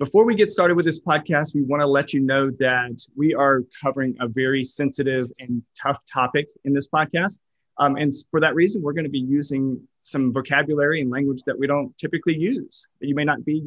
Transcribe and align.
Before 0.00 0.24
we 0.24 0.34
get 0.34 0.50
started 0.50 0.74
with 0.74 0.84
this 0.84 1.00
podcast, 1.00 1.54
we 1.54 1.62
want 1.62 1.80
to 1.80 1.86
let 1.86 2.12
you 2.12 2.18
know 2.18 2.50
that 2.58 3.06
we 3.16 3.32
are 3.32 3.60
covering 3.80 4.16
a 4.18 4.26
very 4.26 4.64
sensitive 4.64 5.30
and 5.38 5.62
tough 5.80 6.00
topic 6.12 6.48
in 6.64 6.72
this 6.72 6.88
podcast. 6.88 7.38
Um, 7.78 7.94
and 7.94 8.12
for 8.32 8.40
that 8.40 8.56
reason, 8.56 8.82
we're 8.82 8.92
going 8.92 9.04
to 9.04 9.10
be 9.10 9.20
using 9.20 9.80
some 10.02 10.32
vocabulary 10.32 11.00
and 11.00 11.10
language 11.10 11.42
that 11.46 11.56
we 11.56 11.68
don't 11.68 11.96
typically 11.96 12.34
use, 12.34 12.88
that 13.00 13.06
you 13.06 13.14
may 13.14 13.22
not 13.22 13.44
be 13.44 13.62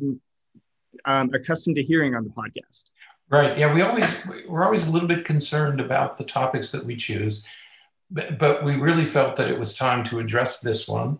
um, 1.05 1.31
accustomed 1.33 1.77
to 1.77 1.83
hearing 1.83 2.13
on 2.13 2.25
the 2.25 2.29
podcast. 2.29 2.85
Right. 3.29 3.57
Yeah, 3.57 3.73
we 3.73 3.81
always 3.81 4.27
we're 4.49 4.65
always 4.65 4.85
a 4.85 4.91
little 4.91 5.07
bit 5.07 5.23
concerned 5.23 5.79
about 5.79 6.17
the 6.17 6.25
topics 6.25 6.73
that 6.73 6.83
we 6.83 6.97
choose, 6.97 7.45
but, 8.11 8.37
but 8.37 8.65
we 8.65 8.75
really 8.75 9.05
felt 9.05 9.37
that 9.37 9.49
it 9.49 9.57
was 9.57 9.77
time 9.77 10.03
to 10.05 10.19
address 10.19 10.59
this 10.59 10.89
one, 10.89 11.19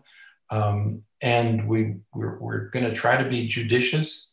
um, 0.50 1.02
and 1.22 1.66
we 1.66 1.96
we're, 2.14 2.38
we're 2.38 2.68
going 2.68 2.84
to 2.84 2.94
try 2.94 3.22
to 3.22 3.28
be 3.28 3.46
judicious 3.46 4.27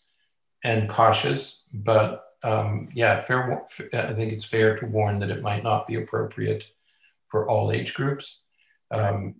and 0.66 0.90
cautious. 0.90 1.70
But 1.74 2.26
um, 2.44 2.90
yeah, 2.94 3.22
fair. 3.22 3.66
I 3.94 4.14
think 4.14 4.34
it's 4.34 4.46
fair 4.46 4.78
to 4.80 4.86
warn 4.86 5.20
that 5.20 5.30
it 5.30 5.42
might 5.42 5.64
not 5.64 5.88
be 5.88 5.96
appropriate 5.96 6.66
for 7.30 7.48
all 7.50 7.72
age 7.72 7.94
groups. 7.94 8.42
Um, 8.92 9.36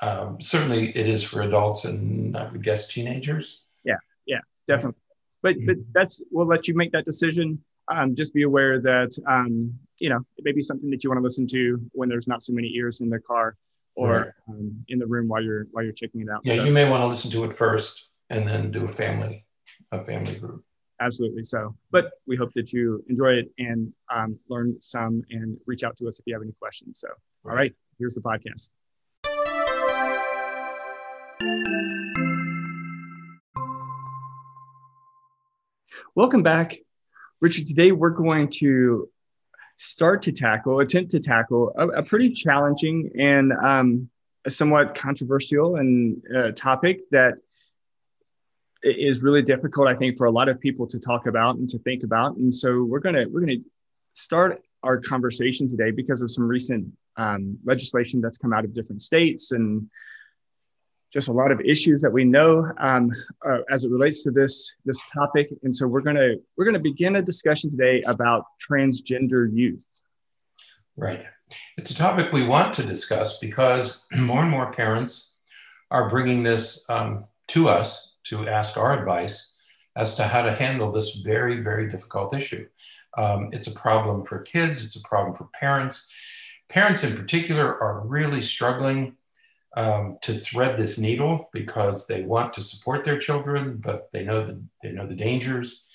um, 0.00 0.40
certainly, 0.40 0.96
it 0.96 1.06
is 1.08 1.22
for 1.22 1.42
adults 1.42 1.84
and 1.84 2.36
I 2.36 2.50
would 2.50 2.64
guess 2.64 2.88
teenagers. 2.88 3.60
Yeah. 3.84 3.98
Yeah. 4.26 4.40
Definitely 4.66 5.00
but 5.46 5.54
but 5.64 5.76
mm-hmm. 5.76 5.90
that's 5.94 6.24
we'll 6.30 6.46
let 6.46 6.66
you 6.66 6.74
make 6.74 6.92
that 6.92 7.04
decision. 7.04 7.62
Um, 7.88 8.16
just 8.16 8.34
be 8.34 8.42
aware 8.42 8.80
that 8.80 9.16
um, 9.28 9.78
you 9.98 10.08
know 10.08 10.20
it 10.36 10.44
may 10.44 10.52
be 10.52 10.62
something 10.62 10.90
that 10.90 11.04
you 11.04 11.10
want 11.10 11.18
to 11.18 11.22
listen 11.22 11.46
to 11.48 11.80
when 11.92 12.08
there's 12.08 12.26
not 12.26 12.42
so 12.42 12.52
many 12.52 12.72
ears 12.74 13.00
in 13.00 13.08
the 13.08 13.20
car 13.20 13.56
or 13.94 14.10
right. 14.10 14.28
um, 14.48 14.84
in 14.88 14.98
the 14.98 15.06
room 15.06 15.28
while 15.28 15.40
you're 15.42 15.66
while 15.70 15.84
you're 15.84 15.92
checking 15.92 16.22
it 16.22 16.28
out. 16.28 16.40
Yeah, 16.44 16.56
so, 16.56 16.64
you 16.64 16.72
may 16.72 16.88
want 16.88 17.02
to 17.02 17.06
listen 17.06 17.30
to 17.30 17.44
it 17.44 17.56
first 17.56 18.08
and 18.28 18.46
then 18.48 18.72
do 18.72 18.84
a 18.86 18.88
family 18.88 19.45
a 19.92 20.04
family 20.04 20.36
group. 20.36 20.64
Absolutely. 21.00 21.44
So, 21.44 21.76
but 21.90 22.12
we 22.26 22.36
hope 22.36 22.52
that 22.52 22.72
you 22.72 23.04
enjoy 23.08 23.32
it 23.34 23.52
and 23.58 23.92
um, 24.14 24.38
learn 24.48 24.80
some 24.80 25.22
and 25.30 25.58
reach 25.66 25.82
out 25.82 25.96
to 25.98 26.08
us 26.08 26.18
if 26.18 26.26
you 26.26 26.34
have 26.34 26.42
any 26.42 26.52
questions. 26.58 27.00
So, 27.00 27.08
all 27.44 27.54
right, 27.54 27.74
here's 27.98 28.14
the 28.14 28.22
podcast. 28.22 28.70
Welcome 36.14 36.42
back. 36.42 36.78
Richard, 37.42 37.66
today 37.66 37.92
we're 37.92 38.08
going 38.08 38.48
to 38.60 39.10
start 39.76 40.22
to 40.22 40.32
tackle, 40.32 40.80
attempt 40.80 41.10
to 41.10 41.20
tackle 41.20 41.74
a, 41.76 41.88
a 41.88 42.02
pretty 42.02 42.30
challenging 42.30 43.10
and 43.18 43.52
um, 43.52 44.08
somewhat 44.48 44.94
controversial 44.94 45.76
and 45.76 46.22
uh, 46.34 46.52
topic 46.52 47.00
that 47.10 47.34
is 48.86 49.22
really 49.22 49.42
difficult, 49.42 49.88
I 49.88 49.94
think, 49.94 50.16
for 50.16 50.26
a 50.26 50.30
lot 50.30 50.48
of 50.48 50.60
people 50.60 50.86
to 50.86 50.98
talk 50.98 51.26
about 51.26 51.56
and 51.56 51.68
to 51.70 51.78
think 51.80 52.04
about. 52.04 52.36
And 52.36 52.54
so 52.54 52.84
we're 52.84 53.00
gonna 53.00 53.24
we're 53.30 53.40
gonna 53.40 53.62
start 54.14 54.62
our 54.82 55.00
conversation 55.00 55.68
today 55.68 55.90
because 55.90 56.22
of 56.22 56.30
some 56.30 56.46
recent 56.46 56.86
um, 57.16 57.58
legislation 57.64 58.20
that's 58.20 58.38
come 58.38 58.52
out 58.52 58.64
of 58.64 58.74
different 58.74 59.02
states 59.02 59.52
and 59.52 59.88
just 61.12 61.28
a 61.28 61.32
lot 61.32 61.50
of 61.50 61.60
issues 61.60 62.02
that 62.02 62.10
we 62.10 62.24
know 62.24 62.66
um, 62.78 63.10
uh, 63.48 63.58
as 63.70 63.84
it 63.84 63.90
relates 63.90 64.22
to 64.24 64.30
this 64.30 64.72
this 64.84 65.02
topic. 65.14 65.48
And 65.62 65.74
so 65.74 65.86
we're 65.86 66.02
gonna 66.02 66.34
we're 66.56 66.64
gonna 66.64 66.78
begin 66.78 67.16
a 67.16 67.22
discussion 67.22 67.70
today 67.70 68.02
about 68.06 68.44
transgender 68.70 69.48
youth. 69.52 70.00
Right. 70.96 71.24
It's 71.76 71.90
a 71.90 71.96
topic 71.96 72.32
we 72.32 72.42
want 72.42 72.72
to 72.74 72.82
discuss 72.82 73.38
because 73.38 74.06
more 74.12 74.42
and 74.42 74.50
more 74.50 74.72
parents 74.72 75.36
are 75.90 76.10
bringing 76.10 76.42
this 76.42 76.88
um, 76.90 77.24
to 77.48 77.68
us 77.68 78.15
to 78.28 78.48
ask 78.48 78.76
our 78.76 78.98
advice 78.98 79.54
as 79.96 80.14
to 80.16 80.24
how 80.24 80.42
to 80.42 80.54
handle 80.54 80.92
this 80.92 81.16
very, 81.16 81.60
very 81.62 81.90
difficult 81.90 82.34
issue. 82.34 82.66
Um, 83.16 83.48
it's 83.52 83.66
a 83.66 83.72
problem 83.74 84.24
for 84.24 84.40
kids, 84.40 84.84
it's 84.84 84.96
a 84.96 85.08
problem 85.08 85.34
for 85.34 85.48
parents. 85.58 86.10
Parents 86.68 87.02
in 87.02 87.16
particular 87.16 87.82
are 87.82 88.06
really 88.06 88.42
struggling 88.42 89.16
um, 89.76 90.18
to 90.22 90.34
thread 90.34 90.78
this 90.78 90.98
needle 90.98 91.48
because 91.52 92.06
they 92.06 92.22
want 92.22 92.52
to 92.54 92.62
support 92.62 93.04
their 93.04 93.18
children, 93.18 93.78
but 93.78 94.10
they 94.12 94.24
know 94.24 94.44
the, 94.44 94.60
they 94.82 94.92
know 94.92 95.06
the 95.06 95.14
dangers 95.14 95.86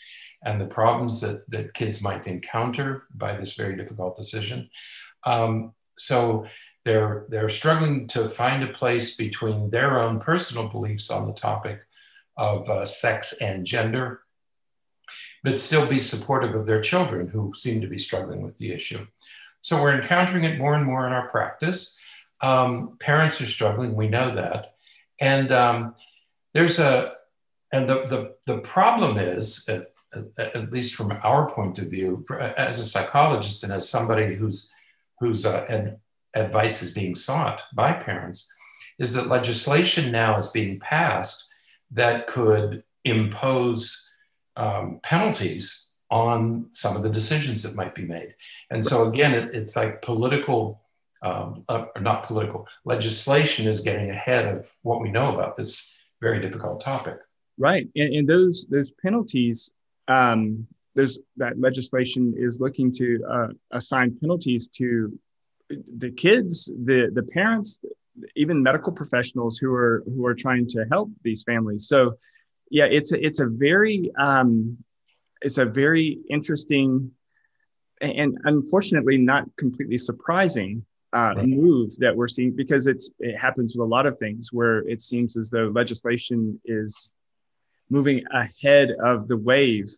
and 0.43 0.59
the 0.59 0.65
problems 0.65 1.21
that, 1.21 1.43
that 1.49 1.73
kids 1.73 2.01
might 2.01 2.27
encounter 2.27 3.03
by 3.13 3.35
this 3.35 3.53
very 3.53 3.75
difficult 3.75 4.17
decision. 4.17 4.69
Um, 5.23 5.73
so 5.97 6.47
they're, 6.85 7.25
they're 7.29 7.49
struggling 7.49 8.07
to 8.07 8.29
find 8.29 8.63
a 8.63 8.73
place 8.73 9.15
between 9.15 9.69
their 9.69 9.99
own 9.99 10.19
personal 10.19 10.67
beliefs 10.67 11.11
on 11.11 11.27
the 11.27 11.33
topic 11.33 11.81
of 12.37 12.69
uh, 12.69 12.85
sex 12.85 13.33
and 13.41 13.65
gender, 13.65 14.21
but 15.43 15.59
still 15.59 15.85
be 15.85 15.99
supportive 15.99 16.55
of 16.55 16.65
their 16.65 16.81
children 16.81 17.27
who 17.27 17.53
seem 17.55 17.81
to 17.81 17.87
be 17.87 17.97
struggling 17.97 18.41
with 18.41 18.57
the 18.57 18.71
issue. 18.71 19.05
So 19.61 19.81
we're 19.81 19.99
encountering 19.99 20.43
it 20.43 20.57
more 20.57 20.73
and 20.75 20.85
more 20.85 21.05
in 21.05 21.13
our 21.13 21.29
practice. 21.29 21.97
Um, 22.41 22.97
parents 22.99 23.39
are 23.41 23.45
struggling, 23.45 23.95
we 23.95 24.07
know 24.07 24.33
that. 24.35 24.73
And 25.19 25.51
um, 25.51 25.95
there's 26.53 26.79
a, 26.79 27.13
and 27.71 27.87
the, 27.87 28.05
the, 28.07 28.35
the 28.45 28.59
problem 28.59 29.17
is, 29.17 29.69
at, 29.69 29.93
at, 30.37 30.71
least 30.71 30.95
from 30.95 31.17
our 31.23 31.49
point 31.49 31.79
of 31.79 31.87
view, 31.87 32.25
as 32.57 32.79
a 32.79 32.83
psychologist 32.83 33.63
and 33.63 33.71
as 33.71 33.87
somebody 33.87 34.35
whose, 34.35 34.73
whose 35.19 35.45
uh, 35.45 35.93
advice 36.33 36.81
is 36.81 36.91
being 36.91 37.15
sought 37.15 37.61
by 37.73 37.93
parents, 37.93 38.51
is 38.99 39.13
that 39.13 39.27
legislation 39.27 40.11
now 40.11 40.37
is 40.37 40.49
being 40.49 40.79
passed 40.79 41.50
that 41.91 42.27
could 42.27 42.83
impose 43.03 44.09
um, 44.55 44.99
penalties 45.03 45.89
on 46.09 46.67
some 46.71 46.95
of 46.95 47.03
the 47.03 47.09
decisions 47.09 47.63
that 47.63 47.75
might 47.75 47.95
be 47.95 48.03
made. 48.03 48.35
And 48.69 48.85
so 48.85 49.07
again, 49.07 49.33
it, 49.33 49.55
it's 49.55 49.75
like 49.75 50.01
political 50.01 50.81
um, 51.21 51.63
uh, 51.69 51.85
not 51.99 52.23
political, 52.23 52.67
legislation 52.83 53.67
is 53.67 53.81
getting 53.81 54.09
ahead 54.09 54.45
of 54.45 54.71
what 54.81 55.01
we 55.01 55.11
know 55.11 55.33
about 55.33 55.55
this 55.55 55.93
very 56.19 56.39
difficult 56.39 56.81
topic. 56.81 57.17
Right, 57.57 57.87
and, 57.95 58.13
and 58.13 58.27
those 58.27 58.65
those 58.69 58.91
penalties, 58.91 59.71
um, 60.07 60.65
there's 60.95 61.19
that 61.37 61.59
legislation 61.59 62.33
is 62.35 62.59
looking 62.59 62.91
to 62.93 63.23
uh, 63.29 63.47
assign 63.71 64.17
penalties 64.19 64.67
to 64.69 65.17
the 65.97 66.11
kids, 66.11 66.65
the 66.65 67.11
the 67.13 67.23
parents, 67.23 67.79
even 68.35 68.61
medical 68.61 68.91
professionals 68.91 69.57
who 69.57 69.73
are 69.73 70.03
who 70.05 70.25
are 70.25 70.35
trying 70.35 70.67
to 70.67 70.85
help 70.91 71.09
these 71.23 71.43
families. 71.43 71.87
So, 71.87 72.17
yeah, 72.69 72.85
it's 72.85 73.11
a, 73.11 73.25
it's 73.25 73.39
a 73.39 73.47
very 73.47 74.11
um, 74.17 74.77
it's 75.41 75.57
a 75.57 75.65
very 75.65 76.19
interesting 76.29 77.11
and 78.01 78.37
unfortunately 78.45 79.17
not 79.17 79.45
completely 79.57 79.97
surprising 79.97 80.83
uh, 81.13 81.33
right. 81.35 81.45
move 81.45 81.95
that 81.97 82.15
we're 82.15 82.27
seeing 82.27 82.55
because 82.55 82.87
it's 82.87 83.09
it 83.19 83.37
happens 83.37 83.73
with 83.75 83.81
a 83.81 83.89
lot 83.89 84.05
of 84.05 84.17
things 84.17 84.51
where 84.51 84.79
it 84.87 85.01
seems 85.01 85.37
as 85.37 85.49
though 85.49 85.67
legislation 85.67 86.59
is 86.65 87.13
moving 87.89 88.23
ahead 88.31 88.91
of 89.03 89.27
the 89.27 89.37
wave 89.37 89.89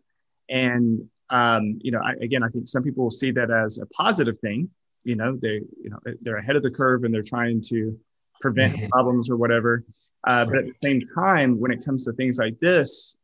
and 0.50 1.08
um, 1.30 1.80
you 1.82 1.92
know 1.92 2.02
I, 2.04 2.14
again 2.14 2.44
i 2.44 2.48
think 2.48 2.68
some 2.68 2.84
people 2.84 3.04
will 3.04 3.12
see 3.12 3.32
that 3.32 3.52
as 3.52 3.78
a 3.78 3.86
positive 3.88 4.38
thing 4.40 4.70
you 5.04 5.16
know 5.16 5.38
they 5.42 5.62
you 5.82 5.90
know 5.90 6.00
they're 6.22 6.38
ahead 6.38 6.56
of 6.56 6.64
the 6.64 6.72
curve 6.72 7.04
and 7.04 7.14
they're 7.14 7.22
trying 7.22 7.62
to 7.62 7.98
prevent 8.42 8.76
mm-hmm. 8.76 8.88
problems 8.88 9.30
or 9.30 9.38
whatever 9.38 9.84
uh, 10.28 10.46
but 10.46 10.58
at 10.58 10.66
the 10.66 10.74
same 10.78 11.02
time 11.16 11.60
when 11.60 11.72
it 11.72 11.84
comes 11.84 12.06
to 12.06 12.14
things 12.14 12.38
like 12.38 12.60
this 12.60 13.16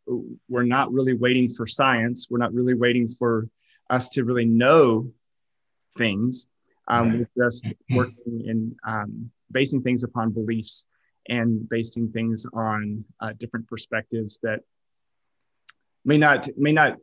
we're 0.47 0.63
not 0.63 0.91
really 0.91 1.13
waiting 1.13 1.49
for 1.49 1.67
science 1.67 2.27
we're 2.29 2.37
not 2.37 2.53
really 2.53 2.73
waiting 2.73 3.07
for 3.07 3.47
us 3.89 4.09
to 4.09 4.23
really 4.23 4.45
know 4.45 5.11
things 5.97 6.47
um. 6.89 7.19
We're 7.35 7.45
just 7.47 7.65
mm-hmm. 7.65 7.95
working 7.95 8.43
in 8.45 8.75
um, 8.85 9.31
basing 9.51 9.81
things 9.81 10.03
upon 10.03 10.31
beliefs 10.31 10.87
and 11.27 11.69
basing 11.69 12.11
things 12.11 12.45
on 12.53 13.05
uh, 13.19 13.33
different 13.37 13.67
perspectives 13.67 14.39
that 14.41 14.61
may 16.03 16.17
not 16.17 16.49
may 16.57 16.71
not 16.71 16.97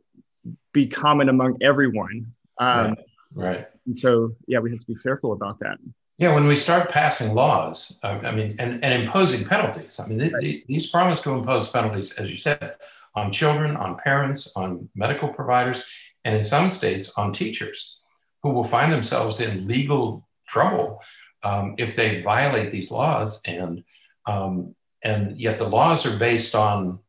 be 0.73 0.87
common 0.87 1.29
among 1.29 1.57
everyone. 1.61 2.33
Um, 2.59 2.87
right. 2.89 2.97
Right. 3.33 3.67
And 3.85 3.97
so, 3.97 4.35
yeah, 4.47 4.59
we 4.59 4.71
have 4.71 4.79
to 4.79 4.87
be 4.87 4.95
careful 4.95 5.33
about 5.33 5.59
that. 5.59 5.77
Yeah, 6.17 6.33
when 6.33 6.47
we 6.47 6.55
start 6.55 6.89
passing 6.89 7.35
laws, 7.35 7.99
um, 8.01 8.25
I 8.25 8.31
mean, 8.31 8.55
and, 8.57 8.83
and 8.83 9.03
imposing 9.03 9.47
penalties. 9.47 9.99
I 9.99 10.07
mean, 10.07 10.19
th- 10.19 10.33
right. 10.33 10.63
these 10.67 10.89
promise 10.89 11.21
to 11.21 11.31
impose 11.31 11.69
penalties, 11.69 12.11
as 12.13 12.31
you 12.31 12.37
said, 12.37 12.75
on 13.15 13.31
children, 13.31 13.77
on 13.77 13.97
parents, 13.97 14.51
on 14.55 14.89
medical 14.95 15.29
providers, 15.29 15.87
and 16.25 16.35
in 16.35 16.43
some 16.43 16.69
states, 16.69 17.13
on 17.17 17.31
teachers 17.31 17.97
who 18.41 18.49
will 18.49 18.63
find 18.63 18.91
themselves 18.91 19.39
in 19.39 19.67
legal 19.67 20.27
trouble 20.47 21.01
um, 21.43 21.75
if 21.77 21.95
they 21.95 22.21
violate 22.21 22.71
these 22.71 22.91
laws. 22.91 23.41
And, 23.45 23.83
um, 24.25 24.75
and 25.03 25.39
yet 25.39 25.59
the 25.59 25.69
laws 25.69 26.05
are 26.05 26.17
based 26.17 26.55
on 26.55 26.99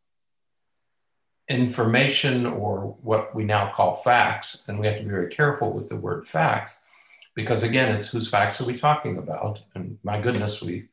information 1.48 2.46
or 2.46 2.96
what 3.02 3.34
we 3.34 3.44
now 3.44 3.72
call 3.74 3.96
facts. 3.96 4.64
And 4.68 4.78
we 4.78 4.86
have 4.86 4.98
to 4.98 5.04
be 5.04 5.10
very 5.10 5.28
careful 5.28 5.72
with 5.72 5.88
the 5.88 5.96
word 5.96 6.26
facts 6.26 6.84
because, 7.34 7.62
again, 7.62 7.94
it's 7.94 8.08
whose 8.08 8.28
facts 8.28 8.60
are 8.60 8.66
we 8.66 8.76
talking 8.76 9.18
about? 9.18 9.60
And 9.74 9.98
my 10.02 10.20
goodness, 10.20 10.62
we 10.62 10.88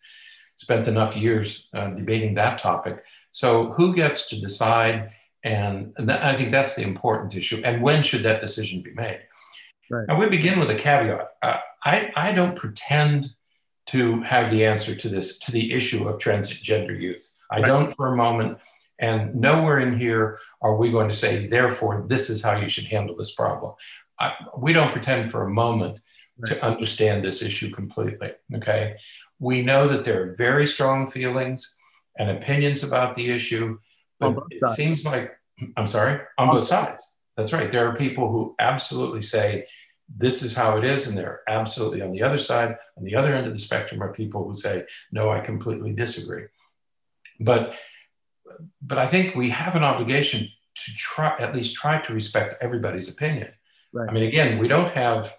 spent 0.56 0.88
enough 0.88 1.18
years 1.18 1.70
uh, 1.74 1.88
debating 1.88 2.36
that 2.36 2.60
topic. 2.60 3.04
So, 3.32 3.74
who 3.74 3.94
gets 3.96 4.30
to 4.30 4.40
decide 4.40 5.12
And, 5.44 5.94
and 5.98 6.10
that, 6.10 6.24
I 6.24 6.36
think 6.36 6.50
that's 6.52 6.76
the 6.76 6.82
important 6.82 7.36
issue. 7.36 7.62
And 7.64 7.82
when 7.82 8.02
should 8.02 8.24
that 8.24 8.42
decision 8.42 8.82
be 8.82 8.94
made? 8.94 9.22
Right. 9.92 10.08
Now, 10.08 10.20
we 10.20 10.28
begin 10.28 10.60
with 10.60 10.72
a 10.72 10.76
caveat. 10.76 11.28
Uh, 11.42 11.58
I, 11.84 12.12
I 12.16 12.32
don't 12.32 12.56
pretend 12.56 13.30
to 13.88 14.22
have 14.22 14.50
the 14.50 14.66
answer 14.66 14.96
to 14.96 15.08
this, 15.08 15.38
to 15.40 15.52
the 15.52 15.72
issue 15.72 16.10
of 16.10 16.18
transgender 16.18 17.00
youth. 17.00 17.32
I 17.52 17.60
right. 17.60 17.68
don't 17.68 17.96
for 17.96 18.08
a 18.12 18.16
moment. 18.16 18.58
And 19.00 19.36
nowhere 19.36 19.80
in 19.80 20.00
here 20.00 20.40
are 20.62 20.76
we 20.76 20.92
going 20.92 21.10
to 21.10 21.16
say, 21.16 21.48
therefore, 21.48 22.06
this 22.08 22.30
is 22.30 22.44
how 22.44 22.58
you 22.58 22.70
should 22.70 22.86
handle 22.86 23.16
this 23.16 23.34
problem. 23.34 23.74
I, 24.20 24.34
we 24.58 24.72
don't 24.72 24.92
pretend 24.92 25.32
for 25.32 25.44
a 25.44 25.50
moment 25.50 26.00
right. 26.38 26.54
to 26.54 26.66
understand 26.66 27.24
this 27.24 27.42
issue 27.42 27.72
completely. 27.72 28.32
Okay. 28.56 28.96
We 29.40 29.62
know 29.62 29.88
that 29.88 30.06
there 30.06 30.24
are 30.24 30.36
very 30.36 30.66
strong 30.66 31.12
feelings 31.12 31.76
and 32.18 32.30
opinions 32.30 32.84
about 32.84 33.16
the 33.16 33.32
issue, 33.32 33.80
but 34.20 34.38
it 34.50 34.66
seems 34.76 35.04
like, 35.04 35.34
I'm 35.76 35.88
sorry, 35.88 36.22
on, 36.38 36.48
on 36.48 36.56
both 36.56 36.64
sides. 36.64 37.06
That's 37.36 37.52
right. 37.52 37.70
There 37.70 37.88
are 37.90 37.98
people 37.98 38.32
who 38.32 38.56
absolutely 38.60 39.22
say, 39.22 39.66
this 40.08 40.44
is 40.44 40.56
how 40.56 40.78
it 40.78 40.86
is, 40.86 41.08
and 41.08 41.18
they're 41.18 41.42
absolutely 41.50 42.02
on 42.02 42.12
the 42.12 42.22
other 42.22 42.38
side. 42.38 42.78
On 42.98 43.04
the 43.04 43.16
other 43.16 43.34
end 43.34 43.48
of 43.48 43.54
the 43.54 43.60
spectrum 43.60 44.02
are 44.02 44.14
people 44.14 44.48
who 44.48 44.56
say, 44.56 44.86
no, 45.12 45.32
I 45.32 45.42
completely 45.42 45.92
disagree. 45.92 46.46
But 47.40 47.76
but 48.82 48.98
I 48.98 49.08
think 49.08 49.36
we 49.36 49.50
have 49.50 49.76
an 49.76 49.84
obligation 49.84 50.50
to 50.76 50.92
try 50.96 51.36
at 51.40 51.56
least 51.56 51.76
try 51.76 52.00
to 52.02 52.14
respect 52.14 52.62
everybody's 52.62 53.10
opinion. 53.10 53.50
Right. 53.94 54.10
I 54.10 54.14
mean, 54.14 54.24
again, 54.24 54.58
we 54.60 54.68
don't 54.68 54.92
have 54.92 55.36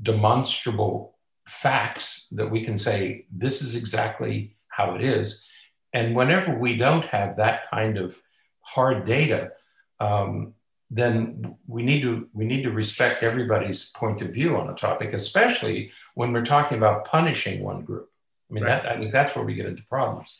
demonstrable 0.00 1.18
facts 1.46 2.28
that 2.32 2.50
we 2.50 2.64
can 2.64 2.76
say 2.76 3.26
this 3.30 3.62
is 3.62 3.74
exactly 3.74 4.56
how 4.68 4.94
it 4.94 5.02
is. 5.02 5.46
And 5.92 6.14
whenever 6.14 6.56
we 6.56 6.76
don't 6.76 7.04
have 7.06 7.36
that 7.36 7.70
kind 7.70 7.98
of 7.98 8.20
hard 8.60 9.06
data, 9.06 9.52
um, 10.00 10.54
then 10.90 11.56
we 11.66 11.82
need 11.82 12.02
to 12.02 12.28
we 12.32 12.46
need 12.46 12.62
to 12.62 12.70
respect 12.70 13.22
everybody's 13.22 13.90
point 13.90 14.22
of 14.22 14.30
view 14.30 14.56
on 14.56 14.70
a 14.70 14.74
topic, 14.74 15.12
especially 15.12 15.90
when 16.14 16.32
we're 16.32 16.44
talking 16.44 16.78
about 16.78 17.04
punishing 17.04 17.62
one 17.62 17.82
group. 17.82 18.10
I 18.50 18.54
mean, 18.54 18.64
right. 18.64 18.82
that, 18.82 18.92
I 18.92 18.96
mean 18.96 19.10
that's 19.10 19.34
where 19.36 19.44
we 19.44 19.54
get 19.54 19.66
into 19.66 19.84
problems. 19.84 20.34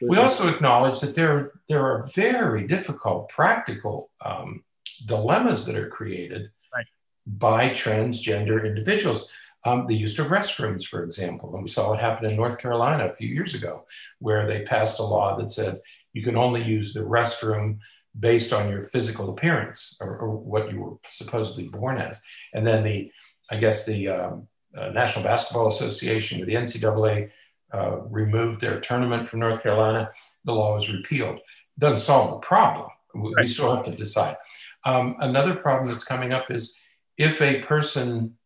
We 0.00 0.16
also 0.18 0.48
acknowledge 0.48 1.00
that 1.00 1.14
there, 1.14 1.52
there 1.68 1.84
are 1.84 2.08
very 2.14 2.66
difficult 2.66 3.28
practical 3.28 4.10
um, 4.24 4.64
dilemmas 5.06 5.66
that 5.66 5.76
are 5.76 5.88
created 5.88 6.50
right. 6.74 6.86
by 7.26 7.70
transgender 7.70 8.66
individuals. 8.66 9.30
Um, 9.66 9.86
the 9.86 9.96
use 9.96 10.18
of 10.18 10.26
restrooms, 10.26 10.84
for 10.86 11.02
example. 11.02 11.54
And 11.54 11.62
we 11.62 11.70
saw 11.70 11.94
it 11.94 12.00
happen 12.00 12.28
in 12.28 12.36
North 12.36 12.58
Carolina 12.58 13.08
a 13.08 13.14
few 13.14 13.28
years 13.28 13.54
ago, 13.54 13.86
where 14.18 14.46
they 14.46 14.60
passed 14.60 14.98
a 14.98 15.02
law 15.02 15.38
that 15.38 15.50
said 15.50 15.80
you 16.12 16.22
can 16.22 16.36
only 16.36 16.62
use 16.62 16.92
the 16.92 17.00
restroom 17.00 17.78
based 18.18 18.52
on 18.52 18.70
your 18.70 18.82
physical 18.82 19.30
appearance 19.30 19.98
or, 20.00 20.16
or 20.18 20.36
what 20.36 20.70
you 20.70 20.80
were 20.80 20.96
supposedly 21.08 21.68
born 21.68 21.98
as. 21.98 22.22
And 22.52 22.66
then 22.66 22.84
the, 22.84 23.10
I 23.50 23.56
guess 23.56 23.86
the 23.86 24.08
um, 24.08 24.48
uh, 24.76 24.88
National 24.90 25.24
Basketball 25.24 25.68
Association 25.68 26.42
or 26.42 26.46
the 26.46 26.54
NCAA 26.54 27.30
uh, 27.74 27.98
removed 28.08 28.60
their 28.60 28.80
tournament 28.80 29.28
from 29.28 29.40
North 29.40 29.60
Carolina. 29.62 30.10
The 30.44 30.52
law 30.52 30.74
was 30.74 30.88
repealed. 30.88 31.40
Doesn't 31.76 31.98
solve 31.98 32.30
the 32.30 32.46
problem. 32.46 32.88
We, 33.14 33.34
right. 33.34 33.48
still 33.48 33.74
have 33.74 33.84
to 33.86 33.90
decide. 33.90 34.36
Um, 34.84 35.16
another 35.18 35.56
problem 35.56 35.88
that's 35.88 36.04
coming 36.04 36.32
up 36.32 36.50
is 36.50 36.80
if 37.18 37.42
a 37.42 37.62
person 37.62 38.36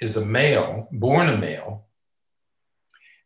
is 0.00 0.16
a 0.16 0.24
male, 0.24 0.88
born 0.92 1.28
a 1.28 1.36
male, 1.36 1.86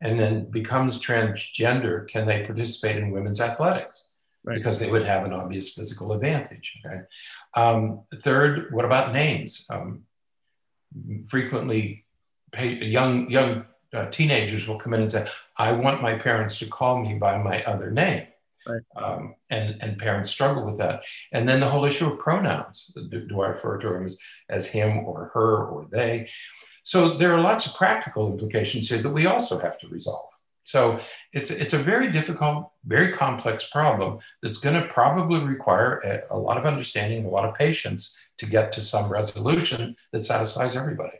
and 0.00 0.18
then 0.18 0.50
becomes 0.50 1.00
transgender, 1.00 2.08
can 2.08 2.26
they 2.26 2.44
participate 2.44 2.96
in 2.96 3.10
women's 3.10 3.40
athletics? 3.40 4.08
Right. 4.44 4.56
Because 4.56 4.80
they 4.80 4.90
would 4.90 5.04
have 5.04 5.24
an 5.24 5.34
obvious 5.34 5.74
physical 5.74 6.12
advantage. 6.12 6.80
Okay? 6.84 7.02
Um, 7.54 8.04
third, 8.20 8.72
what 8.72 8.84
about 8.84 9.12
names? 9.12 9.66
Um, 9.70 10.04
frequently, 11.28 12.04
young 12.58 13.30
young 13.30 13.66
uh, 13.92 14.06
teenagers 14.06 14.66
will 14.66 14.78
come 14.78 14.94
in 14.94 15.00
and 15.00 15.12
say, 15.12 15.28
I 15.56 15.72
want 15.72 16.02
my 16.02 16.14
parents 16.14 16.58
to 16.60 16.66
call 16.66 17.00
me 17.00 17.14
by 17.14 17.38
my 17.38 17.62
other 17.64 17.90
name. 17.90 18.26
Right. 18.66 18.82
Um, 18.96 19.34
and, 19.50 19.82
and 19.82 19.98
parents 19.98 20.30
struggle 20.30 20.64
with 20.64 20.78
that. 20.78 21.02
And 21.32 21.48
then 21.48 21.60
the 21.60 21.68
whole 21.68 21.84
issue 21.84 22.06
of 22.06 22.20
pronouns. 22.20 22.92
Do, 23.10 23.26
do 23.26 23.40
I 23.40 23.48
refer 23.48 23.78
to 23.78 23.94
him 23.94 24.04
as, 24.04 24.18
as 24.48 24.68
him 24.68 24.98
or 24.98 25.30
her 25.34 25.66
or 25.66 25.86
they? 25.90 26.28
So 26.84 27.16
there 27.16 27.32
are 27.32 27.40
lots 27.40 27.66
of 27.66 27.74
practical 27.74 28.30
implications 28.30 28.88
here 28.88 29.02
that 29.02 29.10
we 29.10 29.26
also 29.26 29.58
have 29.58 29.78
to 29.80 29.88
resolve. 29.88 30.28
So 30.62 31.00
it's, 31.32 31.50
it's 31.50 31.74
a 31.74 31.78
very 31.78 32.12
difficult, 32.12 32.70
very 32.84 33.12
complex 33.12 33.66
problem 33.66 34.20
that's 34.42 34.58
going 34.58 34.80
to 34.80 34.86
probably 34.88 35.40
require 35.40 35.98
a, 36.30 36.36
a 36.36 36.38
lot 36.38 36.56
of 36.56 36.64
understanding, 36.64 37.24
a 37.24 37.28
lot 37.28 37.44
of 37.44 37.56
patience 37.56 38.16
to 38.38 38.46
get 38.46 38.70
to 38.72 38.82
some 38.82 39.10
resolution 39.10 39.96
that 40.12 40.22
satisfies 40.22 40.76
everybody. 40.76 41.18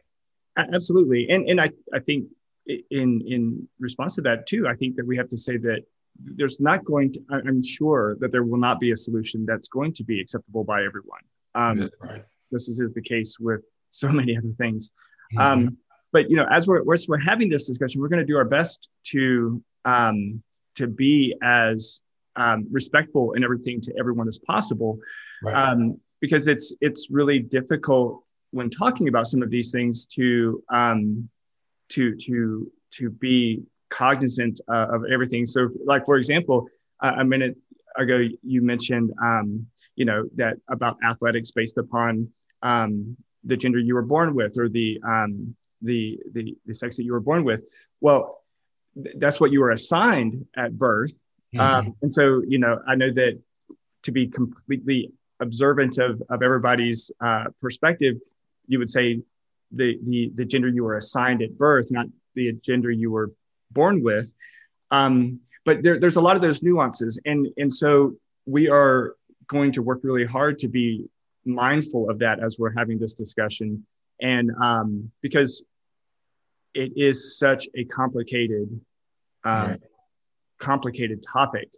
Absolutely. 0.57 1.29
And, 1.29 1.49
and 1.49 1.61
I, 1.61 1.71
I 1.93 1.99
think 1.99 2.27
in 2.67 3.23
in 3.27 3.69
response 3.79 4.15
to 4.17 4.23
that 4.23 4.47
too, 4.47 4.69
I 4.69 4.75
think 4.75 4.97
that 4.97 5.07
we 5.07 5.17
have 5.17 5.29
to 5.29 5.39
say 5.39 5.57
that 5.59 5.83
there's 6.19 6.61
not 6.61 6.85
going 6.85 7.13
to. 7.13 7.21
I'm 7.31 7.63
sure 7.63 8.17
that 8.21 8.33
there 8.33 8.45
will 8.45 8.59
not 8.59 8.81
be 8.81 8.93
a 8.93 8.97
solution 8.97 9.45
that's 9.47 9.69
going 9.69 9.93
to 9.95 10.05
be 10.05 10.21
acceptable 10.21 10.65
by 10.65 10.85
everyone. 10.85 11.21
Um, 11.55 11.91
right. 12.01 12.25
This 12.51 12.69
is, 12.69 12.81
is 12.81 12.93
the 12.93 13.03
case 13.03 13.39
with 13.41 13.63
so 13.91 14.09
many 14.13 14.37
other 14.37 14.51
things. 14.51 14.93
Mm-hmm. 15.35 15.41
Um, 15.41 15.79
but 16.13 16.31
you 16.31 16.37
know, 16.37 16.47
as 16.51 16.69
we're, 16.69 16.83
we're, 16.85 16.97
we're 17.09 17.19
having 17.19 17.49
this 17.49 17.67
discussion, 17.67 18.01
we're 18.01 18.09
going 18.09 18.21
to 18.21 18.27
do 18.27 18.37
our 18.37 18.45
best 18.45 18.89
to 19.05 19.63
um, 19.85 20.43
to 20.75 20.87
be 20.87 21.35
as 21.43 22.01
um, 22.37 22.67
respectful 22.71 23.33
and 23.35 23.45
everything 23.45 23.81
to 23.83 23.95
everyone 23.99 24.29
as 24.29 24.39
possible, 24.39 24.99
right. 25.43 25.55
um, 25.55 25.99
because 26.21 26.49
it's 26.49 26.75
it's 26.81 27.09
really 27.11 27.39
difficult 27.39 28.23
when 28.51 28.69
talking 28.69 29.09
about 29.09 29.27
some 29.27 29.43
of 29.43 29.51
these 29.51 29.73
things 29.73 30.07
to 30.07 30.63
um, 30.71 31.29
to 31.93 32.17
to 32.17 32.71
to 32.93 33.11
be 33.11 33.63
cognizant 33.89 34.61
uh, 34.69 34.87
of 34.91 35.05
everything. 35.13 35.47
So, 35.47 35.69
like 35.85 36.05
for 36.07 36.17
example, 36.17 36.69
uh, 37.01 37.13
a 37.19 37.25
minute 37.25 37.57
ago 37.97 38.27
you 38.43 38.63
mentioned 38.63 39.13
um, 39.23 39.67
you 39.97 40.05
know 40.05 40.29
that 40.37 40.57
about 40.69 40.97
athletics 41.05 41.51
based 41.51 41.79
upon 41.79 42.29
um, 42.63 43.17
the 43.45 43.57
gender 43.57 43.79
you 43.79 43.95
were 43.95 44.03
born 44.03 44.35
with 44.35 44.59
or 44.59 44.69
the 44.69 45.01
um, 45.07 45.55
the, 45.83 46.19
the 46.33 46.57
the 46.67 46.75
sex 46.75 46.97
that 46.97 47.05
you 47.05 47.13
were 47.13 47.21
born 47.21 47.45
with. 47.45 47.63
Well, 48.01 48.43
th- 48.95 49.17
that's 49.19 49.41
what 49.41 49.53
you 49.53 49.61
were 49.61 49.71
assigned 49.71 50.47
at 50.57 50.77
birth, 50.77 51.13
mm-hmm. 51.55 51.61
Um, 51.61 51.97
and 52.03 52.13
so 52.13 52.43
you 52.47 52.59
know 52.59 52.81
I 52.87 52.95
know 52.95 53.13
that 53.13 53.39
to 54.05 54.13
be 54.13 54.27
completely 54.27 55.11
observant 55.41 55.99
of 55.99 56.23
of 56.31 56.43
everybody's 56.43 57.11
uh, 57.21 57.45
perspective, 57.61 58.17
you 58.67 58.79
would 58.79 58.91
say 58.91 59.21
the, 59.73 59.99
the, 60.03 60.31
the 60.35 60.45
gender 60.45 60.69
you 60.69 60.85
were 60.85 60.97
assigned 60.97 61.43
at 61.43 61.57
birth, 61.57 61.87
not 61.91 62.07
the 62.35 62.53
gender 62.53 62.91
you 62.91 63.11
were 63.11 63.33
born 63.71 64.03
with. 64.03 64.33
Um, 64.91 65.41
but 65.65 65.83
there, 65.83 65.99
there's 65.99 66.17
a 66.17 66.21
lot 66.21 66.37
of 66.37 66.43
those 66.43 66.63
nuances. 66.63 67.21
And, 67.25 67.47
and 67.57 67.73
so 67.73 68.17
we 68.47 68.69
are 68.69 69.15
going 69.47 69.73
to 69.73 69.83
work 69.83 70.01
really 70.03 70.25
hard 70.25 70.59
to 70.61 70.69
be 70.69 71.07
mindful 71.45 72.11
of 72.11 72.19
that 72.21 72.41
as 72.41 72.59
we're 72.59 72.73
having 72.77 72.99
this 72.99 73.15
discussion. 73.15 73.87
And 74.21 74.51
um, 74.63 75.11
because 75.21 75.65
it 76.75 76.93
is 76.97 77.39
such 77.39 77.69
a 77.75 77.85
complicated, 77.85 78.81
uh, 79.45 79.67
right. 79.69 79.81
complicated 80.59 81.23
topic. 81.23 81.69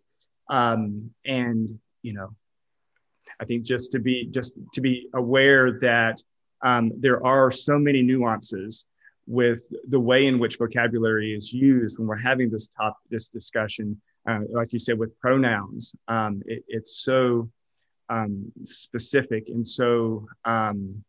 Um, 0.50 1.10
and, 1.24 1.78
you 2.02 2.12
know, 2.12 2.34
I 3.40 3.44
think 3.44 3.64
just 3.64 3.92
to 3.92 3.98
be 3.98 4.26
just 4.30 4.54
to 4.74 4.80
be 4.80 5.08
aware 5.14 5.80
that 5.80 6.22
um, 6.64 6.92
there 6.98 7.24
are 7.24 7.50
so 7.50 7.78
many 7.78 8.02
nuances 8.02 8.86
with 9.26 9.62
the 9.88 10.00
way 10.00 10.26
in 10.26 10.38
which 10.38 10.58
vocabulary 10.58 11.34
is 11.34 11.52
used 11.52 11.98
when 11.98 12.08
we're 12.08 12.16
having 12.16 12.50
this 12.50 12.68
top 12.76 12.98
this 13.10 13.28
discussion 13.28 14.00
uh, 14.28 14.40
like 14.50 14.72
you 14.72 14.78
said 14.78 14.98
with 14.98 15.18
pronouns. 15.20 15.94
Um, 16.08 16.42
it, 16.46 16.64
it's 16.68 17.02
so 17.04 17.50
um, 18.08 18.52
specific 18.64 19.48
and 19.48 19.66
so 19.66 20.26
um, 20.44 21.04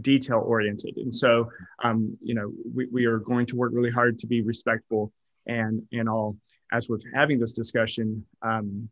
detail 0.00 0.42
oriented. 0.44 0.96
And 0.96 1.14
so 1.14 1.48
um, 1.82 2.16
you 2.22 2.34
know 2.34 2.52
we, 2.74 2.86
we 2.86 3.04
are 3.06 3.18
going 3.18 3.46
to 3.46 3.56
work 3.56 3.72
really 3.74 3.90
hard 3.90 4.18
to 4.20 4.26
be 4.26 4.42
respectful 4.42 5.12
and 5.46 5.82
and 5.92 6.08
all. 6.08 6.36
As 6.72 6.88
we're 6.88 6.98
having 7.14 7.38
this 7.38 7.52
discussion 7.52 8.26
um, 8.42 8.88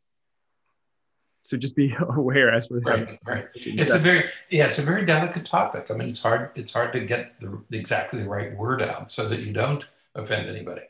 so 1.45 1.59
just 1.59 1.77
be 1.77 1.95
aware 2.17 2.53
as 2.53 2.69
we're 2.69 2.81
right, 2.81 3.21
right. 3.25 3.47
It's 3.55 3.93
a 3.93 3.99
very 3.99 4.31
yeah, 4.51 4.67
it's 4.67 4.79
a 4.79 4.83
very 4.83 5.05
delicate 5.05 5.45
topic. 5.45 5.87
I 5.91 5.95
mean, 5.95 6.09
it's 6.09 6.21
hard 6.21 6.51
it's 6.57 6.73
hard 6.73 6.93
to 6.95 7.01
get 7.01 7.39
the 7.41 7.63
exactly 7.71 8.23
the 8.23 8.29
right 8.29 8.57
word 8.57 8.83
out 8.83 9.13
so 9.13 9.29
that 9.29 9.41
you 9.41 9.53
don't 9.53 9.87
offend 10.15 10.49
anybody. 10.49 10.83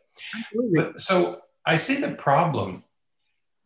But 0.74 1.00
so 1.00 1.42
I 1.66 1.76
see 1.76 1.96
the 1.96 2.12
problem. 2.12 2.84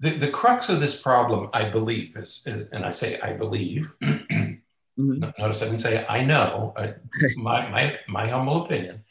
The, 0.01 0.17
the 0.17 0.31
crux 0.31 0.69
of 0.69 0.79
this 0.79 1.03
problem, 1.03 1.51
I 1.53 1.69
believe, 1.69 2.17
is, 2.17 2.45
is 2.47 2.69
and 2.73 2.85
I 2.85 2.93
say 2.93 3.21
I 3.21 3.33
believe. 3.33 3.93
mm-hmm. 4.03 5.31
Notice 5.39 5.63
I 5.63 5.65
didn't 5.67 5.79
say 5.79 6.07
I 6.09 6.25
know. 6.25 6.73
I, 6.77 6.95
my, 7.37 7.69
my 7.69 7.99
my 8.09 8.29
humble 8.29 8.65
opinion. 8.65 9.05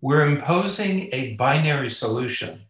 We're 0.00 0.26
imposing 0.26 1.08
a 1.12 1.34
binary 1.34 1.90
solution 1.90 2.62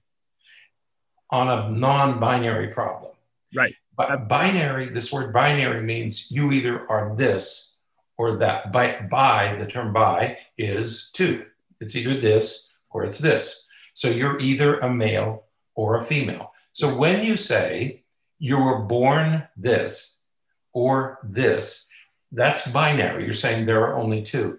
on 1.31 1.49
a 1.49 1.69
non-binary 1.69 2.69
problem. 2.69 3.13
Right 3.55 3.75
But 3.97 4.29
binary, 4.29 4.89
this 4.89 5.13
word 5.13 5.33
binary 5.33 5.83
means 5.83 6.31
you 6.31 6.51
either 6.53 6.89
are 6.91 7.15
this 7.15 7.79
or 8.17 8.37
that. 8.37 8.73
By, 8.73 9.01
by 9.11 9.55
the 9.57 9.67
term 9.67 9.93
by 9.93 10.39
is 10.59 11.11
two. 11.13 11.47
It's 11.81 11.95
either 11.95 12.15
this 12.15 12.75
or 12.91 13.05
it's 13.05 13.19
this. 13.19 13.67
So 13.95 14.09
you're 14.09 14.41
either 14.41 14.79
a 14.79 14.93
male 14.93 15.45
or 15.75 15.97
a 15.97 16.05
female. 16.05 16.53
So 16.73 16.97
when 16.97 17.25
you 17.25 17.37
say 17.37 18.05
you 18.39 18.59
were 18.59 18.81
born 18.81 19.47
this 19.57 20.27
or 20.73 21.19
this, 21.23 21.89
that's 22.33 22.67
binary. 22.69 23.25
You're 23.25 23.33
saying 23.33 23.65
there 23.65 23.85
are 23.87 23.97
only 23.97 24.23
two. 24.23 24.59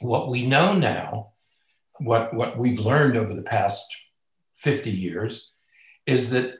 What 0.00 0.28
we 0.28 0.44
know 0.44 0.74
now, 0.74 1.32
what, 1.98 2.34
what 2.34 2.58
we've 2.58 2.80
learned 2.80 3.16
over 3.16 3.32
the 3.32 3.42
past 3.42 3.86
50 4.54 4.90
years, 4.90 5.52
is 6.04 6.30
that 6.30 6.54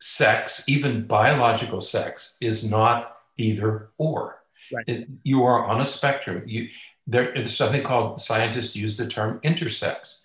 sex, 0.00 0.64
even 0.66 1.06
biological 1.06 1.80
sex, 1.80 2.36
is 2.40 2.68
not 2.68 3.16
either 3.36 3.90
or. 3.98 4.42
Right. 4.72 4.84
It, 4.88 5.08
you 5.22 5.44
are 5.44 5.64
on 5.64 5.80
a 5.80 5.84
spectrum. 5.84 6.42
You, 6.46 6.68
there, 7.06 7.32
there's 7.34 7.56
something 7.56 7.82
called, 7.82 8.20
scientists 8.20 8.76
use 8.76 8.96
the 8.96 9.06
term 9.06 9.40
intersex, 9.40 10.18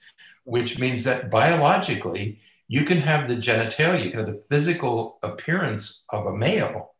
which 0.44 0.80
means 0.80 1.04
that 1.04 1.30
biologically, 1.30 2.40
you 2.68 2.86
can 2.86 3.02
have 3.02 3.28
the 3.28 3.36
genitalia, 3.36 4.04
you 4.04 4.12
can 4.12 4.20
have 4.22 4.30
the 4.30 4.44
physical 4.50 5.20
appearance 5.22 6.06
of 6.10 6.26
a 6.26 6.36
male, 6.36 6.94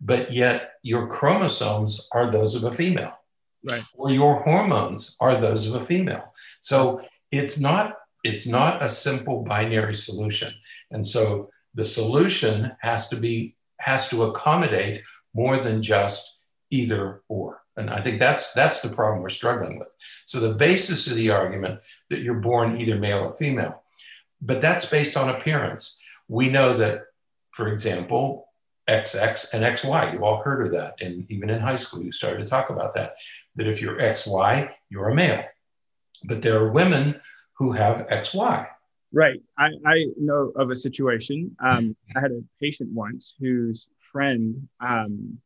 but 0.00 0.32
yet 0.32 0.72
your 0.82 1.06
chromosomes 1.06 2.08
are 2.12 2.30
those 2.30 2.54
of 2.54 2.64
a 2.64 2.72
female. 2.74 3.12
Right. 3.70 3.82
Or 3.94 4.10
your 4.10 4.42
hormones 4.42 5.16
are 5.20 5.40
those 5.40 5.66
of 5.66 5.74
a 5.74 5.84
female. 5.84 6.34
So 6.60 7.00
it's 7.30 7.58
not 7.58 7.96
it's 8.24 8.46
not 8.46 8.82
a 8.82 8.88
simple 8.88 9.44
binary 9.44 9.94
solution. 9.94 10.54
And 10.90 11.06
so 11.06 11.50
the 11.74 11.84
solution 11.84 12.72
has 12.80 13.08
to 13.08 13.16
be 13.16 13.56
has 13.80 14.08
to 14.08 14.24
accommodate 14.24 15.02
more 15.34 15.58
than 15.58 15.82
just 15.82 16.42
either 16.70 17.22
or. 17.28 17.62
And 17.76 17.90
I 17.90 18.00
think 18.00 18.18
that's 18.18 18.52
that's 18.52 18.80
the 18.80 18.88
problem 18.88 19.22
we're 19.22 19.30
struggling 19.30 19.78
with. 19.78 19.94
So 20.26 20.40
the 20.40 20.54
basis 20.54 21.08
of 21.08 21.16
the 21.16 21.30
argument 21.30 21.80
that 22.10 22.20
you're 22.20 22.34
born 22.34 22.80
either 22.80 22.96
male 22.98 23.18
or 23.18 23.36
female, 23.36 23.82
but 24.40 24.60
that's 24.60 24.86
based 24.86 25.16
on 25.16 25.28
appearance. 25.28 26.00
We 26.28 26.48
know 26.48 26.76
that, 26.76 27.02
for 27.50 27.68
example, 27.68 28.48
XX 28.88 29.52
and 29.52 29.64
XY, 29.64 30.12
you've 30.12 30.22
all 30.22 30.42
heard 30.42 30.66
of 30.66 30.72
that. 30.72 30.96
And 31.00 31.30
even 31.30 31.50
in 31.50 31.60
high 31.60 31.76
school, 31.76 32.02
you 32.02 32.12
started 32.12 32.38
to 32.38 32.46
talk 32.46 32.70
about 32.70 32.94
that. 32.94 33.16
That 33.56 33.66
if 33.66 33.80
you're 33.80 33.98
XY, 33.98 34.70
you're 34.88 35.08
a 35.08 35.14
male. 35.14 35.44
But 36.24 36.42
there 36.42 36.58
are 36.58 36.70
women 36.70 37.20
who 37.54 37.72
have 37.72 38.06
XY. 38.08 38.68
Right. 39.14 39.40
I, 39.56 39.70
I 39.86 40.06
know 40.18 40.50
of 40.56 40.70
a 40.70 40.76
situation. 40.76 41.54
Um, 41.64 41.96
I 42.16 42.20
had 42.20 42.32
a 42.32 42.42
patient 42.60 42.90
once 42.92 43.36
whose 43.38 43.88
friend 44.00 44.68
um, 44.80 45.38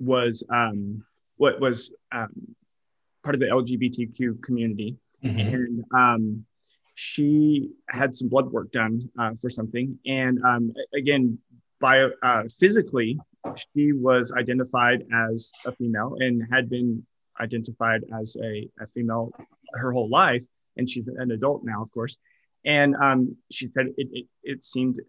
was 0.00 0.44
um, 0.50 1.04
what 1.36 1.60
was 1.60 1.92
um, 2.10 2.56
part 3.22 3.36
of 3.36 3.40
the 3.40 3.46
LGBTQ 3.46 4.42
community, 4.42 4.96
mm-hmm. 5.24 5.38
and 5.38 5.84
um, 5.94 6.44
she 6.96 7.70
had 7.90 8.16
some 8.16 8.28
blood 8.28 8.50
work 8.50 8.72
done 8.72 9.00
uh, 9.16 9.34
for 9.40 9.48
something, 9.48 9.96
and 10.04 10.42
um, 10.44 10.72
again, 10.92 11.38
bio 11.80 12.10
uh, 12.24 12.42
physically, 12.58 13.20
she 13.72 13.92
was 13.92 14.32
identified 14.36 15.04
as 15.30 15.52
a 15.64 15.70
female 15.70 16.16
and 16.18 16.42
had 16.50 16.68
been 16.68 17.06
identified 17.40 18.02
as 18.20 18.36
a, 18.42 18.68
a 18.80 18.86
female 18.88 19.30
her 19.74 19.92
whole 19.92 20.08
life, 20.08 20.42
and 20.76 20.90
she's 20.90 21.06
an 21.06 21.30
adult 21.30 21.62
now, 21.64 21.82
of 21.82 21.90
course. 21.92 22.18
And 22.64 22.94
um, 22.96 23.36
she 23.50 23.68
said 23.68 23.86
it, 23.96 24.08
it, 24.12 24.26
it, 24.42 24.62
seemed 24.62 25.00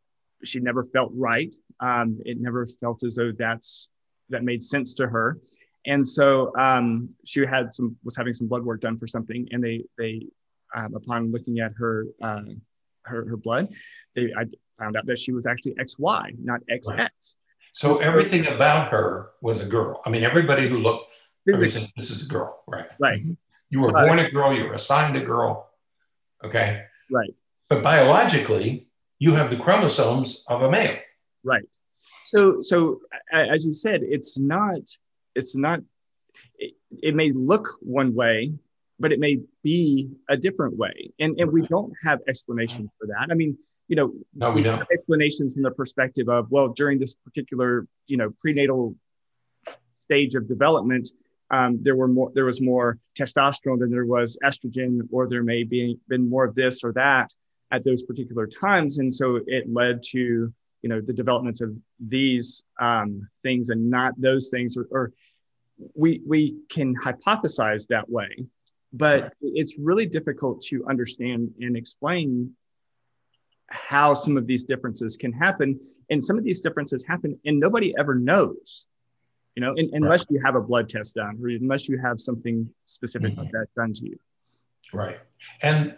she 0.44 0.60
never 0.60 0.84
felt 0.84 1.12
right. 1.14 1.56
Um, 1.80 2.20
it 2.26 2.40
never 2.40 2.66
felt 2.66 3.04
as 3.04 3.16
though 3.16 3.32
that's 3.38 3.90
that 4.30 4.44
made 4.44 4.64
sense 4.64 4.94
to 4.96 5.08
her. 5.08 5.40
And 5.86 6.08
so 6.08 6.52
um, 6.58 7.10
she 7.26 7.46
had 7.46 7.74
some 7.74 7.96
was 8.04 8.16
having 8.16 8.34
some 8.34 8.48
blood 8.48 8.64
work 8.64 8.82
done 8.82 8.98
for 8.98 9.08
something, 9.08 9.48
and 9.52 9.64
they 9.64 9.84
they 9.98 10.28
um, 10.76 10.96
upon 10.96 11.32
looking 11.32 11.60
at 11.60 11.74
her 11.78 12.08
uh, 12.22 12.42
her 13.04 13.28
her 13.28 13.38
blood, 13.38 13.70
they 14.16 14.34
I 14.38 14.46
found 14.80 14.98
out 14.98 15.06
that 15.06 15.20
she 15.20 15.34
was 15.34 15.46
actually 15.46 15.76
XY, 15.76 16.36
not 16.44 16.62
XX. 16.72 16.98
Right. 16.98 17.12
So 17.76 17.98
everything 18.00 18.48
about 18.48 18.92
her 18.92 19.32
was 19.42 19.62
a 19.62 19.66
girl. 19.66 20.02
I 20.06 20.10
mean, 20.10 20.24
everybody 20.24 20.70
who 20.70 20.78
looked, 20.78 21.12
this 21.46 21.62
is 21.62 22.24
a 22.24 22.28
girl, 22.28 22.64
right? 22.68 22.88
Right. 23.00 23.22
Mm-hmm. 23.22 23.34
You 23.70 23.80
were 23.82 23.92
born 23.92 24.20
a 24.20 24.30
girl. 24.30 24.54
You 24.54 24.66
were 24.66 24.74
assigned 24.74 25.18
a 25.18 25.22
girl. 25.22 25.72
Okay. 26.44 26.84
Right. 27.12 27.34
But 27.70 27.84
biologically, 27.84 28.88
you 29.20 29.36
have 29.36 29.50
the 29.50 29.56
chromosomes 29.56 30.44
of 30.48 30.62
a 30.64 30.70
male. 30.70 30.98
Right. 31.44 31.64
So, 32.24 32.62
so 32.62 33.00
as 33.32 33.66
you 33.66 33.74
said, 33.74 34.02
it's 34.04 34.40
not, 34.40 34.82
it's 35.36 35.56
not, 35.56 35.80
it, 36.58 36.74
it 37.02 37.16
may 37.16 37.32
look 37.32 37.68
one 37.82 38.14
way, 38.14 38.54
but 39.00 39.12
it 39.12 39.20
may 39.20 39.40
be 39.64 40.10
a 40.30 40.38
different 40.38 40.78
way. 40.78 41.12
And, 41.20 41.40
and 41.40 41.52
we 41.52 41.62
don't 41.68 41.94
have 42.04 42.20
explanation 42.28 42.90
for 43.00 43.08
that. 43.08 43.28
I 43.32 43.34
mean, 43.34 43.58
you 43.88 43.96
know, 43.96 44.14
no, 44.34 44.50
we, 44.50 44.56
we 44.56 44.64
don't. 44.64 44.80
have 44.80 44.88
explanations 44.92 45.54
from 45.54 45.64
the 45.64 45.72
perspective 45.72 46.30
of, 46.30 46.50
well, 46.50 46.70
during 46.70 47.00
this 47.00 47.14
particular, 47.14 47.88
you 48.08 48.18
know, 48.18 48.34
prenatal 48.40 48.96
stage 49.98 50.36
of 50.36 50.48
development, 50.48 51.10
um, 51.52 51.80
there 51.82 51.96
were 51.96 52.08
more, 52.08 52.32
there 52.34 52.46
was 52.46 52.62
more 52.62 52.98
testosterone 53.20 53.80
than 53.80 53.92
there 53.92 54.06
was 54.06 54.38
estrogen, 54.44 55.02
or 55.12 55.28
there 55.28 55.44
may 55.44 55.64
be 55.64 55.98
been 56.08 56.30
more 56.30 56.46
of 56.46 56.56
this 56.56 56.84
or 56.84 56.94
that 56.94 57.34
at 57.74 57.84
those 57.84 58.04
particular 58.04 58.48
times, 58.48 59.00
and 59.00 59.14
so 59.14 59.40
it 59.48 59.72
led 59.72 60.02
to 60.12 60.54
you 60.82 60.90
know 60.90 61.02
the 61.02 61.14
development 61.14 61.60
of 61.62 61.76
these 62.00 62.64
um, 62.80 63.28
things 63.42 63.70
and 63.70 63.90
not 63.90 64.14
those 64.18 64.50
things, 64.50 64.78
or, 64.78 64.88
or 64.92 65.12
we 65.96 66.22
we 66.26 66.56
can 66.70 66.96
hypothesize 66.96 67.88
that 67.88 68.10
way, 68.10 68.46
but 68.94 69.24
right. 69.24 69.32
it's 69.42 69.78
really 69.78 70.06
difficult 70.06 70.62
to 70.62 70.86
understand 70.88 71.52
and 71.60 71.76
explain 71.76 72.52
how 73.70 74.14
some 74.14 74.38
of 74.38 74.46
these 74.46 74.64
differences 74.64 75.18
can 75.18 75.34
happen, 75.34 75.80
and 76.10 76.24
some 76.24 76.38
of 76.38 76.46
these 76.46 76.62
differences 76.62 77.04
happen, 77.06 77.38
and 77.46 77.60
nobody 77.60 77.94
ever 77.98 78.16
knows 78.16 78.86
you 79.56 79.62
know, 79.62 79.74
in, 79.76 79.90
unless 79.94 80.22
right. 80.22 80.32
you 80.32 80.42
have 80.44 80.56
a 80.56 80.62
blood 80.62 80.90
test 80.90 81.16
done 81.16 81.38
or 81.42 81.50
unless 81.50 81.88
you 81.88 82.00
have 82.00 82.20
something 82.20 82.68
specific 82.86 83.32
mm-hmm. 83.32 83.42
like 83.42 83.52
that 83.52 83.68
done 83.76 83.94
to 83.94 84.06
you. 84.06 84.18
Right. 84.92 85.20
And, 85.62 85.98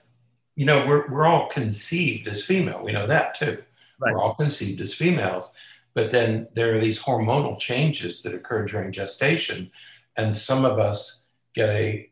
you 0.55 0.65
know, 0.65 0.85
we're, 0.87 1.07
we're 1.09 1.25
all 1.25 1.47
conceived 1.49 2.27
as 2.27 2.43
female. 2.43 2.81
We 2.83 2.91
know 2.91 3.07
that 3.07 3.35
too. 3.35 3.63
Right. 3.99 4.13
We're 4.13 4.21
all 4.21 4.35
conceived 4.35 4.81
as 4.81 4.93
females. 4.93 5.49
But 5.93 6.11
then 6.11 6.47
there 6.53 6.75
are 6.75 6.81
these 6.81 7.01
hormonal 7.01 7.57
changes 7.57 8.21
that 8.23 8.33
occur 8.33 8.65
during 8.65 8.91
gestation. 8.91 9.71
And 10.17 10.35
some 10.35 10.65
of 10.65 10.79
us 10.79 11.29
get 11.53 11.69
a, 11.69 12.09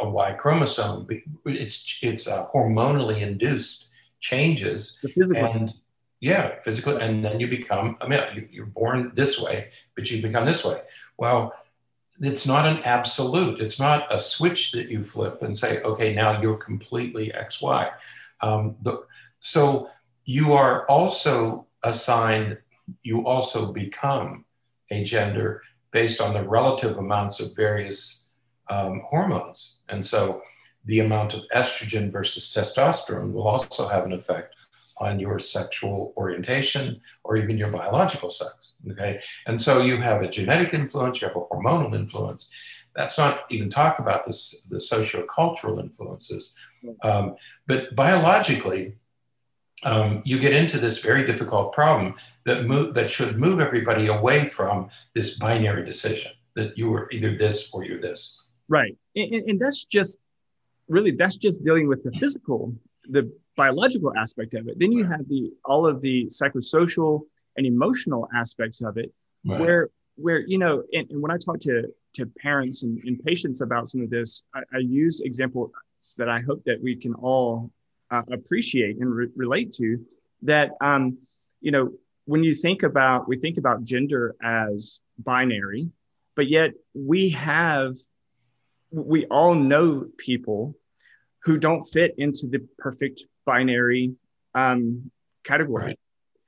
a 0.00 0.08
Y 0.08 0.32
chromosome. 0.34 1.06
It's, 1.46 1.98
it's 2.02 2.26
a 2.26 2.48
hormonally 2.54 3.20
induced 3.20 3.90
changes. 4.20 5.02
And, 5.34 5.74
yeah, 6.20 6.54
physically, 6.62 7.02
and 7.02 7.22
then 7.22 7.40
you 7.40 7.48
become 7.48 7.96
a 8.00 8.08
male. 8.08 8.26
You're 8.50 8.64
born 8.66 9.12
this 9.14 9.38
way, 9.38 9.70
but 9.94 10.10
you 10.10 10.22
become 10.22 10.46
this 10.46 10.64
way. 10.64 10.80
Well, 11.18 11.54
it's 12.20 12.46
not 12.46 12.66
an 12.66 12.78
absolute. 12.84 13.60
It's 13.60 13.80
not 13.80 14.12
a 14.12 14.18
switch 14.18 14.72
that 14.72 14.88
you 14.88 15.02
flip 15.02 15.42
and 15.42 15.56
say, 15.56 15.82
okay, 15.82 16.14
now 16.14 16.40
you're 16.40 16.56
completely 16.56 17.32
XY. 17.34 17.92
Um, 18.40 18.76
the, 18.82 19.04
so 19.40 19.90
you 20.24 20.52
are 20.52 20.88
also 20.88 21.66
assigned, 21.82 22.58
you 23.02 23.26
also 23.26 23.72
become 23.72 24.44
a 24.90 25.02
gender 25.04 25.62
based 25.90 26.20
on 26.20 26.34
the 26.34 26.42
relative 26.42 26.98
amounts 26.98 27.40
of 27.40 27.54
various 27.56 28.30
um, 28.70 29.02
hormones. 29.04 29.80
And 29.88 30.04
so 30.04 30.42
the 30.84 31.00
amount 31.00 31.34
of 31.34 31.42
estrogen 31.54 32.10
versus 32.10 32.52
testosterone 32.52 33.32
will 33.32 33.48
also 33.48 33.88
have 33.88 34.04
an 34.04 34.12
effect 34.12 34.54
on 34.98 35.18
your 35.18 35.38
sexual 35.38 36.12
orientation 36.16 37.00
or 37.24 37.36
even 37.36 37.58
your 37.58 37.70
biological 37.70 38.30
sex. 38.30 38.74
Okay. 38.90 39.20
And 39.46 39.60
so 39.60 39.82
you 39.82 39.96
have 39.98 40.22
a 40.22 40.28
genetic 40.28 40.74
influence, 40.74 41.20
you 41.20 41.28
have 41.28 41.36
a 41.36 41.40
hormonal 41.40 41.94
influence. 41.94 42.52
That's 42.94 43.18
not 43.18 43.40
even 43.50 43.70
talk 43.70 43.98
about 43.98 44.24
this, 44.24 44.66
the 44.70 44.80
socio-cultural 44.80 45.80
influences. 45.80 46.54
Um, 47.02 47.36
but 47.66 47.96
biologically, 47.96 48.96
um, 49.82 50.22
you 50.24 50.38
get 50.38 50.52
into 50.52 50.78
this 50.78 51.00
very 51.00 51.26
difficult 51.26 51.72
problem 51.72 52.14
that 52.46 52.64
move, 52.64 52.94
that 52.94 53.10
should 53.10 53.36
move 53.38 53.60
everybody 53.60 54.06
away 54.06 54.46
from 54.46 54.90
this 55.14 55.38
binary 55.38 55.84
decision 55.84 56.32
that 56.54 56.78
you 56.78 56.94
are 56.94 57.10
either 57.10 57.36
this 57.36 57.74
or 57.74 57.84
you're 57.84 58.00
this. 58.00 58.40
Right, 58.68 58.96
and, 59.16 59.34
and 59.34 59.60
that's 59.60 59.84
just 59.84 60.18
really 60.88 61.10
that's 61.10 61.36
just 61.36 61.64
dealing 61.64 61.88
with 61.88 62.02
the 62.04 62.12
physical, 62.20 62.74
the 63.08 63.30
biological 63.56 64.12
aspect 64.16 64.54
of 64.54 64.68
it. 64.68 64.78
Then 64.78 64.92
you 64.92 65.04
have 65.04 65.28
the 65.28 65.52
all 65.64 65.86
of 65.86 66.00
the 66.00 66.26
psychosocial 66.26 67.22
and 67.56 67.66
emotional 67.66 68.28
aspects 68.34 68.82
of 68.82 68.96
it, 68.96 69.12
right. 69.44 69.60
where 69.60 69.90
where 70.16 70.40
you 70.40 70.58
know, 70.58 70.82
and, 70.92 71.10
and, 71.10 71.20
when 71.22 71.32
I 71.32 71.38
talk 71.38 71.58
to 71.60 71.84
to 72.14 72.26
parents 72.26 72.82
and, 72.82 73.02
and 73.04 73.22
patients 73.22 73.60
about 73.60 73.88
some 73.88 74.02
of 74.02 74.10
this, 74.10 74.42
I, 74.54 74.60
I, 74.74 74.78
use 74.78 75.20
examples 75.20 75.72
that 76.16 76.28
I 76.28 76.40
hope 76.40 76.62
that 76.64 76.80
we 76.80 76.94
can 76.94 77.14
all 77.14 77.70
uh, 78.10 78.22
appreciate 78.30 78.98
and 78.98 79.12
re- 79.12 79.28
relate 79.34 79.72
to. 79.74 79.98
That 80.42 80.72
um, 80.80 81.18
you 81.60 81.72
know, 81.72 81.92
when 82.26 82.44
you 82.44 82.54
think 82.54 82.82
about 82.82 83.28
we 83.28 83.38
think 83.38 83.58
about 83.58 83.82
gender 83.82 84.36
as 84.42 85.00
binary 85.18 85.90
but 86.34 86.48
yet 86.48 86.72
we 86.94 87.30
have 87.30 87.94
we 88.90 89.26
all 89.26 89.54
know 89.54 90.06
people 90.18 90.74
who 91.42 91.58
don't 91.58 91.82
fit 91.82 92.14
into 92.18 92.46
the 92.46 92.66
perfect 92.78 93.24
binary 93.46 94.14
um, 94.54 95.10
category 95.44 95.84
right. 95.84 95.98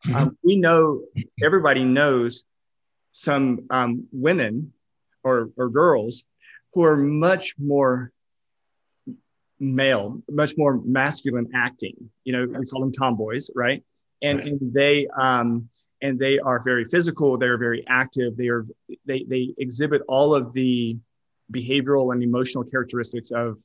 mm-hmm. 0.07 0.17
um, 0.17 0.39
we 0.43 0.57
know 0.57 1.03
everybody 1.43 1.85
knows 1.85 2.45
some 3.13 3.67
um, 3.71 4.07
women 4.13 4.73
or, 5.25 5.51
or 5.57 5.69
girls 5.71 6.25
who 6.75 6.85
are 6.85 6.97
much 6.97 7.55
more 7.59 8.13
male, 9.59 10.23
much 10.31 10.55
more 10.57 10.81
masculine 10.85 11.49
acting. 11.55 12.11
You 12.25 12.33
know, 12.33 12.59
we 12.59 12.67
call 12.67 12.81
them 12.81 12.93
tomboys, 12.93 13.51
right? 13.55 13.83
And, 14.23 14.39
right. 14.39 14.49
and 14.49 14.73
they 14.73 15.09
um, 15.19 15.69
and 16.03 16.19
they 16.19 16.39
are 16.39 16.61
very 16.63 16.85
physical. 16.85 17.39
They're 17.39 17.59
very 17.59 17.85
active. 17.89 18.37
They 18.37 18.49
are 18.49 18.65
they 19.07 19.25
they 19.29 19.55
exhibit 19.59 20.03
all 20.09 20.35
of 20.35 20.53
the 20.53 20.99
behavioral 21.53 22.13
and 22.13 22.23
emotional 22.23 22.65
characteristics 22.65 23.31
of 23.31 23.59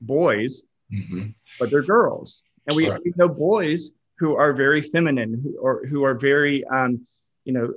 boys, 0.00 0.62
mm-hmm. 0.92 1.28
but 1.58 1.70
they're 1.70 1.82
girls. 1.82 2.42
And 2.68 2.76
we, 2.76 2.88
we, 2.88 3.12
know 3.16 3.28
boys 3.28 3.90
who 4.18 4.36
are 4.36 4.52
very 4.52 4.82
feminine, 4.82 5.40
who, 5.42 5.58
or 5.58 5.86
who 5.86 6.04
are 6.04 6.14
very, 6.14 6.64
um, 6.66 7.06
you 7.44 7.54
know, 7.54 7.72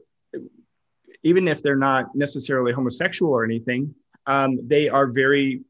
even 1.24 1.48
if 1.48 1.64
they're 1.64 1.78
not 1.78 2.14
necessarily 2.14 2.74
homosexual 2.74 3.32
or 3.32 3.46
anything, 3.46 3.96
um, 4.28 4.60
they 4.68 4.90
are 4.90 5.08
very 5.08 5.62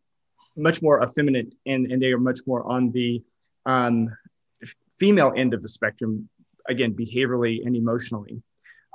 much 0.58 0.82
more 0.82 1.04
effeminate 1.04 1.54
and, 1.66 1.92
and 1.92 2.02
they 2.02 2.12
are 2.12 2.20
much 2.20 2.40
more 2.48 2.64
on 2.70 2.92
the 2.92 3.22
um, 3.66 4.10
female 5.00 5.32
end 5.38 5.54
of 5.54 5.62
the 5.62 5.70
spectrum, 5.70 6.28
again, 6.68 6.94
behaviorally 6.94 7.66
and 7.66 7.76
emotionally. 7.76 8.42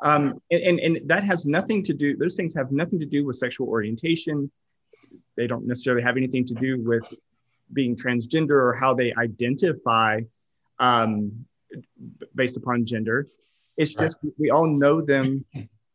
Um, 0.02 0.40
and, 0.50 0.62
and, 0.62 0.80
and 0.80 1.08
that 1.08 1.22
has 1.22 1.46
nothing 1.46 1.82
to 1.84 1.94
do, 1.94 2.16
those 2.16 2.34
things 2.34 2.52
have 2.54 2.72
nothing 2.72 2.98
to 2.98 3.06
do 3.06 3.24
with 3.24 3.36
sexual 3.36 3.68
orientation. 3.68 4.50
They 5.36 5.46
don't 5.46 5.66
necessarily 5.66 6.02
have 6.02 6.16
anything 6.16 6.44
to 6.46 6.54
do 6.54 6.82
with 6.82 7.04
being 7.72 7.96
transgender 7.96 8.50
or 8.50 8.72
how 8.72 8.94
they 8.94 9.12
identify 9.14 10.20
um, 10.78 11.46
based 12.34 12.56
upon 12.56 12.84
gender. 12.86 13.28
It's 13.76 13.94
just 13.94 14.16
right. 14.22 14.32
we 14.38 14.50
all 14.50 14.66
know 14.66 15.00
them 15.00 15.44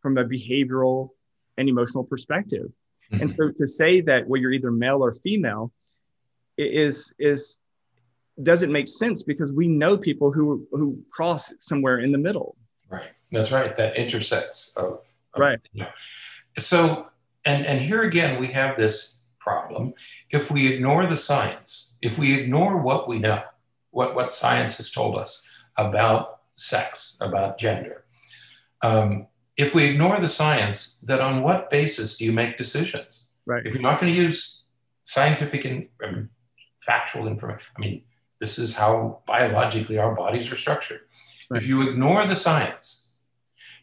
from 0.01 0.17
a 0.17 0.25
behavioral 0.25 1.09
and 1.57 1.69
emotional 1.69 2.03
perspective. 2.03 2.71
Mm-hmm. 3.11 3.21
And 3.21 3.31
so 3.31 3.51
to 3.51 3.67
say 3.67 4.01
that 4.01 4.27
well 4.27 4.39
you're 4.39 4.51
either 4.51 4.71
male 4.71 5.03
or 5.03 5.13
female 5.13 5.71
is 6.57 7.13
is 7.19 7.57
doesn't 8.43 8.71
make 8.71 8.87
sense 8.87 9.23
because 9.23 9.51
we 9.51 9.67
know 9.67 9.97
people 9.97 10.31
who 10.31 10.67
who 10.71 11.01
cross 11.11 11.53
somewhere 11.59 11.99
in 11.99 12.11
the 12.11 12.17
middle. 12.17 12.55
Right. 12.89 13.09
That's 13.31 13.51
right. 13.51 13.75
That 13.75 13.95
intersects 13.95 14.73
of, 14.75 15.01
of 15.33 15.39
right. 15.39 15.59
You 15.73 15.83
know. 15.83 15.89
So 16.59 17.07
and 17.45 17.65
and 17.65 17.81
here 17.81 18.03
again 18.03 18.39
we 18.39 18.47
have 18.47 18.75
this 18.75 19.21
problem. 19.39 19.93
If 20.31 20.49
we 20.49 20.73
ignore 20.73 21.05
the 21.07 21.17
science, 21.17 21.97
if 22.01 22.17
we 22.17 22.39
ignore 22.39 22.77
what 22.77 23.07
we 23.07 23.19
know, 23.19 23.43
what 23.91 24.15
what 24.15 24.31
science 24.31 24.77
has 24.77 24.91
told 24.91 25.17
us 25.17 25.45
about 25.77 26.41
sex, 26.55 27.17
about 27.21 27.57
gender, 27.57 28.05
um, 28.81 29.27
if 29.57 29.75
we 29.75 29.85
ignore 29.85 30.19
the 30.19 30.29
science, 30.29 31.03
then 31.07 31.21
on 31.21 31.43
what 31.43 31.69
basis 31.69 32.17
do 32.17 32.25
you 32.25 32.31
make 32.31 32.57
decisions? 32.57 33.27
Right. 33.45 33.65
If 33.65 33.73
you're 33.73 33.81
not 33.81 33.99
going 33.99 34.13
to 34.13 34.19
use 34.19 34.63
scientific 35.03 35.65
and 35.65 35.87
um, 36.03 36.29
factual 36.81 37.27
information, 37.27 37.67
I 37.77 37.79
mean, 37.79 38.03
this 38.39 38.57
is 38.57 38.77
how 38.77 39.21
biologically 39.27 39.97
our 39.97 40.15
bodies 40.15 40.51
are 40.51 40.55
structured. 40.55 41.01
Right. 41.49 41.61
If 41.61 41.67
you 41.67 41.89
ignore 41.89 42.25
the 42.25 42.35
science, 42.35 43.09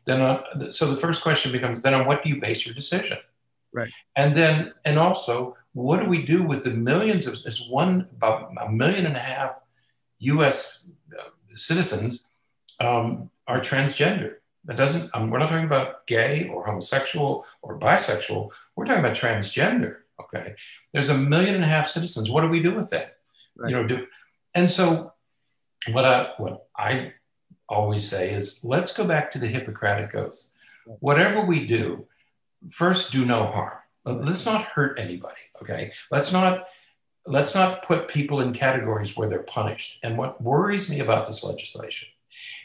then 0.07 0.23
uh, 0.23 0.73
so 0.73 0.87
the 0.87 0.97
first 0.97 1.23
question 1.23 1.53
becomes 1.53 1.83
then 1.83 1.95
on 1.95 2.07
what 2.07 2.25
do 2.25 2.31
you 2.31 2.41
base 2.41 2.65
your 2.65 2.75
decision? 2.75 3.19
Right. 3.73 3.93
And 4.17 4.35
then 4.35 4.73
and 4.85 4.99
also 4.99 5.58
what 5.85 6.01
do 6.01 6.07
we 6.07 6.23
do 6.23 6.43
with 6.43 6.65
the 6.65 6.71
millions 6.71 7.27
of 7.29 7.41
this 7.43 7.69
one 7.69 8.09
about 8.11 8.53
a 8.61 8.69
million 8.71 9.07
and 9.07 9.17
a 9.17 9.21
half 9.21 9.53
U.S. 10.19 10.91
Uh, 11.17 11.23
citizens 11.55 12.31
um, 12.81 13.31
are 13.47 13.61
transgender? 13.61 14.37
That 14.65 14.77
doesn't, 14.77 15.09
um, 15.15 15.31
we're 15.31 15.39
not 15.39 15.51
talking 15.51 15.65
about 15.65 16.05
gay 16.09 16.49
or 16.53 16.67
homosexual 16.67 17.47
or 17.63 17.79
bisexual. 17.79 18.51
We're 18.75 18.87
talking 18.87 19.05
about 19.05 19.17
transgender. 19.17 19.99
Okay. 20.21 20.57
There's 20.93 21.11
a 21.11 21.17
million 21.17 21.55
and 21.55 21.63
a 21.63 21.69
half 21.69 21.87
citizens. 21.87 22.29
What 22.29 22.41
do 22.41 22.49
we 22.49 22.61
do 22.61 22.75
with 22.75 22.91
that? 22.91 23.19
Right. 23.57 23.71
You 23.71 23.77
know, 23.77 23.87
do, 23.87 24.07
and 24.55 24.69
so 24.69 25.13
what 25.93 26.05
I, 26.05 26.33
what 26.39 26.67
I 26.77 27.13
always 27.69 28.09
say 28.09 28.33
is 28.33 28.65
let's 28.65 28.93
go 28.93 29.05
back 29.05 29.31
to 29.31 29.39
the 29.39 29.47
Hippocratic 29.47 30.13
Oath. 30.15 30.51
Whatever 30.87 31.41
we 31.41 31.69
do, 31.69 32.09
first 32.69 33.13
do 33.13 33.25
no 33.25 33.47
harm. 33.47 33.79
Let's 34.13 34.47
not 34.47 34.65
hurt 34.65 34.99
anybody. 34.99 35.41
Okay. 35.63 35.93
Let's 36.11 36.33
not, 36.33 36.67
let's 37.27 37.55
not 37.55 37.83
put 37.83 38.09
people 38.09 38.41
in 38.41 38.53
categories 38.53 39.17
where 39.17 39.29
they're 39.29 39.43
punished. 39.43 39.99
And 40.03 40.17
what 40.17 40.43
worries 40.43 40.91
me 40.91 41.01
about 41.01 41.27
this 41.27 41.45
legislation 41.45 42.09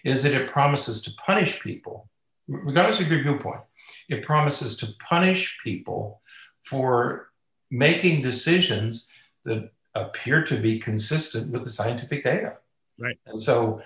is 0.03 0.23
that 0.23 0.34
it 0.34 0.49
promises 0.49 1.01
to 1.03 1.12
punish 1.15 1.62
people, 1.62 2.10
regardless 2.47 2.99
of 2.99 3.12
your 3.12 3.21
viewpoint. 3.21 3.62
It 4.10 4.23
promises 4.23 4.77
to 4.77 4.93
punish 4.99 5.58
people 5.63 6.21
for 6.62 7.29
making 7.71 8.21
decisions 8.21 9.10
that 9.45 9.71
appear 9.95 10.43
to 10.43 10.58
be 10.58 10.79
consistent 10.79 11.51
with 11.51 11.63
the 11.63 11.69
scientific 11.69 12.23
data. 12.23 12.58
Right. 12.99 13.17
And 13.25 13.41
so 13.41 13.82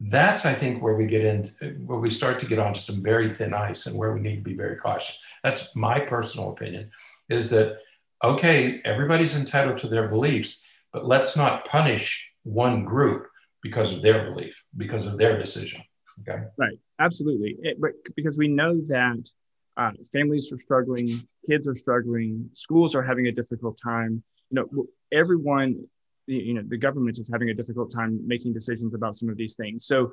that's 0.00 0.44
I 0.44 0.52
think 0.52 0.82
where 0.82 0.94
we 0.94 1.06
get 1.06 1.24
in 1.24 1.44
where 1.86 1.98
we 1.98 2.10
start 2.10 2.38
to 2.40 2.46
get 2.46 2.58
onto 2.58 2.80
some 2.80 3.02
very 3.02 3.32
thin 3.32 3.54
ice 3.54 3.86
and 3.86 3.98
where 3.98 4.12
we 4.12 4.20
need 4.20 4.36
to 4.36 4.42
be 4.42 4.54
very 4.54 4.76
cautious. 4.76 5.18
That's 5.42 5.74
my 5.74 6.00
personal 6.00 6.50
opinion 6.50 6.90
is 7.28 7.50
that 7.50 7.78
okay, 8.22 8.80
everybody's 8.84 9.36
entitled 9.36 9.78
to 9.78 9.88
their 9.88 10.08
beliefs, 10.08 10.62
but 10.92 11.04
let's 11.04 11.36
not 11.36 11.66
punish 11.66 12.28
one 12.42 12.84
group 12.84 13.26
because 13.62 13.92
of 13.92 14.02
their 14.02 14.24
belief, 14.24 14.64
because 14.76 15.06
of 15.06 15.18
their 15.18 15.38
decision. 15.38 15.82
Okay. 16.20 16.44
Right. 16.56 16.78
Absolutely. 16.98 17.56
It, 17.62 17.80
but 17.80 17.90
because 18.14 18.38
we 18.38 18.48
know 18.48 18.80
that 18.86 19.28
uh, 19.76 19.90
families 20.12 20.50
are 20.52 20.58
struggling, 20.58 21.26
kids 21.46 21.68
are 21.68 21.74
struggling, 21.74 22.48
schools 22.54 22.94
are 22.94 23.02
having 23.02 23.26
a 23.26 23.32
difficult 23.32 23.78
time. 23.82 24.22
You 24.50 24.54
know, 24.54 24.86
everyone, 25.12 25.86
you 26.26 26.54
know, 26.54 26.62
the 26.66 26.76
government 26.76 27.18
is 27.18 27.30
having 27.32 27.50
a 27.50 27.54
difficult 27.54 27.90
time 27.90 28.20
making 28.26 28.52
decisions 28.52 28.94
about 28.94 29.14
some 29.14 29.28
of 29.28 29.36
these 29.36 29.54
things. 29.54 29.86
So 29.86 30.12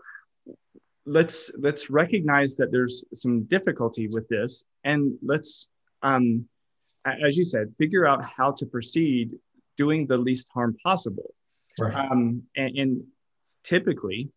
let's 1.06 1.52
let's 1.58 1.90
recognize 1.90 2.56
that 2.58 2.72
there's 2.72 3.04
some 3.14 3.44
difficulty 3.44 4.08
with 4.08 4.28
this, 4.28 4.64
and 4.84 5.18
let's, 5.22 5.70
um, 6.02 6.48
as 7.06 7.38
you 7.38 7.46
said, 7.46 7.74
figure 7.78 8.06
out 8.06 8.24
how 8.24 8.52
to 8.52 8.66
proceed 8.66 9.32
doing 9.78 10.06
the 10.08 10.18
least 10.18 10.48
harm 10.54 10.76
possible. 10.84 11.34
Right. 11.80 11.96
Um, 11.96 12.44
and, 12.56 12.78
and 12.78 13.04
typically 13.64 14.30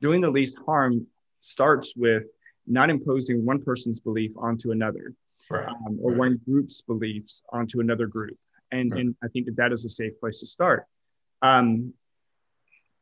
doing 0.00 0.20
the 0.20 0.30
least 0.30 0.58
harm 0.66 1.06
starts 1.38 1.94
with 1.96 2.24
not 2.66 2.90
imposing 2.90 3.44
one 3.44 3.62
person's 3.62 4.00
belief 4.00 4.32
onto 4.36 4.72
another 4.72 5.14
right. 5.50 5.68
um, 5.68 5.98
or 6.02 6.10
right. 6.10 6.18
one 6.18 6.40
group's 6.44 6.82
beliefs 6.82 7.42
onto 7.52 7.80
another 7.80 8.06
group 8.06 8.36
and, 8.72 8.92
and 8.92 9.14
i 9.22 9.28
think 9.28 9.46
that 9.46 9.56
that 9.56 9.72
is 9.72 9.84
a 9.84 9.88
safe 9.88 10.18
place 10.20 10.40
to 10.40 10.46
start 10.46 10.84
um, 11.42 11.92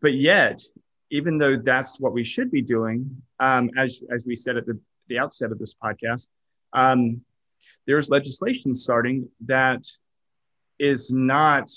but 0.00 0.14
yet 0.14 0.62
even 1.10 1.38
though 1.38 1.56
that's 1.56 1.98
what 1.98 2.12
we 2.12 2.24
should 2.24 2.50
be 2.50 2.62
doing 2.62 3.10
um, 3.40 3.70
as, 3.78 4.02
as 4.14 4.26
we 4.26 4.36
said 4.36 4.56
at 4.56 4.66
the, 4.66 4.78
the 5.08 5.18
outset 5.18 5.50
of 5.50 5.58
this 5.58 5.74
podcast 5.74 6.28
um, 6.72 7.20
there's 7.86 8.10
legislation 8.10 8.74
starting 8.74 9.28
that 9.46 9.84
is 10.78 11.12
not 11.12 11.70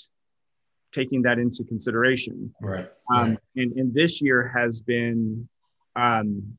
taking 0.92 1.22
that 1.22 1.38
into 1.38 1.64
consideration. 1.64 2.54
Right. 2.60 2.88
Um, 3.12 3.30
right. 3.30 3.38
And, 3.56 3.72
and 3.72 3.94
this 3.94 4.20
year 4.20 4.52
has 4.54 4.80
been 4.80 5.48
um, 5.96 6.58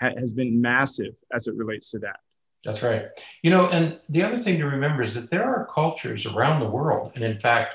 ha- 0.00 0.14
has 0.16 0.32
been 0.32 0.60
massive 0.60 1.14
as 1.32 1.46
it 1.46 1.54
relates 1.54 1.90
to 1.92 2.00
that. 2.00 2.16
That's 2.64 2.82
right. 2.82 3.06
You 3.42 3.50
know, 3.50 3.68
and 3.70 3.98
the 4.08 4.22
other 4.22 4.36
thing 4.36 4.58
to 4.58 4.66
remember 4.66 5.02
is 5.02 5.14
that 5.14 5.30
there 5.30 5.44
are 5.44 5.66
cultures 5.72 6.26
around 6.26 6.60
the 6.60 6.68
world, 6.68 7.12
and 7.14 7.24
in 7.24 7.38
fact, 7.40 7.74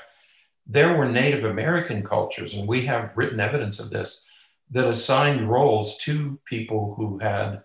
there 0.68 0.94
were 0.96 1.08
Native 1.08 1.44
American 1.44 2.02
cultures, 2.02 2.54
and 2.54 2.68
we 2.68 2.84
have 2.86 3.12
written 3.16 3.40
evidence 3.40 3.80
of 3.80 3.90
this 3.90 4.26
that 4.70 4.86
assigned 4.86 5.48
roles 5.48 5.96
to 5.98 6.38
people 6.44 6.94
who 6.96 7.18
had 7.18 7.62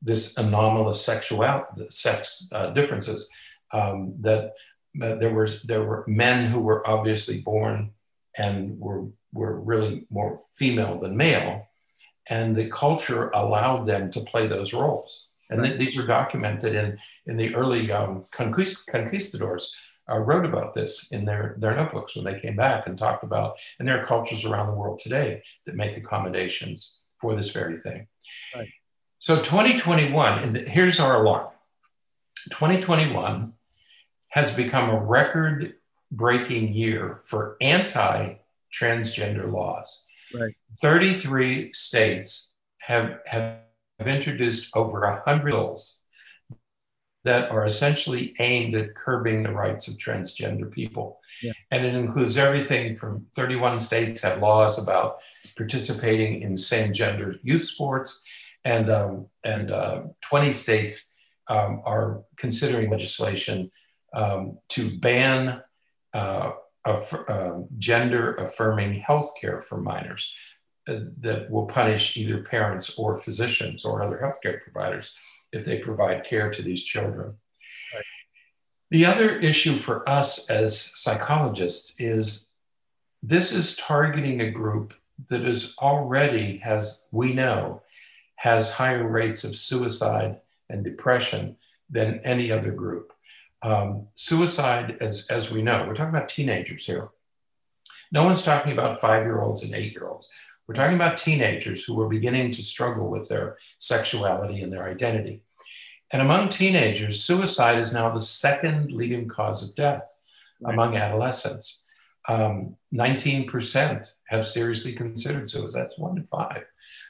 this 0.00 0.38
anomalous 0.38 1.04
sexual 1.04 1.64
sex 1.90 2.48
uh, 2.52 2.70
differences 2.70 3.28
um, 3.72 4.14
that 4.20 4.54
there 4.94 5.34
was 5.34 5.62
there 5.62 5.84
were 5.84 6.04
men 6.06 6.50
who 6.50 6.60
were 6.60 6.86
obviously 6.88 7.40
born 7.40 7.90
and 8.38 8.78
were 8.78 9.04
were 9.32 9.60
really 9.60 10.06
more 10.08 10.40
female 10.54 10.98
than 10.98 11.16
male, 11.16 11.68
and 12.28 12.56
the 12.56 12.70
culture 12.70 13.28
allowed 13.30 13.84
them 13.84 14.10
to 14.10 14.20
play 14.20 14.46
those 14.46 14.72
roles. 14.72 15.26
And 15.50 15.62
th- 15.62 15.78
these 15.78 15.98
are 15.98 16.06
documented 16.06 16.74
in 16.74 16.98
in 17.26 17.36
the 17.36 17.54
early 17.54 17.92
um, 17.92 18.22
conquist- 18.34 18.86
conquistadors. 18.86 19.74
Uh, 20.08 20.18
wrote 20.18 20.44
about 20.44 20.72
this 20.72 21.10
in 21.10 21.24
their, 21.24 21.56
their 21.58 21.74
notebooks 21.74 22.14
when 22.14 22.24
they 22.24 22.38
came 22.38 22.54
back 22.54 22.86
and 22.86 22.96
talked 22.96 23.24
about, 23.24 23.56
and 23.78 23.88
there 23.88 24.00
are 24.00 24.06
cultures 24.06 24.44
around 24.44 24.68
the 24.68 24.72
world 24.72 25.00
today 25.00 25.42
that 25.64 25.74
make 25.74 25.96
accommodations 25.96 27.00
for 27.20 27.34
this 27.34 27.50
very 27.50 27.78
thing. 27.80 28.06
Right. 28.54 28.68
So 29.18 29.36
2021, 29.36 30.38
and 30.38 30.56
here's 30.68 31.00
our 31.00 31.22
alarm 31.22 31.48
2021 32.50 33.52
has 34.28 34.52
become 34.52 34.90
a 34.90 35.02
record 35.02 35.74
breaking 36.12 36.72
year 36.72 37.22
for 37.24 37.56
anti 37.60 38.34
transgender 38.72 39.50
laws. 39.50 40.06
Right. 40.34 40.54
33 40.80 41.72
states 41.72 42.54
have, 42.82 43.18
have 43.26 43.60
introduced 44.04 44.76
over 44.76 45.00
100 45.00 45.44
bills 45.44 46.00
that 47.26 47.50
are 47.50 47.64
essentially 47.64 48.34
aimed 48.38 48.76
at 48.76 48.94
curbing 48.94 49.42
the 49.42 49.50
rights 49.50 49.88
of 49.88 49.94
transgender 49.94 50.70
people. 50.70 51.20
Yeah. 51.42 51.52
And 51.72 51.84
it 51.84 51.94
includes 51.94 52.38
everything 52.38 52.94
from 52.94 53.26
31 53.34 53.80
states 53.80 54.22
have 54.22 54.38
laws 54.38 54.80
about 54.80 55.18
participating 55.56 56.42
in 56.42 56.56
same 56.56 56.92
gender 56.92 57.34
youth 57.42 57.64
sports, 57.64 58.22
and, 58.64 58.88
um, 58.88 59.24
and 59.42 59.72
uh, 59.72 60.02
20 60.22 60.52
states 60.52 61.14
um, 61.48 61.82
are 61.84 62.22
considering 62.36 62.90
legislation 62.90 63.72
um, 64.14 64.58
to 64.68 64.96
ban 64.98 65.62
uh, 66.14 66.52
uh, 66.84 67.58
gender 67.76 68.34
affirming 68.36 68.94
health 68.94 69.32
care 69.40 69.62
for 69.62 69.78
minors 69.78 70.32
uh, 70.88 71.00
that 71.18 71.50
will 71.50 71.66
punish 71.66 72.16
either 72.16 72.44
parents 72.44 72.96
or 72.96 73.18
physicians 73.18 73.84
or 73.84 74.04
other 74.04 74.20
healthcare 74.22 74.62
providers 74.62 75.12
if 75.52 75.64
they 75.64 75.78
provide 75.78 76.24
care 76.24 76.50
to 76.50 76.62
these 76.62 76.84
children. 76.84 77.34
Right. 77.94 78.04
The 78.90 79.06
other 79.06 79.38
issue 79.38 79.76
for 79.76 80.08
us 80.08 80.48
as 80.50 80.80
psychologists 80.80 81.94
is 81.98 82.50
this 83.22 83.52
is 83.52 83.76
targeting 83.76 84.40
a 84.40 84.50
group 84.50 84.94
that 85.28 85.44
is 85.44 85.74
already 85.78 86.58
has 86.58 87.06
we 87.10 87.32
know 87.32 87.82
has 88.36 88.72
higher 88.72 89.06
rates 89.06 89.44
of 89.44 89.56
suicide 89.56 90.38
and 90.68 90.84
depression 90.84 91.56
than 91.88 92.20
any 92.24 92.52
other 92.52 92.70
group. 92.70 93.12
Um, 93.62 94.08
suicide, 94.14 94.98
as, 95.00 95.26
as 95.28 95.50
we 95.50 95.62
know, 95.62 95.86
we're 95.86 95.94
talking 95.94 96.14
about 96.14 96.28
teenagers 96.28 96.84
here. 96.86 97.08
No 98.12 98.24
one's 98.24 98.42
talking 98.42 98.72
about 98.72 99.00
five 99.00 99.24
year 99.24 99.40
olds 99.40 99.62
and 99.62 99.74
eight 99.74 99.92
year 99.92 100.06
olds. 100.06 100.28
We're 100.66 100.74
talking 100.74 100.96
about 100.96 101.16
teenagers 101.16 101.84
who 101.84 102.00
are 102.00 102.08
beginning 102.08 102.50
to 102.52 102.62
struggle 102.62 103.08
with 103.08 103.28
their 103.28 103.56
sexuality 103.78 104.62
and 104.62 104.72
their 104.72 104.88
identity. 104.88 105.42
And 106.10 106.22
among 106.22 106.48
teenagers, 106.48 107.22
suicide 107.22 107.78
is 107.78 107.92
now 107.92 108.12
the 108.12 108.20
second 108.20 108.92
leading 108.92 109.28
cause 109.28 109.62
of 109.62 109.76
death 109.76 110.12
right. 110.60 110.72
among 110.72 110.96
adolescents. 110.96 111.84
Um, 112.28 112.76
19% 112.92 114.12
have 114.28 114.46
seriously 114.46 114.92
considered 114.92 115.48
suicide. 115.48 115.82
That's 115.82 115.98
one 115.98 116.16
in 116.16 116.24
five. 116.24 116.64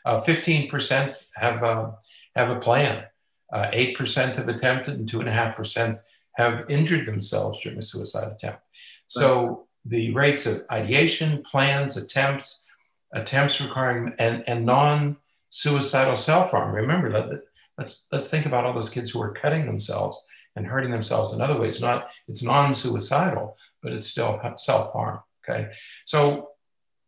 Uh, 0.05 0.21
15% 0.21 1.29
have, 1.37 1.63
uh, 1.63 1.91
have 2.35 2.51
a 2.51 2.61
plan. 2.61 3.05
Uh, 3.51 3.71
8% 3.73 4.37
have 4.37 4.49
attempted, 4.49 4.99
and 4.99 5.11
2.5% 5.11 5.99
have 6.35 6.69
injured 6.69 7.07
themselves 7.07 7.61
during 7.61 7.79
a 7.79 7.83
suicide 7.83 8.33
attempt. 8.33 8.61
So 9.09 9.67
the 9.85 10.13
rates 10.13 10.45
of 10.47 10.63
ideation, 10.71 11.43
plans, 11.43 11.97
attempts, 11.97 12.66
attempts 13.13 13.61
requiring, 13.61 14.15
and, 14.19 14.45
and 14.47 14.67
non 14.67 15.17
suicidal 15.51 16.17
self 16.17 16.51
harm. 16.51 16.75
Remember 16.75 17.11
that 17.13 17.43
let's 17.79 18.07
let's 18.13 18.29
think 18.29 18.47
about 18.47 18.65
all 18.65 18.75
those 18.75 18.91
kids 18.91 19.11
who 19.11 19.23
are 19.23 19.33
cutting 19.33 19.67
themselves 19.67 20.21
and 20.55 20.67
hurting 20.67 20.91
themselves 20.91 21.33
in 21.33 21.41
other 21.41 21.59
ways. 21.59 21.81
Not 21.81 22.09
it's 22.27 22.43
non-suicidal, 22.43 23.57
but 23.83 23.93
it's 23.93 24.07
still 24.07 24.41
self-harm. 24.57 25.21
Okay, 25.49 25.71
so 26.07 26.51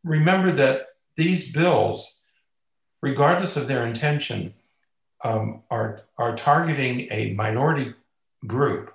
remember 0.05 0.53
that 0.53 0.87
these 1.17 1.53
bills, 1.53 2.21
regardless 3.03 3.57
of 3.57 3.67
their 3.67 3.87
intention, 3.87 4.55
um, 5.25 5.63
are 5.71 6.03
are 6.17 6.37
targeting 6.37 7.09
a 7.11 7.33
minority 7.33 7.95
group 8.47 8.95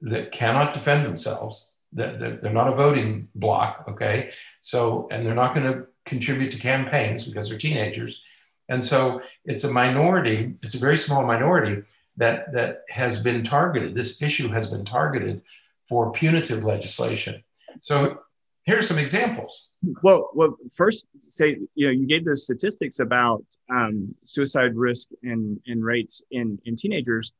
that 0.00 0.30
cannot 0.30 0.72
defend 0.72 1.04
themselves. 1.04 1.70
That 1.92 2.18
they're, 2.18 2.36
they're 2.36 2.52
not 2.52 2.68
a 2.72 2.76
voting 2.76 3.28
bloc. 3.34 3.84
Okay, 3.88 4.30
so 4.60 5.08
and 5.10 5.26
they're 5.26 5.34
not 5.34 5.54
going 5.54 5.72
to 5.72 5.86
contribute 6.06 6.50
to 6.52 6.58
campaigns 6.58 7.24
because 7.24 7.48
they're 7.48 7.58
teenagers 7.58 8.22
and 8.68 8.84
so 8.84 9.22
it's 9.44 9.64
a 9.64 9.72
minority, 9.72 10.54
it's 10.62 10.74
a 10.74 10.78
very 10.78 10.96
small 10.96 11.24
minority 11.24 11.82
that, 12.16 12.52
that 12.52 12.82
has 12.90 13.22
been 13.22 13.42
targeted. 13.42 13.94
This 13.94 14.20
issue 14.22 14.48
has 14.48 14.68
been 14.68 14.84
targeted 14.84 15.42
for 15.88 16.10
punitive 16.12 16.64
legislation. 16.64 17.44
So 17.80 18.20
here 18.64 18.78
are 18.78 18.82
some 18.82 18.98
examples. 18.98 19.68
Well, 20.02 20.30
well, 20.34 20.56
first 20.74 21.06
say 21.18 21.58
you 21.76 21.86
know 21.86 21.92
you 21.92 22.06
gave 22.06 22.24
those 22.24 22.42
statistics 22.42 22.98
about 22.98 23.44
um, 23.70 24.14
suicide 24.24 24.74
risk 24.74 25.08
and, 25.22 25.60
and 25.66 25.84
rates 25.84 26.22
in, 26.32 26.58
in 26.64 26.74
teenagers, 26.74 27.32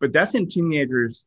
but 0.00 0.12
that's 0.12 0.34
in 0.34 0.48
teenagers 0.48 1.24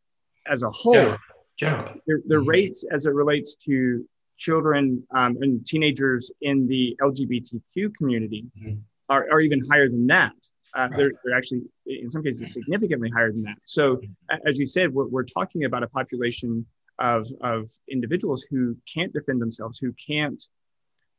as 0.51 0.63
a 0.63 0.71
whole. 0.71 0.93
Generally, 0.93 1.19
generally. 1.57 2.01
the, 2.07 2.21
the 2.27 2.35
mm-hmm. 2.35 2.49
rates 2.49 2.85
as 2.91 3.05
it 3.05 3.13
relates 3.13 3.55
to 3.55 4.05
children 4.37 5.03
um, 5.15 5.37
and 5.41 5.65
teenagers 5.65 6.31
in 6.41 6.67
the 6.67 6.95
LGBTQ 7.01 7.95
community 7.95 8.45
mm-hmm 8.57 8.77
are, 9.09 9.27
are 9.31 9.39
even 9.39 9.59
higher 9.69 9.89
than 9.89 10.07
that. 10.07 10.33
Uh, 10.75 10.81
right. 10.81 10.97
they're, 10.97 11.11
they're 11.23 11.37
actually, 11.37 11.61
in 11.85 12.09
some 12.09 12.23
cases, 12.23 12.53
significantly 12.53 13.09
higher 13.09 13.31
than 13.31 13.41
that. 13.43 13.55
So, 13.63 13.99
as 14.45 14.59
you 14.59 14.67
said, 14.67 14.93
we're, 14.93 15.07
we're 15.07 15.23
talking 15.23 15.63
about 15.63 15.83
a 15.83 15.87
population 15.87 16.65
of, 16.99 17.25
of 17.41 17.71
individuals 17.89 18.45
who 18.49 18.75
can't 18.91 19.13
defend 19.13 19.41
themselves, 19.41 19.79
who 19.79 19.93
can't 19.93 20.41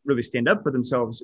really 0.04 0.22
stand 0.22 0.48
up 0.48 0.62
for 0.62 0.70
themselves, 0.70 1.22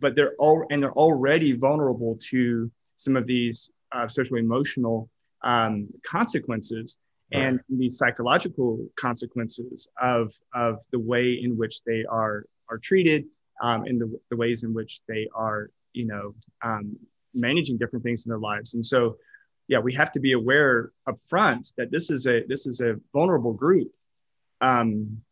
but 0.00 0.14
they're 0.14 0.34
all 0.38 0.66
and 0.70 0.82
they're 0.82 0.92
already 0.92 1.52
vulnerable 1.52 2.18
to 2.30 2.70
some 2.96 3.16
of 3.16 3.26
these 3.26 3.70
uh, 3.92 4.08
social 4.08 4.36
emotional 4.36 5.08
um, 5.42 5.88
consequences 6.06 6.96
right. 7.32 7.42
and 7.42 7.60
the 7.68 7.88
psychological 7.88 8.86
consequences 8.96 9.88
of 10.00 10.32
of 10.54 10.80
the 10.92 10.98
way 10.98 11.38
in 11.42 11.56
which 11.56 11.82
they 11.84 12.04
are 12.10 12.46
are 12.70 12.78
treated 12.78 13.24
um, 13.62 13.84
and 13.84 14.00
the, 14.00 14.20
the 14.30 14.36
ways 14.36 14.62
in 14.62 14.74
which 14.74 15.00
they 15.08 15.28
are 15.34 15.70
you 15.92 16.06
know 16.06 16.34
um, 16.62 16.96
managing 17.34 17.78
different 17.78 18.04
things 18.04 18.24
in 18.24 18.30
their 18.30 18.38
lives. 18.38 18.74
And 18.74 18.84
so 18.84 19.16
yeah 19.68 19.78
we 19.78 19.94
have 19.94 20.12
to 20.12 20.20
be 20.20 20.32
aware 20.32 20.92
up 21.06 21.18
front 21.18 21.72
that 21.78 21.90
this 21.90 22.10
is 22.10 22.26
a 22.26 22.42
this 22.48 22.66
is 22.66 22.80
a 22.80 22.96
vulnerable 23.12 23.52
group 23.52 23.90
um, 24.60 25.22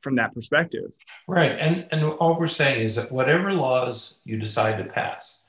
from 0.00 0.14
that 0.16 0.34
perspective. 0.34 0.92
Right. 1.26 1.52
And 1.52 1.86
and 1.90 2.04
all 2.04 2.38
we're 2.38 2.46
saying 2.46 2.82
is 2.82 2.96
that 2.96 3.10
whatever 3.10 3.52
laws 3.52 4.20
you 4.24 4.36
decide 4.38 4.78
to 4.78 4.84
pass 4.84 5.42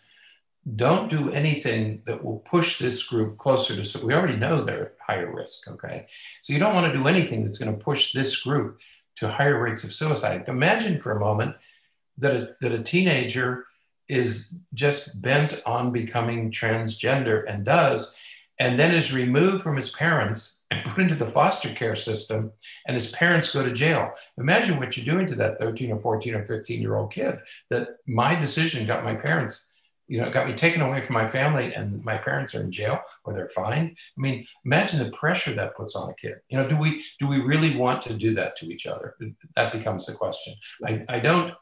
don't 0.76 1.10
do 1.10 1.32
anything 1.32 2.02
that 2.06 2.24
will 2.24 2.40
push 2.40 2.80
this 2.80 3.04
group 3.04 3.38
closer 3.38 3.76
to 3.76 3.84
so 3.84 4.06
we 4.06 4.14
already 4.14 4.36
know 4.36 4.62
they're 4.62 4.94
higher 5.10 5.32
risk 5.42 5.68
okay 5.68 5.98
so 6.42 6.54
you 6.54 6.60
don't 6.60 6.76
want 6.76 6.92
to 6.92 6.98
do 7.00 7.08
anything 7.08 7.44
that's 7.44 7.60
going 7.62 7.74
to 7.76 7.86
push 7.90 8.14
this 8.14 8.32
group 8.46 8.80
to 9.16 9.30
higher 9.30 9.60
rates 9.62 9.84
of 9.84 9.94
suicide 9.94 10.44
imagine 10.48 11.00
for 11.00 11.12
a 11.12 11.20
moment 11.20 11.56
that 12.20 12.36
a, 12.36 12.56
that 12.62 12.72
a 12.72 12.84
teenager 12.84 13.66
is 14.10 14.56
just 14.74 15.22
bent 15.22 15.62
on 15.66 15.92
becoming 15.92 16.52
transgender 16.52 17.46
and 17.48 17.64
does, 17.64 18.16
and 18.60 18.78
then 18.78 18.94
is 18.94 19.14
removed 19.14 19.64
from 19.64 19.78
his 19.78 19.90
parents 19.92 20.66
and 20.70 20.84
put 20.84 21.02
into 21.02 21.16
the 21.16 21.28
foster 21.28 21.70
care 21.70 21.96
system, 21.96 22.52
and 22.86 22.96
his 22.96 23.12
parents 23.12 23.54
go 23.54 23.64
to 23.64 23.72
jail. 23.72 24.12
Imagine 24.38 24.80
what 24.80 24.98
you're 24.98 25.06
doing 25.06 25.28
to 25.28 25.36
that 25.36 25.60
13 25.60 25.92
or 25.92 26.00
14 26.00 26.36
or 26.36 26.46
15 26.46 26.82
year 26.82 26.96
old 26.96 27.12
kid 27.12 27.40
that 27.70 27.98
my 28.06 28.36
decision 28.36 28.86
got 28.86 29.06
my 29.06 29.16
parents, 29.16 29.72
you 30.10 30.20
know, 30.20 30.30
got 30.30 30.48
me 30.48 30.54
taken 30.54 30.82
away 30.82 31.02
from 31.02 31.14
my 31.14 31.28
family, 31.30 31.74
and 31.74 32.04
my 32.04 32.18
parents 32.18 32.54
are 32.56 32.62
in 32.62 32.72
jail 32.72 33.00
or 33.24 33.34
they're 33.34 33.48
fined. 33.48 33.92
I 34.18 34.22
mean, 34.22 34.46
imagine 34.66 35.00
the 35.00 35.12
pressure 35.12 35.54
that 35.54 35.78
puts 35.78 35.96
on 35.96 36.10
a 36.10 36.16
kid. 36.16 36.38
You 36.50 36.58
know, 36.58 36.68
do 36.68 36.76
we 36.76 37.04
do 37.20 37.28
we 37.28 37.40
really 37.40 37.78
want 37.78 38.02
to 38.04 38.14
do 38.14 38.34
that 38.34 38.56
to 38.58 38.66
each 38.66 38.88
other? 38.88 39.16
That 39.56 39.72
becomes 39.72 40.06
the 40.06 40.14
question. 40.14 40.56
I, 40.86 41.06
I 41.08 41.20
don't 41.20 41.54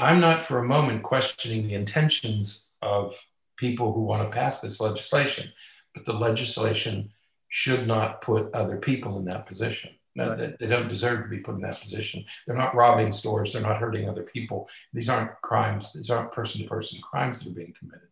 I'm 0.00 0.18
not 0.18 0.46
for 0.46 0.58
a 0.58 0.66
moment 0.66 1.02
questioning 1.02 1.66
the 1.66 1.74
intentions 1.74 2.72
of 2.80 3.14
people 3.58 3.92
who 3.92 4.00
want 4.00 4.22
to 4.22 4.34
pass 4.34 4.62
this 4.62 4.80
legislation, 4.80 5.52
but 5.92 6.06
the 6.06 6.14
legislation 6.14 7.10
should 7.50 7.86
not 7.86 8.22
put 8.22 8.54
other 8.54 8.78
people 8.78 9.18
in 9.18 9.26
that 9.26 9.46
position. 9.46 9.90
No, 10.16 10.34
they, 10.34 10.54
they 10.58 10.66
don't 10.66 10.88
deserve 10.88 11.22
to 11.22 11.28
be 11.28 11.38
put 11.38 11.54
in 11.54 11.60
that 11.60 11.80
position. 11.80 12.24
They're 12.46 12.56
not 12.56 12.74
robbing 12.74 13.12
stores. 13.12 13.52
They're 13.52 13.62
not 13.62 13.78
hurting 13.78 14.08
other 14.08 14.24
people. 14.24 14.68
These 14.92 15.08
aren't 15.08 15.40
crimes. 15.40 15.92
These 15.92 16.10
aren't 16.10 16.32
person-to-person 16.32 17.00
crimes 17.00 17.40
that 17.40 17.50
are 17.50 17.54
being 17.54 17.74
committed. 17.78 18.08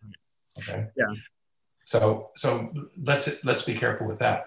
Okay. 0.58 0.86
Yeah. 0.96 1.14
So, 1.84 2.30
so 2.36 2.72
let's 3.02 3.44
let's 3.44 3.62
be 3.62 3.74
careful 3.74 4.06
with 4.06 4.18
that. 4.18 4.46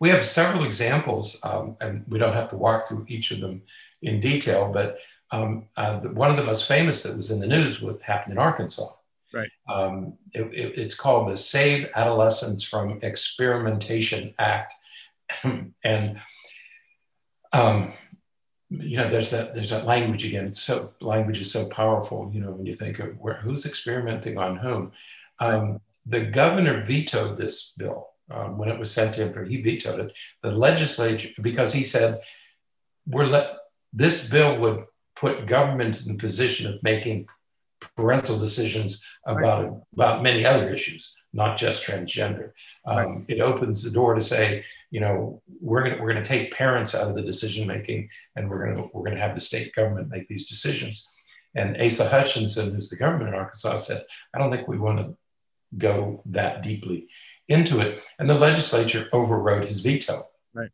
We 0.00 0.08
have 0.08 0.24
several 0.24 0.64
examples, 0.64 1.38
um, 1.44 1.76
and 1.80 2.04
we 2.08 2.18
don't 2.18 2.34
have 2.34 2.50
to 2.50 2.56
walk 2.56 2.86
through 2.86 3.04
each 3.08 3.30
of 3.30 3.40
them 3.40 3.62
in 4.02 4.20
detail, 4.20 4.70
but 4.72 4.98
um, 5.30 5.66
uh, 5.76 6.00
the, 6.00 6.10
one 6.10 6.30
of 6.30 6.36
the 6.36 6.44
most 6.44 6.66
famous 6.66 7.02
that 7.02 7.16
was 7.16 7.30
in 7.30 7.40
the 7.40 7.46
news 7.46 7.80
what 7.80 8.02
happened 8.02 8.32
in 8.32 8.38
Arkansas. 8.38 8.88
Right. 9.32 9.50
Um, 9.68 10.14
it, 10.32 10.42
it, 10.42 10.78
it's 10.78 10.94
called 10.94 11.28
the 11.28 11.36
Save 11.36 11.88
Adolescents 11.94 12.64
from 12.64 12.98
Experimentation 13.02 14.34
Act, 14.38 14.74
and 15.84 16.20
um, 17.52 17.92
you 18.70 18.96
know, 18.96 19.08
there's 19.08 19.30
that 19.30 19.54
there's 19.54 19.70
that 19.70 19.84
language 19.86 20.24
again. 20.24 20.46
It's 20.46 20.62
so 20.62 20.92
language 21.00 21.40
is 21.40 21.50
so 21.50 21.68
powerful. 21.68 22.30
You 22.32 22.40
know, 22.40 22.52
when 22.52 22.66
you 22.66 22.74
think 22.74 22.98
of 23.00 23.18
where 23.18 23.34
who's 23.34 23.66
experimenting 23.66 24.38
on 24.38 24.56
whom. 24.56 24.92
Um, 25.38 25.80
the 26.06 26.20
governor 26.20 26.84
vetoed 26.84 27.36
this 27.36 27.72
bill 27.76 28.08
um, 28.30 28.58
when 28.58 28.68
it 28.68 28.78
was 28.78 28.90
sent 28.90 29.18
in 29.18 29.32
for 29.32 29.44
he 29.44 29.60
vetoed 29.60 30.00
it. 30.00 30.12
The 30.42 30.50
legislature 30.50 31.30
because 31.40 31.72
he 31.72 31.82
said 31.82 32.20
we're 33.06 33.26
let 33.26 33.56
this 33.92 34.30
bill 34.30 34.58
would 34.58 34.84
put 35.16 35.46
government 35.46 36.02
in 36.02 36.08
the 36.08 36.18
position 36.18 36.72
of 36.72 36.82
making 36.82 37.28
parental 37.96 38.38
decisions 38.38 39.04
about 39.26 39.64
right. 39.64 39.80
about 39.94 40.22
many 40.22 40.44
other 40.44 40.72
issues, 40.72 41.14
not 41.32 41.56
just 41.56 41.86
transgender. 41.86 42.52
Um, 42.84 42.96
right. 42.96 43.24
It 43.28 43.40
opens 43.40 43.82
the 43.82 43.90
door 43.90 44.14
to 44.14 44.20
say, 44.20 44.64
you 44.90 45.00
know, 45.00 45.42
we're 45.60 45.82
gonna 45.82 46.02
we're 46.02 46.12
gonna 46.12 46.24
take 46.24 46.52
parents 46.52 46.94
out 46.94 47.08
of 47.08 47.14
the 47.14 47.22
decision 47.22 47.66
making, 47.66 48.08
and 48.36 48.48
we're 48.48 48.66
gonna 48.66 48.88
we're 48.92 49.04
gonna 49.04 49.20
have 49.20 49.34
the 49.34 49.40
state 49.40 49.74
government 49.74 50.08
make 50.08 50.28
these 50.28 50.48
decisions. 50.48 51.08
And 51.54 51.80
Asa 51.80 52.08
Hutchinson, 52.08 52.74
who's 52.74 52.90
the 52.90 52.96
government 52.96 53.28
in 53.28 53.34
Arkansas, 53.34 53.76
said, 53.78 54.02
I 54.32 54.38
don't 54.38 54.52
think 54.52 54.68
we 54.68 54.78
want 54.78 54.98
to 54.98 55.16
go 55.76 56.22
that 56.26 56.62
deeply 56.62 57.08
into 57.48 57.80
it. 57.80 58.00
And 58.18 58.30
the 58.30 58.34
legislature 58.34 59.08
overrode 59.12 59.66
his 59.66 59.80
veto. 59.80 60.28
Right. 60.54 60.70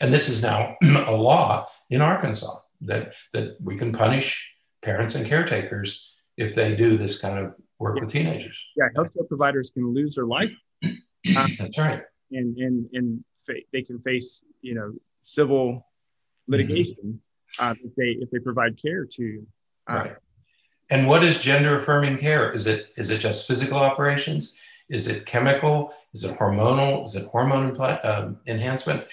And 0.00 0.12
this 0.12 0.28
is 0.28 0.42
now 0.42 0.76
a 0.82 1.12
law 1.12 1.66
in 1.90 2.00
Arkansas 2.00 2.58
that 2.82 3.14
that 3.32 3.56
we 3.60 3.76
can 3.76 3.92
punish 3.92 4.48
parents 4.82 5.14
and 5.14 5.26
caretakers 5.26 6.08
if 6.36 6.54
they 6.54 6.74
do 6.74 6.96
this 6.96 7.20
kind 7.20 7.38
of 7.38 7.54
work 7.82 8.00
with 8.00 8.10
teenagers. 8.10 8.64
Yeah, 8.76 8.88
healthcare 8.96 9.26
providers 9.28 9.70
can 9.70 9.92
lose 9.92 10.14
their 10.14 10.26
license. 10.26 10.62
Um, 10.84 10.96
That's 11.58 11.78
right. 11.78 12.02
And 12.30 12.56
and 12.56 12.88
and 12.92 13.24
fa- 13.46 13.66
they 13.72 13.82
can 13.82 14.00
face 14.00 14.42
you 14.62 14.74
know 14.74 14.92
civil 15.20 15.86
litigation 16.48 17.20
mm-hmm. 17.58 17.64
uh, 17.64 17.74
if 17.84 17.94
they 17.96 18.10
if 18.22 18.30
they 18.30 18.38
provide 18.38 18.80
care 18.80 19.04
to. 19.04 19.46
Uh, 19.90 19.94
right. 19.94 20.16
And 20.90 21.06
what 21.06 21.24
is 21.24 21.40
gender 21.40 21.76
affirming 21.76 22.18
care? 22.18 22.52
Is 22.52 22.66
it 22.66 22.86
is 22.96 23.10
it 23.10 23.18
just 23.18 23.46
physical 23.46 23.78
operations? 23.78 24.56
Is 24.88 25.08
it 25.08 25.26
chemical? 25.26 25.92
Is 26.12 26.24
it 26.24 26.38
hormonal? 26.38 27.04
Is 27.06 27.16
it 27.16 27.26
hormone 27.26 27.74
impl- 27.74 28.04
uh, 28.04 28.30
enhancement? 28.46 29.04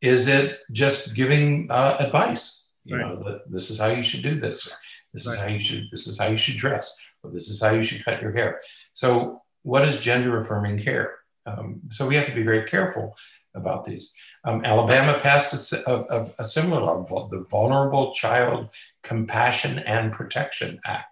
Is 0.00 0.26
it 0.26 0.58
just 0.72 1.14
giving 1.14 1.70
uh, 1.70 1.96
advice? 2.00 2.66
You 2.84 2.96
right. 2.96 3.06
know, 3.06 3.22
that 3.24 3.50
this 3.50 3.70
is 3.70 3.78
how 3.78 3.88
you 3.88 4.02
should 4.02 4.22
do 4.22 4.40
this. 4.40 4.74
This 5.12 5.26
right. 5.26 5.34
is 5.34 5.40
how 5.40 5.48
you 5.48 5.60
should. 5.60 5.84
This 5.92 6.06
is 6.06 6.18
how 6.18 6.28
you 6.28 6.36
should 6.36 6.56
dress. 6.56 6.96
Or 7.22 7.30
this 7.30 7.48
is 7.48 7.60
how 7.60 7.70
you 7.72 7.82
should 7.82 8.04
cut 8.04 8.22
your 8.22 8.32
hair. 8.32 8.60
So, 8.92 9.42
what 9.62 9.86
is 9.86 9.98
gender 9.98 10.40
affirming 10.40 10.78
care? 10.78 11.18
Um, 11.46 11.80
so 11.90 12.06
we 12.06 12.16
have 12.16 12.26
to 12.26 12.34
be 12.34 12.42
very 12.42 12.64
careful 12.64 13.16
about 13.54 13.84
these. 13.84 14.14
Um, 14.44 14.64
Alabama 14.64 15.18
passed 15.18 15.72
a, 15.72 15.90
a, 15.90 16.26
a, 16.38 16.44
similar 16.44 16.80
law, 16.80 17.28
the 17.28 17.44
Vulnerable 17.50 18.14
Child 18.14 18.68
Compassion 19.02 19.78
and 19.80 20.12
Protection 20.12 20.80
Act. 20.84 21.06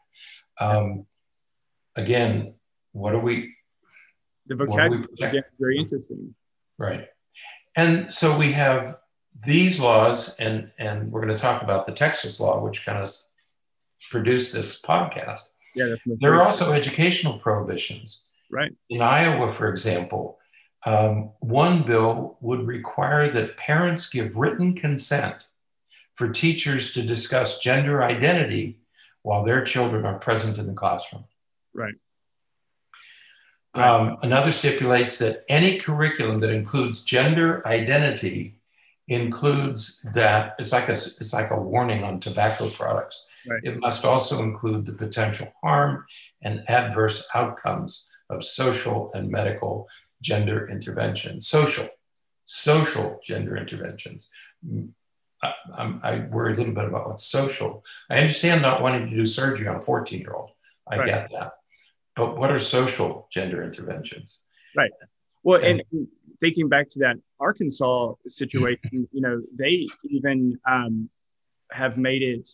Um, 0.61 1.07
again, 1.97 2.55
what 2.93 3.15
are 3.15 3.21
we? 3.21 3.55
The 4.47 4.55
vocabulary 4.57 5.07
is 5.21 5.45
very 5.59 5.79
interesting. 5.79 6.35
Right. 6.79 7.09
And 7.77 8.13
so 8.13 8.37
we 8.39 8.53
have 8.53 8.97
these 9.45 9.79
laws, 9.79 10.37
and, 10.37 10.73
and 10.79 11.13
we're 11.13 11.21
going 11.21 11.35
to 11.35 11.41
talk 11.41 11.63
about 11.63 11.87
the 11.87 11.93
Texas 11.93 12.41
law, 12.41 12.63
which 12.63 12.85
kind 12.85 12.99
of 12.99 13.15
produced 14.11 14.53
this 14.53 14.81
podcast. 14.81 15.41
Yeah, 15.75 15.95
there 16.07 16.35
are 16.35 16.43
also 16.43 16.73
educational 16.73 17.39
prohibitions. 17.39 18.27
Right. 18.51 18.73
In 18.89 19.03
Iowa, 19.03 19.53
for 19.53 19.69
example, 19.69 20.39
um, 20.87 21.31
one 21.41 21.83
bill 21.83 22.39
would 22.41 22.67
require 22.67 23.31
that 23.31 23.57
parents 23.57 24.09
give 24.09 24.37
written 24.37 24.75
consent 24.75 25.47
for 26.15 26.29
teachers 26.29 26.93
to 26.95 27.03
discuss 27.03 27.59
gender 27.59 28.03
identity 28.03 28.79
while 29.23 29.45
their 29.45 29.63
children 29.63 30.05
are 30.05 30.19
present 30.19 30.59
in 30.59 30.67
the 30.67 30.73
classroom. 30.73 31.25
Right. 31.75 31.95
Um, 33.75 34.17
another 34.23 34.51
stipulates 34.51 35.19
that 35.19 35.45
any 35.49 35.79
curriculum 35.79 36.41
that 36.41 36.51
includes 36.51 37.05
gender 37.05 37.67
identity 37.67 38.58
includes 39.09 40.07
that 40.15 40.55
it's 40.59 40.73
like 40.73 40.89
a 40.89 40.93
it's 40.93 41.33
like 41.33 41.51
a 41.51 41.61
warning 41.61 42.05
on 42.05 42.21
tobacco 42.21 42.69
products. 42.69 43.25
Right. 43.49 43.61
It 43.65 43.79
must 43.79 44.05
also 44.05 44.43
include 44.43 44.85
the 44.85 44.93
potential 44.93 45.53
harm 45.63 46.05
and 46.43 46.69
adverse 46.69 47.27
outcomes 47.35 48.11
of 48.29 48.45
social 48.45 49.11
and 49.15 49.31
medical 49.31 49.89
gender 50.21 50.69
interventions. 50.69 51.49
Social, 51.49 51.89
social 52.47 53.19
gender 53.25 53.57
interventions. 53.57 54.31
Mm, 54.67 54.91
I, 55.43 55.55
I, 56.03 56.21
worry 56.31 56.53
a 56.53 56.57
little 56.57 56.75
bit 56.75 56.85
about 56.85 57.09
what's 57.09 57.25
social. 57.25 57.85
I 58.11 58.19
understand 58.19 58.61
not 58.61 58.83
wanting 58.83 59.09
to 59.09 59.17
do 59.17 59.25
surgery 59.25 59.69
on 59.69 59.77
a 59.77 59.81
14 59.81 60.21
year 60.21 60.33
old. 60.33 60.51
I 60.87 60.99
right. 60.99 61.07
get 61.07 61.31
that. 61.33 61.53
But 62.17 62.37
what 62.37 62.51
are 62.51 62.59
social 62.59 63.29
gender 63.31 63.63
interventions? 63.63 64.41
Right. 64.77 64.91
Well, 65.45 65.63
and, 65.65 65.83
and 65.93 66.09
thinking 66.41 66.69
back 66.69 66.89
to 66.91 67.01
that 67.01 67.17
Arkansas 67.41 68.15
situation, 68.27 69.09
you 69.13 69.21
know, 69.21 69.43
they 69.53 69.87
even 70.05 70.59
um, 70.69 71.09
have 71.71 71.99
made 71.99 72.23
it 72.23 72.49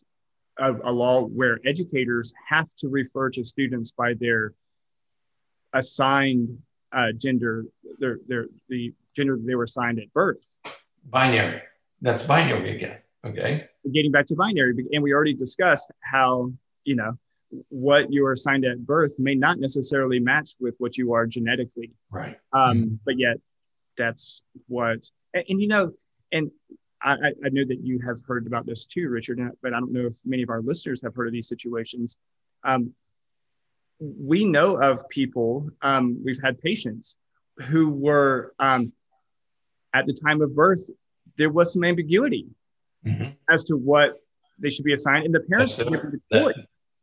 a, 0.58 0.72
a, 0.72 0.92
law 0.92 1.22
where 1.22 1.58
educators 1.66 2.32
have 2.48 2.68
to 2.76 2.88
refer 2.88 3.28
to 3.30 3.44
students 3.44 3.90
by 3.90 4.14
their 4.14 4.52
assigned 5.72 6.56
uh, 6.92 7.12
gender, 7.16 7.64
their, 7.98 8.18
their, 8.28 8.46
the 8.68 8.92
gender 9.16 9.38
they 9.40 9.54
were 9.54 9.64
assigned 9.64 9.98
at 9.98 10.12
birth. 10.12 10.58
Binary. 11.10 11.62
That's 12.00 12.22
binary 12.22 12.76
again. 12.76 12.98
Okay. 13.24 13.66
Getting 13.92 14.12
back 14.12 14.26
to 14.26 14.36
binary, 14.36 14.86
and 14.92 15.02
we 15.02 15.12
already 15.12 15.34
discussed 15.34 15.90
how, 16.00 16.52
you 16.84 16.94
know, 16.94 17.18
what 17.68 18.12
you 18.12 18.26
are 18.26 18.32
assigned 18.32 18.64
at 18.64 18.84
birth 18.84 19.18
may 19.18 19.34
not 19.34 19.58
necessarily 19.58 20.18
match 20.18 20.50
with 20.60 20.74
what 20.78 20.96
you 20.96 21.12
are 21.12 21.26
genetically. 21.26 21.92
Right. 22.10 22.38
Um, 22.52 22.78
mm-hmm. 22.78 22.94
But 23.04 23.18
yet, 23.18 23.36
that's 23.96 24.42
what, 24.68 25.08
and, 25.32 25.44
and 25.48 25.60
you 25.60 25.68
know, 25.68 25.92
and 26.32 26.50
I, 27.02 27.12
I, 27.12 27.48
know 27.50 27.64
that 27.66 27.80
you 27.82 27.98
have 28.06 28.18
heard 28.26 28.46
about 28.46 28.64
this 28.64 28.86
too, 28.86 29.08
Richard, 29.08 29.38
but 29.62 29.74
I 29.74 29.80
don't 29.80 29.92
know 29.92 30.06
if 30.06 30.16
many 30.24 30.42
of 30.42 30.48
our 30.48 30.62
listeners 30.62 31.02
have 31.02 31.14
heard 31.14 31.26
of 31.26 31.32
these 31.32 31.48
situations. 31.48 32.16
Um, 32.64 32.94
we 34.00 34.44
know 34.44 34.76
of 34.76 35.06
people, 35.10 35.68
um, 35.82 36.18
we've 36.24 36.40
had 36.42 36.58
patients 36.60 37.16
who 37.58 37.90
were 37.90 38.54
um, 38.58 38.92
at 39.94 40.06
the 40.06 40.12
time 40.12 40.42
of 40.42 40.54
birth, 40.54 40.90
there 41.36 41.50
was 41.50 41.72
some 41.72 41.84
ambiguity 41.84 42.46
mm-hmm. 43.06 43.30
as 43.48 43.64
to 43.64 43.76
what 43.76 44.20
they 44.58 44.70
should 44.70 44.84
be 44.84 44.92
assigned, 44.92 45.24
and 45.24 45.34
the 45.34 45.40
parents 45.40 45.76
that, 45.76 45.88
that, 46.30 46.54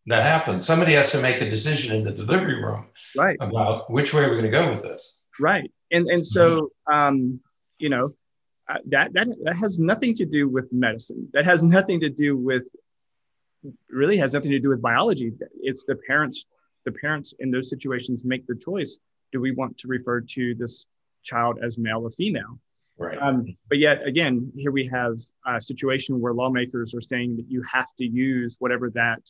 that 0.08 0.24
happens. 0.24 0.66
Somebody 0.66 0.94
has 0.94 1.12
to 1.12 1.22
make 1.22 1.42
a 1.42 1.50
decision 1.50 1.96
in 1.96 2.04
the 2.04 2.12
delivery 2.12 2.62
room 2.62 2.88
right. 3.16 3.38
about 3.40 3.92
which 3.92 4.14
way 4.14 4.24
we're 4.24 4.40
going 4.40 4.44
to 4.44 4.50
go 4.50 4.72
with 4.72 4.84
this. 4.84 5.18
Right, 5.40 5.72
and 5.92 6.08
and 6.08 6.26
so 6.26 6.72
um, 6.92 7.40
you 7.80 7.90
know 7.90 8.14
uh, 8.68 8.78
that 8.86 9.14
that 9.14 9.28
that 9.44 9.56
has 9.56 9.80
nothing 9.80 10.14
to 10.16 10.26
do 10.26 10.48
with 10.48 10.72
medicine. 10.72 11.28
That 11.34 11.46
has 11.46 11.64
nothing 11.64 12.00
to 12.02 12.10
do 12.10 12.38
with 12.38 12.66
really 13.90 14.18
has 14.18 14.34
nothing 14.34 14.52
to 14.52 14.60
do 14.60 14.70
with 14.70 14.82
biology. 14.82 15.34
It's 15.62 15.84
the 15.84 15.96
parents. 16.08 16.46
The 16.84 16.92
parents 16.92 17.34
in 17.40 17.52
those 17.52 17.70
situations 17.70 18.26
make 18.26 18.48
the 18.48 18.56
choice. 18.56 18.98
Do 19.32 19.40
we 19.40 19.52
want 19.52 19.78
to 19.80 19.88
refer 19.88 20.22
to 20.22 20.56
this 20.56 20.88
child 21.22 21.60
as 21.62 21.78
male 21.78 22.02
or 22.02 22.10
female? 22.10 22.60
Right. 22.98 23.18
Um, 23.22 23.46
but 23.70 23.78
yet 23.78 24.06
again, 24.06 24.52
here 24.56 24.72
we 24.72 24.86
have 24.88 25.16
a 25.46 25.62
situation 25.62 26.20
where 26.20 26.34
lawmakers 26.34 26.94
are 26.94 27.02
saying 27.02 27.36
that 27.38 27.46
you 27.50 27.62
have 27.72 27.88
to 27.98 28.06
use 28.06 28.56
whatever 28.60 28.90
that 28.92 29.22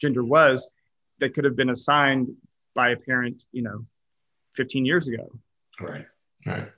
gender 0.00 0.24
was 0.24 0.68
that 1.20 1.34
could 1.34 1.44
have 1.44 1.56
been 1.56 1.70
assigned 1.70 2.28
by 2.74 2.90
a 2.90 2.96
parent, 2.96 3.44
you 3.52 3.62
know, 3.62 3.84
15 4.54 4.84
years 4.84 5.08
ago. 5.08 5.28
Right. 5.80 6.06
Right. 6.46 6.70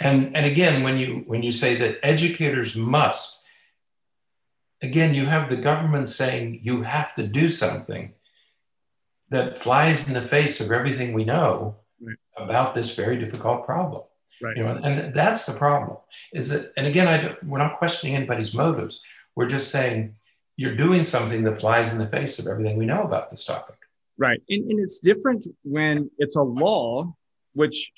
And 0.00 0.36
and 0.36 0.46
again, 0.46 0.82
when 0.82 0.98
you 0.98 1.24
when 1.26 1.42
you 1.42 1.52
say 1.52 1.74
that 1.76 1.98
educators 2.02 2.76
must, 2.76 3.42
again, 4.82 5.14
you 5.14 5.26
have 5.26 5.48
the 5.48 5.56
government 5.56 6.08
saying 6.08 6.60
you 6.62 6.82
have 6.82 7.14
to 7.16 7.26
do 7.26 7.48
something 7.48 8.14
that 9.30 9.58
flies 9.58 10.06
in 10.06 10.14
the 10.14 10.26
face 10.26 10.60
of 10.60 10.70
everything 10.70 11.12
we 11.12 11.24
know 11.24 11.76
right. 12.00 12.16
about 12.36 12.74
this 12.74 12.94
very 12.94 13.18
difficult 13.18 13.66
problem. 13.66 14.02
Right. 14.40 14.56
You 14.56 14.64
know, 14.64 14.76
and 14.76 15.14
that's 15.14 15.46
the 15.46 15.58
problem. 15.58 15.96
Is 16.32 16.50
that, 16.50 16.72
and 16.76 16.86
again, 16.86 17.08
I, 17.08 17.36
we're 17.44 17.58
not 17.58 17.78
questioning 17.78 18.14
anybody's 18.14 18.54
motives. 18.54 19.02
We're 19.34 19.48
just 19.48 19.70
saying 19.70 20.14
you're 20.56 20.76
doing 20.76 21.04
something 21.04 21.42
that 21.44 21.60
flies 21.60 21.92
in 21.92 21.98
the 21.98 22.08
face 22.08 22.38
of 22.38 22.46
everything 22.46 22.76
we 22.76 22.86
know 22.86 23.02
about 23.02 23.30
this 23.30 23.44
topic. 23.44 23.76
Right, 24.18 24.40
and, 24.48 24.70
and 24.70 24.80
it's 24.80 25.00
different 25.00 25.46
when 25.62 26.10
it's 26.18 26.36
a 26.36 26.42
law, 26.42 27.14
which 27.54 27.92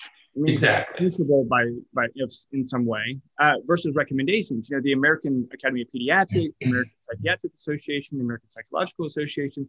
exactly 0.46 1.04
usable 1.04 1.44
by 1.44 1.64
by 1.94 2.06
ifs 2.16 2.46
in 2.52 2.64
some 2.64 2.84
way 2.84 3.18
uh, 3.40 3.54
versus 3.66 3.94
recommendations. 3.94 4.68
You 4.70 4.76
know, 4.76 4.82
the 4.82 4.92
American 4.92 5.48
Academy 5.52 5.82
of 5.82 5.88
Pediatrics, 5.88 6.28
the 6.28 6.48
mm-hmm. 6.48 6.70
American 6.70 6.92
Psychiatric 6.98 7.54
Association, 7.54 8.18
the 8.18 8.24
American 8.24 8.48
Psychological 8.48 9.06
Association, 9.06 9.68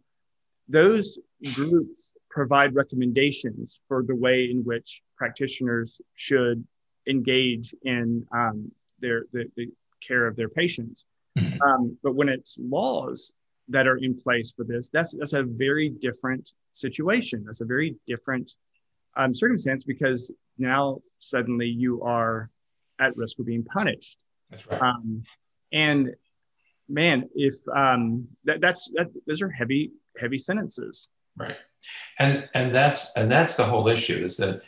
those 0.68 1.18
groups 1.54 2.12
provide 2.30 2.74
recommendations 2.74 3.80
for 3.88 4.02
the 4.02 4.14
way 4.14 4.48
in 4.50 4.62
which 4.64 5.02
practitioners 5.16 6.00
should 6.14 6.64
engage 7.08 7.74
in 7.82 8.26
um, 8.32 8.70
their 9.00 9.24
the, 9.32 9.46
the, 9.56 9.66
care 10.06 10.26
of 10.26 10.36
their 10.36 10.48
patients. 10.48 11.04
Mm-hmm. 11.38 11.60
Um, 11.62 11.98
but 12.02 12.14
when 12.14 12.28
it's 12.28 12.58
laws 12.58 13.34
that 13.68 13.86
are 13.86 13.98
in 13.98 14.18
place 14.18 14.52
for 14.52 14.64
this, 14.64 14.88
that's 14.90 15.14
that's 15.16 15.32
a 15.32 15.42
very 15.42 15.90
different 15.90 16.52
situation. 16.72 17.44
That's 17.44 17.60
a 17.60 17.66
very 17.66 17.96
different 18.06 18.54
um, 19.16 19.34
circumstance 19.34 19.84
because 19.84 20.30
now 20.58 21.00
suddenly 21.18 21.66
you 21.66 22.02
are 22.02 22.50
at 23.00 23.16
risk 23.16 23.36
for 23.36 23.44
being 23.44 23.64
punished. 23.64 24.18
That's 24.50 24.66
right. 24.66 24.80
Um, 24.80 25.22
and 25.72 26.14
man, 26.88 27.28
if 27.34 27.54
um, 27.74 28.28
that, 28.44 28.60
that's 28.60 28.90
that, 28.94 29.08
those 29.26 29.42
are 29.42 29.50
heavy, 29.50 29.92
heavy 30.18 30.38
sentences. 30.38 31.08
Right, 31.36 31.56
and 32.18 32.48
and 32.54 32.74
that's 32.74 33.12
and 33.16 33.30
that's 33.30 33.56
the 33.56 33.64
whole 33.64 33.88
issue 33.88 34.24
is 34.24 34.36
that 34.38 34.62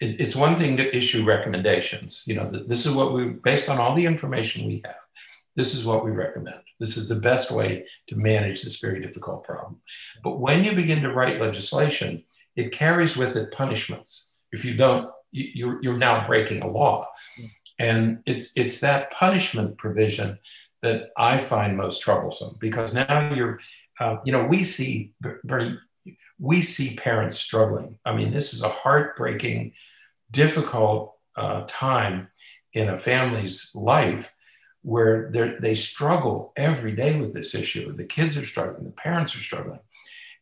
it, 0.00 0.20
it's 0.20 0.36
one 0.36 0.58
thing 0.58 0.76
to 0.76 0.96
issue 0.96 1.24
recommendations. 1.24 2.24
You 2.26 2.34
know, 2.34 2.50
this 2.50 2.86
is 2.86 2.94
what 2.94 3.12
we 3.12 3.26
based 3.26 3.68
on 3.68 3.78
all 3.78 3.94
the 3.94 4.06
information 4.06 4.66
we 4.66 4.82
have. 4.84 4.96
This 5.56 5.74
is 5.74 5.84
what 5.84 6.04
we 6.04 6.10
recommend. 6.10 6.60
This 6.78 6.96
is 6.96 7.08
the 7.08 7.16
best 7.16 7.50
way 7.50 7.86
to 8.08 8.16
manage 8.16 8.62
this 8.62 8.78
very 8.78 9.00
difficult 9.00 9.44
problem. 9.44 9.80
But 10.22 10.40
when 10.40 10.64
you 10.64 10.74
begin 10.74 11.02
to 11.02 11.12
write 11.12 11.40
legislation, 11.40 12.24
it 12.56 12.72
carries 12.72 13.16
with 13.16 13.36
it 13.36 13.52
punishments. 13.52 14.34
If 14.52 14.64
you 14.64 14.76
don't, 14.76 15.10
you're, 15.32 15.82
you're 15.82 15.96
now 15.96 16.26
breaking 16.26 16.62
a 16.62 16.68
law. 16.68 17.08
And 17.78 18.20
it's, 18.26 18.56
it's 18.56 18.80
that 18.80 19.10
punishment 19.12 19.78
provision 19.78 20.38
that 20.82 21.10
I 21.16 21.40
find 21.40 21.76
most 21.76 22.02
troublesome 22.02 22.56
because 22.58 22.94
now 22.94 23.32
you're, 23.34 23.60
uh, 23.98 24.16
you 24.24 24.32
know, 24.32 24.44
we 24.44 24.64
see, 24.64 25.12
Berney, 25.44 25.78
we 26.38 26.62
see 26.62 26.96
parents 26.96 27.38
struggling. 27.38 27.98
I 28.04 28.14
mean, 28.14 28.32
this 28.32 28.54
is 28.54 28.62
a 28.62 28.68
heartbreaking, 28.68 29.74
difficult 30.30 31.16
uh, 31.36 31.64
time 31.66 32.28
in 32.72 32.88
a 32.88 32.98
family's 32.98 33.72
life 33.74 34.32
where 34.82 35.30
they 35.60 35.74
struggle 35.74 36.52
every 36.56 36.92
day 36.92 37.18
with 37.20 37.34
this 37.34 37.54
issue. 37.54 37.94
The 37.94 38.04
kids 38.04 38.36
are 38.36 38.46
struggling, 38.46 38.84
the 38.84 38.92
parents 38.92 39.36
are 39.36 39.40
struggling. 39.40 39.80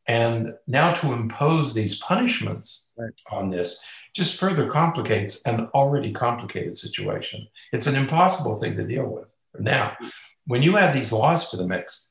And 0.09 0.55
now 0.66 0.94
to 0.94 1.12
impose 1.12 1.75
these 1.75 1.99
punishments 1.99 2.92
right. 2.97 3.12
on 3.31 3.51
this 3.51 3.85
just 4.14 4.40
further 4.40 4.68
complicates 4.68 5.44
an 5.47 5.68
already 5.75 6.12
complicated 6.12 6.77
situation. 6.77 7.47
It's 7.73 7.87
an 7.87 7.94
impossible 7.94 8.57
thing 8.57 8.75
to 8.77 8.87
deal 8.87 9.07
with. 9.07 9.35
Now, 9.59 9.97
when 10.47 10.62
you 10.62 10.79
add 10.79 10.94
these 10.94 11.12
laws 11.12 11.51
to 11.51 11.59
the 11.59 11.68
mix, 11.68 12.11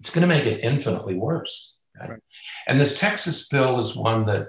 it's 0.00 0.10
going 0.10 0.28
to 0.28 0.34
make 0.34 0.44
it 0.44 0.64
infinitely 0.64 1.14
worse. 1.14 1.74
Right? 1.98 2.10
Right. 2.10 2.20
And 2.66 2.80
this 2.80 2.98
Texas 2.98 3.48
bill 3.48 3.78
is 3.78 3.94
one 3.94 4.26
that 4.26 4.48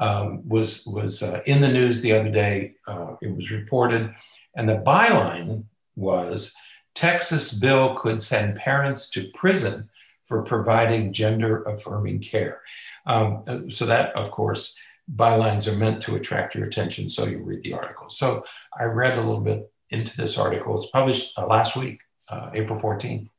um, 0.00 0.46
was 0.48 0.86
was 0.86 1.22
uh, 1.22 1.40
in 1.46 1.60
the 1.60 1.68
news 1.68 2.02
the 2.02 2.12
other 2.12 2.30
day. 2.30 2.74
Uh, 2.86 3.14
it 3.22 3.34
was 3.34 3.50
reported, 3.50 4.14
and 4.54 4.68
the 4.68 4.76
byline 4.76 5.64
was 5.96 6.54
Texas 6.94 7.52
bill 7.58 7.94
could 7.94 8.20
send 8.20 8.56
parents 8.56 9.10
to 9.10 9.30
prison 9.34 9.88
for 10.28 10.42
providing 10.42 11.12
gender 11.12 11.62
affirming 11.62 12.20
care. 12.20 12.60
Um, 13.06 13.70
so 13.70 13.86
that, 13.86 14.14
of 14.14 14.30
course, 14.30 14.78
bylines 15.12 15.66
are 15.66 15.76
meant 15.76 16.02
to 16.02 16.16
attract 16.16 16.54
your 16.54 16.66
attention, 16.66 17.08
so 17.08 17.26
you 17.26 17.38
read 17.38 17.62
the 17.62 17.72
article. 17.72 18.10
So 18.10 18.44
I 18.78 18.84
read 18.84 19.16
a 19.16 19.22
little 19.22 19.40
bit 19.40 19.72
into 19.88 20.14
this 20.16 20.36
article. 20.36 20.76
It's 20.76 20.90
published 20.90 21.36
uh, 21.38 21.46
last 21.46 21.74
week, 21.76 22.00
uh, 22.30 22.50
April 22.52 22.78
14th. 22.78 23.30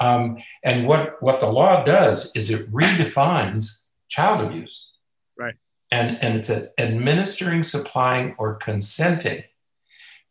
Um, 0.00 0.38
and 0.64 0.88
what, 0.88 1.22
what 1.22 1.40
the 1.40 1.46
law 1.46 1.84
does 1.84 2.34
is 2.34 2.50
it 2.50 2.72
redefines 2.72 3.88
child 4.08 4.40
abuse. 4.46 4.92
Right. 5.38 5.54
And, 5.90 6.18
and 6.22 6.36
it 6.36 6.46
says 6.46 6.72
administering, 6.78 7.62
supplying, 7.62 8.34
or 8.38 8.54
consenting 8.54 9.44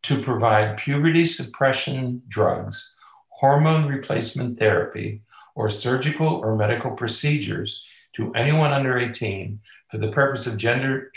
to 0.02 0.22
provide 0.22 0.78
puberty 0.78 1.24
suppression 1.24 2.24
drugs, 2.28 2.96
hormone 3.30 3.88
replacement 3.88 4.58
therapy, 4.58 5.22
or 5.56 5.70
surgical 5.70 6.28
or 6.28 6.56
medical 6.56 6.92
procedures 6.92 7.84
to 8.14 8.34
anyone 8.34 8.72
under 8.72 8.98
18 8.98 9.60
for 9.90 9.98
the 9.98 10.12
purpose 10.12 10.48
of 10.48 10.58
gender, 10.58 11.12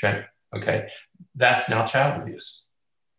okay, 0.54 0.88
that's 1.34 1.68
now 1.68 1.84
child 1.84 2.20
abuse. 2.20 2.62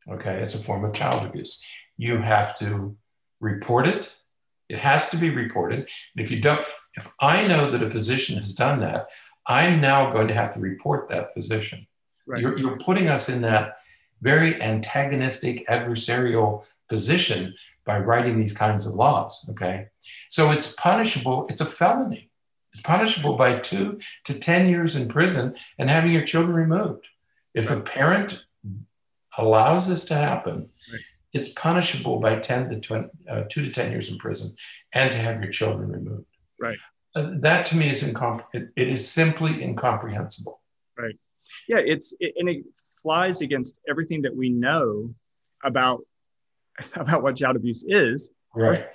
Okay, 0.09 0.41
it's 0.41 0.55
a 0.55 0.63
form 0.63 0.85
of 0.85 0.93
child 0.93 1.25
abuse. 1.25 1.61
You 1.97 2.19
have 2.19 2.57
to 2.59 2.95
report 3.39 3.87
it. 3.87 4.15
It 4.69 4.79
has 4.79 5.09
to 5.09 5.17
be 5.17 5.29
reported. 5.29 5.79
And 5.79 6.25
if 6.25 6.31
you 6.31 6.39
don't, 6.39 6.65
if 6.95 7.13
I 7.19 7.45
know 7.45 7.71
that 7.71 7.83
a 7.83 7.89
physician 7.89 8.37
has 8.37 8.53
done 8.53 8.79
that, 8.81 9.07
I'm 9.45 9.79
now 9.79 10.11
going 10.11 10.27
to 10.27 10.33
have 10.33 10.53
to 10.53 10.59
report 10.59 11.09
that 11.09 11.33
physician. 11.33 11.87
Right. 12.25 12.41
You're, 12.41 12.57
you're 12.57 12.77
putting 12.77 13.07
us 13.07 13.29
in 13.29 13.41
that 13.41 13.77
very 14.21 14.61
antagonistic, 14.61 15.65
adversarial 15.67 16.63
position 16.89 17.53
by 17.87 17.97
writing 17.97 18.37
these 18.37 18.55
kinds 18.55 18.85
of 18.85 18.93
laws. 18.93 19.47
Okay. 19.49 19.87
So 20.29 20.51
it's 20.51 20.73
punishable, 20.73 21.47
it's 21.49 21.61
a 21.61 21.65
felony. 21.65 22.29
It's 22.73 22.81
punishable 22.83 23.37
by 23.37 23.59
two 23.59 23.99
to 24.25 24.39
10 24.39 24.67
years 24.67 24.95
in 24.95 25.07
prison 25.07 25.55
and 25.79 25.89
having 25.89 26.11
your 26.11 26.25
children 26.25 26.55
removed. 26.55 27.07
If 27.55 27.69
right. 27.69 27.79
a 27.79 27.81
parent 27.81 28.43
allows 29.37 29.87
this 29.87 30.05
to 30.05 30.15
happen, 30.15 30.69
right. 30.91 31.01
it's 31.33 31.49
punishable 31.53 32.19
by 32.19 32.35
10 32.35 32.69
to 32.69 32.79
20, 32.79 33.09
uh, 33.29 33.43
two 33.49 33.65
to 33.65 33.71
10 33.71 33.91
years 33.91 34.11
in 34.11 34.17
prison 34.17 34.55
and 34.93 35.09
to 35.09 35.17
have 35.17 35.41
your 35.41 35.51
children 35.51 35.89
removed. 35.89 36.27
Right. 36.59 36.77
Uh, 37.15 37.31
that 37.37 37.65
to 37.67 37.77
me 37.77 37.89
is 37.89 38.03
incom- 38.03 38.43
it, 38.53 38.69
it 38.75 38.89
is 38.89 39.09
simply 39.09 39.63
incomprehensible. 39.63 40.59
Right. 40.97 41.15
Yeah. 41.69 41.79
It's, 41.79 42.13
it, 42.19 42.33
and 42.37 42.49
it 42.49 42.65
flies 43.01 43.41
against 43.41 43.79
everything 43.89 44.21
that 44.23 44.35
we 44.35 44.49
know 44.49 45.15
about 45.63 46.01
about 46.95 47.23
what 47.23 47.35
child 47.37 47.55
abuse 47.55 47.85
is, 47.87 48.31
right? 48.55 48.87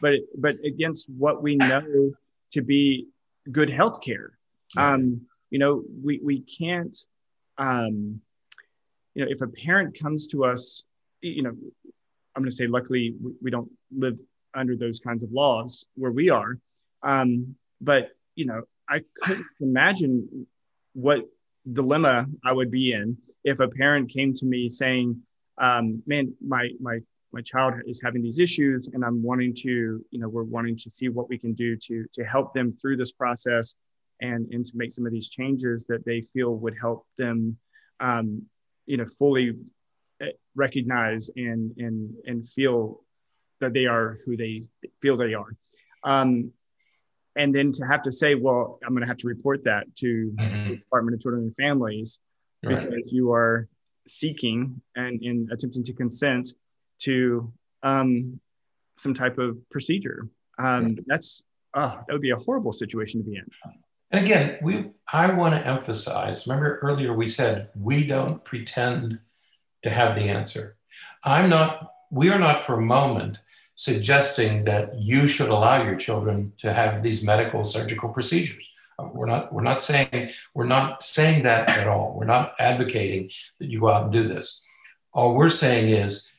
But 0.00 0.20
but 0.36 0.56
against 0.64 1.08
what 1.10 1.42
we 1.42 1.56
know 1.56 2.12
to 2.52 2.62
be 2.62 3.08
good 3.50 3.70
health 3.70 4.02
care. 4.02 4.32
Um, 4.76 5.22
you 5.50 5.58
know, 5.58 5.82
we 6.02 6.20
we 6.22 6.40
can't. 6.40 6.96
Um, 7.58 8.20
you 9.14 9.24
know, 9.24 9.30
if 9.30 9.40
a 9.40 9.46
parent 9.46 9.98
comes 9.98 10.26
to 10.28 10.44
us, 10.44 10.84
you 11.22 11.42
know, 11.42 11.50
I'm 11.50 12.42
going 12.42 12.50
to 12.50 12.54
say, 12.54 12.66
luckily, 12.66 13.14
we, 13.22 13.32
we, 13.44 13.50
don't 13.50 13.70
live 13.90 14.20
under 14.54 14.76
those 14.76 15.00
kinds 15.00 15.22
of 15.22 15.32
laws 15.32 15.86
where 15.94 16.10
we 16.10 16.28
are. 16.28 16.58
Um, 17.02 17.56
but 17.80 18.10
you 18.34 18.44
know, 18.44 18.62
I 18.88 19.00
couldn't 19.22 19.46
imagine 19.60 20.46
what 20.92 21.20
dilemma 21.72 22.26
I 22.44 22.52
would 22.52 22.70
be 22.70 22.92
in 22.92 23.16
if 23.42 23.60
a 23.60 23.68
parent 23.68 24.10
came 24.10 24.34
to 24.34 24.44
me 24.44 24.68
saying, 24.68 25.22
um, 25.56 26.02
"Man, 26.06 26.34
my 26.46 26.68
my 26.80 26.98
my 27.32 27.40
child 27.42 27.74
is 27.86 28.00
having 28.02 28.22
these 28.22 28.38
issues, 28.38 28.88
and 28.88 29.04
I'm 29.04 29.22
wanting 29.22 29.54
to, 29.62 30.04
you 30.10 30.18
know, 30.18 30.28
we're 30.28 30.42
wanting 30.42 30.76
to 30.76 30.90
see 30.90 31.08
what 31.08 31.28
we 31.28 31.38
can 31.38 31.52
do 31.54 31.76
to 31.76 32.04
to 32.12 32.24
help 32.24 32.54
them 32.54 32.70
through 32.70 32.96
this 32.96 33.12
process, 33.12 33.74
and 34.20 34.48
and 34.52 34.64
to 34.64 34.72
make 34.76 34.92
some 34.92 35.06
of 35.06 35.12
these 35.12 35.28
changes 35.28 35.84
that 35.86 36.04
they 36.04 36.20
feel 36.20 36.54
would 36.56 36.76
help 36.80 37.06
them, 37.18 37.56
um, 38.00 38.42
you 38.86 38.96
know, 38.96 39.06
fully 39.18 39.56
eh, 40.20 40.30
recognize 40.54 41.30
and 41.36 41.72
and 41.78 42.14
and 42.26 42.48
feel 42.48 43.02
that 43.60 43.72
they 43.72 43.86
are 43.86 44.18
who 44.24 44.36
they 44.36 44.62
feel 45.02 45.16
they 45.16 45.34
are." 45.34 45.56
Um, 46.04 46.52
and 47.36 47.54
then 47.54 47.70
to 47.72 47.84
have 47.84 48.02
to 48.02 48.12
say, 48.12 48.34
well, 48.34 48.78
I'm 48.82 48.94
going 48.94 49.02
to 49.02 49.06
have 49.06 49.18
to 49.18 49.28
report 49.28 49.64
that 49.64 49.94
to 49.96 50.32
mm-hmm. 50.34 50.70
the 50.70 50.76
Department 50.76 51.14
of 51.14 51.20
Children 51.20 51.44
and 51.44 51.56
Families 51.56 52.20
right. 52.64 52.80
because 52.80 53.12
you 53.12 53.32
are 53.32 53.68
seeking 54.08 54.80
and 54.94 55.22
in 55.22 55.48
attempting 55.52 55.84
to 55.84 55.92
consent 55.92 56.54
to 57.00 57.52
um, 57.82 58.40
some 58.96 59.14
type 59.14 59.38
of 59.38 59.58
procedure. 59.70 60.28
Um, 60.58 60.98
that's 61.06 61.42
oh, 61.74 62.00
that 62.06 62.12
would 62.12 62.22
be 62.22 62.30
a 62.30 62.36
horrible 62.36 62.72
situation 62.72 63.22
to 63.22 63.30
be 63.30 63.36
in. 63.36 63.46
And 64.10 64.24
again, 64.24 64.58
we 64.62 64.90
I 65.12 65.32
want 65.32 65.54
to 65.54 65.66
emphasize. 65.66 66.46
Remember 66.46 66.78
earlier 66.78 67.12
we 67.12 67.26
said 67.26 67.70
we 67.78 68.06
don't 68.06 68.44
pretend 68.44 69.18
to 69.82 69.90
have 69.90 70.14
the 70.14 70.22
answer. 70.22 70.76
I'm 71.24 71.48
not. 71.50 71.92
We 72.10 72.30
are 72.30 72.38
not 72.38 72.62
for 72.62 72.74
a 72.74 72.82
moment 72.82 73.38
suggesting 73.76 74.64
that 74.64 74.98
you 74.98 75.28
should 75.28 75.50
allow 75.50 75.82
your 75.82 75.96
children 75.96 76.52
to 76.58 76.72
have 76.72 77.02
these 77.02 77.22
medical 77.22 77.64
surgical 77.64 78.08
procedures. 78.08 78.66
Uh, 78.98 79.08
we're 79.12 79.26
not, 79.26 79.52
we're 79.52 79.62
not 79.62 79.82
saying, 79.82 80.30
we're 80.54 80.64
not 80.64 81.02
saying 81.02 81.42
that 81.42 81.68
at 81.68 81.86
all. 81.86 82.14
We're 82.18 82.24
not 82.24 82.54
advocating 82.58 83.30
that 83.60 83.68
you 83.68 83.80
go 83.80 83.90
out 83.90 84.04
and 84.04 84.12
do 84.12 84.26
this. 84.26 84.64
All 85.12 85.34
we're 85.34 85.50
saying 85.50 85.90
is, 85.90 86.30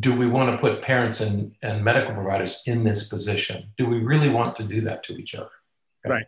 do 0.00 0.16
we 0.16 0.26
want 0.26 0.50
to 0.50 0.58
put 0.58 0.82
parents 0.82 1.20
and, 1.20 1.54
and 1.62 1.84
medical 1.84 2.14
providers 2.14 2.62
in 2.66 2.84
this 2.84 3.08
position? 3.08 3.70
Do 3.76 3.86
we 3.86 3.98
really 3.98 4.28
want 4.28 4.56
to 4.56 4.64
do 4.64 4.80
that 4.82 5.02
to 5.04 5.16
each 5.16 5.34
other? 5.34 5.50
Okay. 6.04 6.14
Right. 6.14 6.26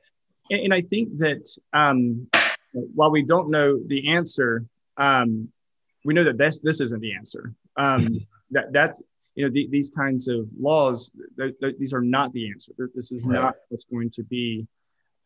And, 0.51 0.61
and, 0.61 0.75
I 0.75 0.81
think 0.83 1.19
that 1.19 1.49
um, 1.73 2.29
while 2.73 3.11
we 3.11 3.23
don't 3.23 3.51
know 3.51 3.79
the 3.87 4.09
answer, 4.09 4.64
um, 4.97 5.49
we 6.05 6.14
know 6.14 6.25
that 6.25 6.39
this, 6.39 6.61
this 6.61 6.81
isn't 6.81 7.01
the 7.01 7.14
answer. 7.14 7.53
Um, 7.77 8.27
that, 8.51 8.73
that's, 8.73 9.03
you 9.35 9.45
know, 9.45 9.51
the, 9.53 9.69
these 9.71 9.91
kinds 9.91 10.29
of 10.29 10.49
laws, 10.59 11.11
th- 11.39 11.55
th- 11.61 11.77
these 11.79 11.93
are 11.93 12.01
not 12.01 12.33
the 12.33 12.49
answer. 12.49 12.73
This 12.95 13.12
is 13.12 13.27
right. 13.27 13.35
not 13.35 13.55
what's 13.69 13.85
going 13.85 14.11
to 14.11 14.23
be 14.23 14.67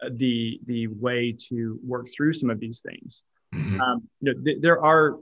uh, 0.02 0.08
the 0.14 0.58
the 0.64 0.86
way 0.86 1.36
to 1.48 1.78
work 1.86 2.08
through 2.08 2.32
some 2.32 2.50
of 2.50 2.58
these 2.58 2.80
things. 2.80 3.22
Mm-hmm. 3.54 3.80
Um, 3.80 4.08
you 4.20 4.32
know, 4.32 4.42
th- 4.42 4.58
there 4.60 4.82
are 4.82 5.16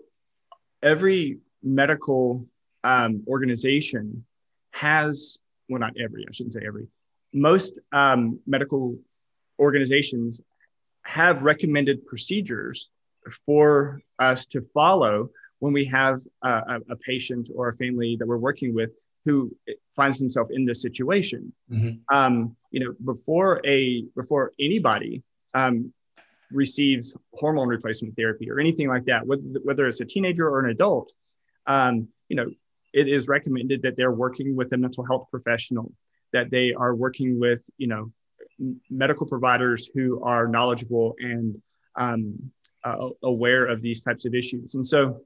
every 0.83 1.39
medical 1.63 2.47
um, 2.85 3.23
organization 3.27 4.25
has 4.73 5.39
well, 5.69 5.81
not 5.81 5.95
every. 6.03 6.25
I 6.29 6.33
shouldn't 6.33 6.55
say 6.55 6.63
every. 6.67 6.89
Most 7.33 7.79
um, 7.93 8.41
medical 8.47 8.97
organizations 9.59 10.41
have 11.05 11.43
recommended 11.43 12.07
procedures 12.07 12.91
for 13.45 14.01
us 14.19 14.47
to 14.47 14.63
follow 14.73 15.31
when 15.59 15.73
we 15.73 15.85
have 15.85 16.19
a, 16.43 16.79
a, 16.91 16.97
patient 16.97 17.51
or 17.55 17.69
a 17.69 17.77
family 17.77 18.17
that 18.19 18.27
we're 18.27 18.39
working 18.39 18.75
with 18.75 18.91
who 19.25 19.55
finds 19.97 20.19
himself 20.19 20.49
in 20.51 20.65
this 20.65 20.81
situation. 20.81 21.53
Mm-hmm. 21.71 22.17
Um, 22.17 22.57
you 22.71 22.81
know, 22.81 22.95
before 23.05 23.61
a 23.67 24.05
before 24.17 24.53
anybody 24.61 25.23
um, 25.55 25.93
receives 26.51 27.17
hormone 27.35 27.69
replacement 27.69 28.17
therapy 28.17 28.51
or 28.51 28.61
anything 28.61 28.89
like 28.89 29.05
that, 29.07 29.27
whether, 29.27 29.43
whether 29.65 29.87
it's 29.87 30.01
a 30.01 30.05
teenager 30.05 30.49
or 30.49 30.61
an 30.61 30.71
adult, 30.71 31.13
um, 31.67 32.09
you 32.29 32.37
know, 32.37 32.47
it 32.93 33.09
is 33.09 33.29
recommended 33.29 33.83
that 33.83 33.97
they're 33.97 34.13
working 34.13 34.57
with 34.57 34.73
a 34.73 34.77
mental 34.77 35.05
health 35.05 35.27
professional, 35.31 35.93
that 36.33 36.51
they 36.51 36.73
are 36.73 36.95
working 36.95 37.39
with, 37.39 37.69
you 37.77 37.87
know, 37.87 38.13
medical 38.91 39.27
providers 39.27 39.89
who 39.95 40.23
are 40.23 40.49
knowledgeable 40.49 41.15
and 41.19 41.61
um, 41.97 42.51
uh, 42.85 43.09
aware 43.23 43.67
of 43.67 43.81
these 43.83 44.03
types 44.03 44.25
of 44.25 44.35
issues. 44.35 44.75
And 44.75 44.87
so 44.87 45.23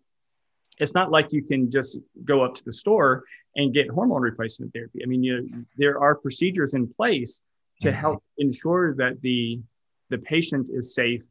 it's 0.79 0.95
not 0.95 1.11
like 1.11 1.33
you 1.33 1.43
can 1.43 1.71
just 1.71 1.99
go 2.25 2.43
up 2.43 2.55
to 2.57 2.65
the 2.65 2.73
store 2.73 3.25
and 3.57 3.75
get 3.75 3.91
hormone 3.91 4.23
replacement 4.23 4.73
therapy. 4.73 5.01
I 5.03 5.07
mean, 5.07 5.23
you 5.23 5.49
there 5.77 5.99
are 5.99 6.15
procedures 6.15 6.75
in 6.75 6.89
place 6.89 7.43
to 7.81 7.89
mm-hmm. 7.89 7.99
help 7.99 8.25
ensure 8.39 8.95
that 8.97 9.21
the 9.21 9.63
the 10.11 10.19
patient 10.19 10.69
is 10.73 10.95
safe 10.95 11.25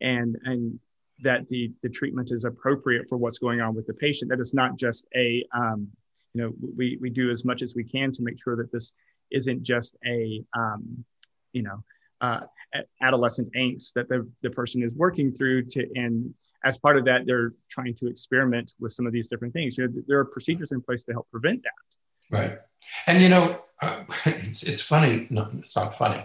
and 0.00 0.36
and 0.44 0.78
that 1.22 1.48
the 1.48 1.72
the 1.82 1.88
treatment 1.88 2.30
is 2.32 2.44
appropriate 2.44 3.08
for 3.08 3.16
what's 3.16 3.38
going 3.38 3.60
on 3.60 3.74
with 3.74 3.86
the 3.86 3.94
patient. 3.94 4.30
That 4.30 4.40
is 4.40 4.54
not 4.54 4.78
just 4.78 5.06
a 5.16 5.44
um, 5.54 5.88
you 6.34 6.42
know 6.42 6.52
we 6.76 6.98
we 7.00 7.10
do 7.10 7.30
as 7.30 7.44
much 7.44 7.62
as 7.62 7.74
we 7.74 7.84
can 7.84 8.12
to 8.12 8.22
make 8.22 8.40
sure 8.42 8.56
that 8.56 8.72
this 8.72 8.94
isn't 9.30 9.62
just 9.62 9.96
a 10.06 10.44
um, 10.56 11.04
you 11.52 11.62
know 11.62 11.82
uh, 12.20 12.40
adolescent 13.02 13.52
angst 13.54 13.92
that 13.94 14.08
the, 14.08 14.28
the 14.42 14.50
person 14.50 14.82
is 14.82 14.94
working 14.96 15.32
through 15.32 15.62
to 15.62 15.86
and 15.94 16.34
as 16.64 16.76
part 16.76 16.98
of 16.98 17.04
that 17.04 17.22
they're 17.26 17.52
trying 17.70 17.94
to 17.94 18.08
experiment 18.08 18.74
with 18.80 18.92
some 18.92 19.06
of 19.06 19.12
these 19.12 19.28
different 19.28 19.54
things. 19.54 19.78
You 19.78 19.88
know 19.88 20.02
there 20.06 20.18
are 20.18 20.24
procedures 20.24 20.72
in 20.72 20.80
place 20.80 21.04
to 21.04 21.12
help 21.12 21.28
prevent 21.30 21.62
that. 21.62 22.36
Right. 22.36 22.58
And 23.06 23.22
you 23.22 23.28
know 23.28 23.60
uh, 23.80 24.04
it's, 24.26 24.62
it's 24.62 24.82
funny 24.82 25.26
no 25.30 25.48
it's 25.58 25.76
not 25.76 25.96
funny. 25.96 26.24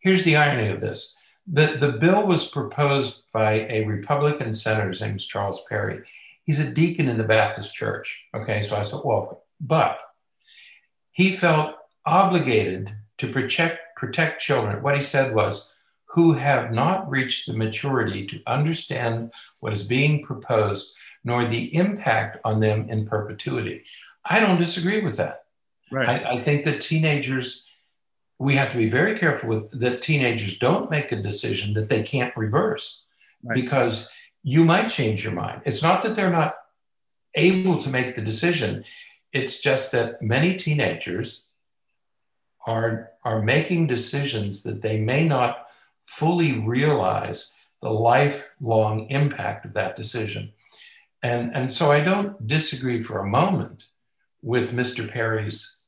Here's 0.00 0.24
the 0.24 0.36
irony 0.36 0.68
of 0.68 0.80
this 0.80 1.16
the, 1.46 1.76
the 1.78 1.92
bill 1.92 2.26
was 2.26 2.48
proposed 2.48 3.24
by 3.32 3.66
a 3.68 3.84
republican 3.84 4.52
senator 4.52 4.88
his 4.88 5.00
name 5.00 5.16
is 5.16 5.26
charles 5.26 5.62
perry 5.68 6.02
he's 6.44 6.60
a 6.60 6.74
deacon 6.74 7.08
in 7.08 7.18
the 7.18 7.24
baptist 7.24 7.74
church 7.74 8.24
okay 8.34 8.62
so 8.62 8.76
i 8.76 8.82
said 8.82 9.00
well 9.04 9.44
but 9.60 9.98
he 11.10 11.32
felt 11.32 11.76
obligated 12.04 12.92
to 13.18 13.28
protect 13.28 13.78
protect 14.02 14.42
children, 14.42 14.82
what 14.82 14.96
he 14.96 15.00
said 15.00 15.32
was, 15.32 15.72
who 16.06 16.32
have 16.32 16.72
not 16.72 17.08
reached 17.08 17.46
the 17.46 17.56
maturity 17.56 18.26
to 18.26 18.42
understand 18.48 19.32
what 19.60 19.72
is 19.72 19.86
being 19.86 20.24
proposed, 20.24 20.96
nor 21.22 21.46
the 21.46 21.72
impact 21.76 22.38
on 22.44 22.58
them 22.58 22.90
in 22.90 23.06
perpetuity. 23.06 23.84
I 24.28 24.40
don't 24.40 24.58
disagree 24.58 25.00
with 25.04 25.18
that. 25.18 25.44
Right. 25.92 26.08
I, 26.08 26.32
I 26.32 26.40
think 26.40 26.64
that 26.64 26.80
teenagers, 26.80 27.64
we 28.42 28.56
have 28.56 28.72
to 28.72 28.76
be 28.76 28.90
very 28.90 29.16
careful 29.16 29.48
with 29.48 29.78
that 29.78 30.02
teenagers 30.02 30.58
don't 30.58 30.90
make 30.90 31.12
a 31.12 31.22
decision 31.22 31.74
that 31.74 31.88
they 31.88 32.02
can't 32.02 32.36
reverse 32.36 33.04
right. 33.44 33.54
because 33.54 34.10
you 34.42 34.64
might 34.64 34.88
change 34.88 35.22
your 35.22 35.32
mind. 35.32 35.62
It's 35.64 35.82
not 35.82 36.02
that 36.02 36.16
they're 36.16 36.28
not 36.28 36.56
able 37.36 37.80
to 37.80 37.88
make 37.88 38.16
the 38.16 38.20
decision, 38.20 38.84
it's 39.32 39.60
just 39.60 39.92
that 39.92 40.20
many 40.20 40.56
teenagers 40.56 41.50
are, 42.66 43.10
are 43.22 43.40
making 43.40 43.86
decisions 43.86 44.64
that 44.64 44.82
they 44.82 44.98
may 44.98 45.24
not 45.24 45.68
fully 46.04 46.58
realize 46.58 47.54
the 47.80 47.90
lifelong 47.90 49.06
impact 49.08 49.64
of 49.64 49.72
that 49.74 49.94
decision. 49.94 50.52
And, 51.22 51.54
and 51.54 51.72
so 51.72 51.92
I 51.92 52.00
don't 52.00 52.44
disagree 52.44 53.04
for 53.04 53.20
a 53.20 53.28
moment 53.28 53.86
with 54.42 54.72
Mr. 54.72 55.08
Perry's 55.08 55.81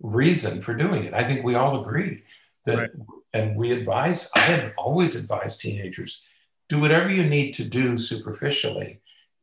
reason 0.00 0.62
for 0.62 0.74
doing 0.74 1.04
it. 1.04 1.14
I 1.14 1.24
think 1.24 1.44
we 1.44 1.54
all 1.54 1.80
agree 1.80 2.22
that, 2.64 2.78
right. 2.78 2.90
and 3.32 3.56
we 3.56 3.72
advise, 3.72 4.30
I 4.34 4.40
had 4.40 4.74
always 4.76 5.16
advised 5.16 5.60
teenagers 5.60 6.22
do 6.68 6.80
whatever 6.80 7.10
you 7.10 7.24
need 7.24 7.52
to 7.52 7.64
do 7.64 7.98
superficially. 7.98 9.00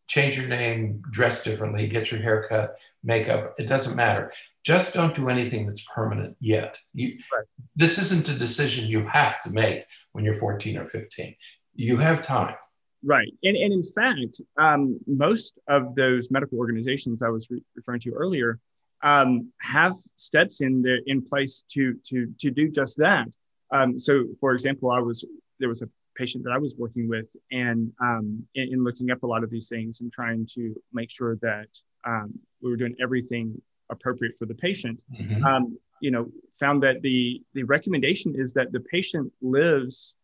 Change 0.07 0.37
your 0.37 0.47
name, 0.47 1.01
dress 1.11 1.43
differently, 1.43 1.87
get 1.87 2.09
your 2.09 2.21
hair 2.21 2.45
cut, 2.47 2.77
makeup, 3.03 3.55
it 3.57 3.67
doesn't 3.67 3.97
matter 3.97 4.31
just 4.67 4.93
don't 4.93 5.15
do 5.15 5.29
anything 5.29 5.65
that's 5.65 5.85
permanent 5.95 6.35
yet. 6.41 6.77
You, 6.93 7.17
right. 7.33 7.45
This 7.77 7.97
isn't 7.99 8.27
a 8.27 8.37
decision 8.37 8.89
you 8.89 9.07
have 9.07 9.41
to 9.43 9.49
make 9.49 9.85
when 10.11 10.25
you're 10.25 10.33
14 10.33 10.77
or 10.77 10.85
15. 10.85 11.33
You 11.75 11.95
have 11.95 12.21
time. 12.21 12.55
Right. 13.01 13.33
And, 13.43 13.55
and 13.55 13.71
in 13.71 13.81
fact, 13.81 14.41
um, 14.57 14.99
most 15.07 15.57
of 15.69 15.95
those 15.95 16.29
medical 16.31 16.57
organizations 16.57 17.23
I 17.23 17.29
was 17.29 17.49
re- 17.49 17.63
referring 17.77 18.01
to 18.01 18.11
earlier 18.11 18.59
um, 19.03 19.51
have 19.61 19.93
steps 20.15 20.61
in 20.61 20.81
the, 20.81 20.99
in 21.05 21.21
place 21.21 21.63
to, 21.71 21.95
to, 22.05 22.33
to 22.39 22.51
do 22.51 22.69
just 22.69 22.97
that. 22.97 23.27
Um, 23.71 23.99
so, 23.99 24.25
for 24.39 24.53
example, 24.53 24.91
I 24.91 24.99
was 24.99 25.25
there 25.59 25.69
was 25.69 25.81
a 25.81 25.89
patient 26.15 26.43
that 26.43 26.51
I 26.51 26.57
was 26.57 26.75
working 26.77 27.07
with, 27.07 27.35
and 27.51 27.91
um, 28.01 28.45
in, 28.55 28.73
in, 28.73 28.83
looking 28.83 29.11
up 29.11 29.23
a 29.23 29.27
lot 29.27 29.43
of 29.43 29.49
these 29.49 29.67
things 29.67 30.01
and 30.01 30.11
trying 30.11 30.45
to 30.53 30.75
make 30.93 31.09
sure 31.09 31.35
that 31.41 31.67
um, 32.05 32.33
we 32.61 32.69
were 32.69 32.77
doing 32.77 32.95
everything 33.01 33.61
appropriate 33.89 34.37
for 34.37 34.45
the 34.45 34.55
patient, 34.55 35.01
mm-hmm. 35.13 35.43
um, 35.45 35.77
you 36.01 36.11
know, 36.11 36.27
found 36.59 36.83
that 36.83 37.01
the 37.01 37.41
the 37.53 37.63
recommendation 37.63 38.35
is 38.37 38.53
that 38.53 38.71
the 38.71 38.79
patient 38.79 39.31
lives, 39.41 40.15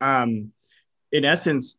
um, 0.00 0.52
in 1.12 1.24
essence, 1.24 1.76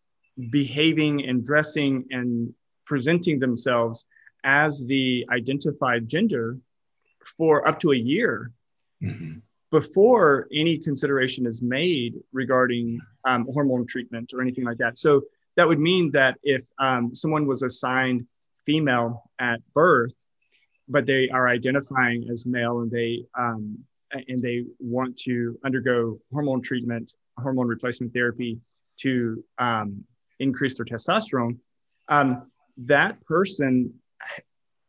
behaving 0.52 1.26
and 1.26 1.44
dressing 1.44 2.06
and 2.12 2.54
presenting 2.86 3.40
themselves 3.40 4.06
as 4.48 4.88
the 4.88 5.28
identified 5.30 6.08
gender 6.08 6.58
for 7.38 7.68
up 7.68 7.78
to 7.82 7.92
a 7.92 7.96
year 7.98 8.52
mm-hmm. 9.04 9.40
before 9.72 10.48
any 10.54 10.78
consideration 10.78 11.46
is 11.46 11.62
made 11.62 12.16
regarding 12.32 13.00
um, 13.26 13.46
hormone 13.52 13.86
treatment 13.86 14.32
or 14.34 14.42
anything 14.42 14.64
like 14.64 14.78
that. 14.78 14.98
So 14.98 15.24
that 15.58 15.68
would 15.68 15.80
mean 15.80 16.12
that 16.12 16.38
if 16.44 16.64
um, 16.80 17.14
someone 17.14 17.46
was 17.46 17.62
assigned 17.62 18.26
female 18.66 19.30
at 19.38 19.60
birth, 19.74 20.14
but 20.88 21.06
they 21.06 21.28
are 21.30 21.50
identifying 21.50 22.30
as 22.32 22.46
male 22.46 22.80
and 22.80 22.90
they 22.90 23.26
um, 23.38 23.78
and 24.30 24.40
they 24.40 24.64
want 24.80 25.18
to 25.18 25.60
undergo 25.66 26.18
hormone 26.32 26.62
treatment, 26.62 27.14
hormone 27.38 27.68
replacement 27.68 28.14
therapy 28.14 28.58
to 28.96 29.44
um, 29.58 30.06
increase 30.40 30.78
their 30.78 30.86
testosterone. 30.86 31.58
Um, 32.08 32.50
that 32.78 33.20
person, 33.26 33.94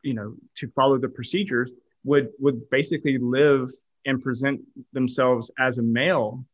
you 0.03 0.15
know, 0.15 0.35
to 0.57 0.69
follow 0.69 0.99
the 0.99 1.09
procedures 1.09 1.73
would 2.05 2.29
would 2.39 2.69
basically 2.71 3.19
live 3.19 3.69
and 4.07 4.23
present 4.23 4.61
themselves 4.93 5.51
as 5.59 5.79
a 5.79 5.83
male 5.83 6.45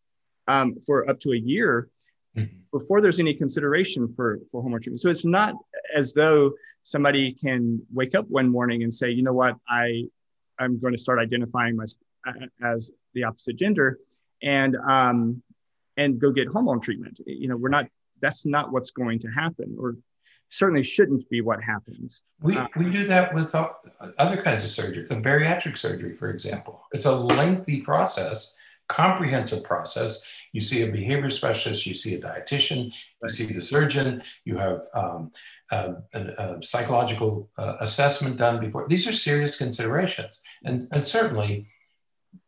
um, 0.49 0.75
for 0.87 1.09
up 1.09 1.21
to 1.21 1.33
a 1.33 1.37
year 1.37 1.89
mm-hmm. 2.37 2.57
before 2.73 3.01
there's 3.01 3.21
any 3.21 3.35
consideration 3.35 4.13
for 4.15 4.39
for 4.51 4.63
hormone 4.63 4.81
treatment. 4.81 5.01
So 5.01 5.11
it's 5.11 5.25
not 5.25 5.55
as 5.95 6.15
though 6.15 6.53
somebody 6.85 7.33
can 7.33 7.85
wake 7.93 8.15
up 8.15 8.29
one 8.29 8.49
morning 8.49 8.83
and 8.83 8.93
say, 8.93 9.11
you 9.11 9.23
know 9.23 9.33
what, 9.33 9.57
I, 9.69 10.05
I'm 10.59 10.79
going 10.79 10.95
to 10.95 10.99
start 10.99 11.19
identifying 11.19 11.77
my, 11.77 11.85
as 12.63 12.93
the 13.15 13.25
opposite 13.25 13.57
gender 13.57 13.99
and, 14.43 14.77
um, 14.77 15.43
and 15.97 16.19
go 16.19 16.31
get 16.31 16.49
hormone 16.49 16.81
treatment. 16.81 17.21
You 17.27 17.49
know, 17.49 17.57
we're 17.57 17.71
not, 17.71 17.87
that's 18.21 18.45
not 18.47 18.71
what's 18.71 18.91
going 18.91 19.19
to 19.21 19.29
happen 19.29 19.77
or 19.79 19.97
certainly 20.55 20.85
shouldn't 20.85 21.29
be 21.29 21.41
what 21.41 21.63
happens. 21.63 22.23
We, 22.41 22.57
uh, 22.57 22.69
we 22.77 22.89
do 22.91 23.05
that 23.07 23.35
with 23.35 23.53
other 24.19 24.41
kinds 24.43 24.65
of 24.65 24.71
surgery, 24.71 25.05
the 25.09 25.17
bariatric 25.17 25.77
surgery, 25.77 26.17
for 26.17 26.31
example. 26.31 26.81
It's 26.93 27.07
a 27.07 27.13
lengthy 27.13 27.81
process, 27.81 28.57
comprehensive 28.89 29.65
process. 29.65 30.23
You 30.53 30.61
see 30.61 30.83
a 30.83 30.93
behavior 30.93 31.31
specialist, 31.31 31.87
you 31.87 31.95
see 31.95 32.15
a 32.15 32.21
dietitian, 32.21 32.93
you 33.23 33.29
see 33.29 33.53
the 33.53 33.61
surgeon, 33.61 34.23
you 34.45 34.57
have 34.59 34.83
um, 34.95 35.33
a, 35.73 35.97
a, 36.15 36.63
psychological 36.63 37.51
uh, 37.59 37.75
assessment 37.81 38.37
done 38.37 38.61
before. 38.61 38.87
These 38.89 39.09
are 39.09 39.13
serious 39.13 39.57
considerations. 39.57 40.41
And, 40.63 40.87
and 40.93 41.05
certainly, 41.05 41.67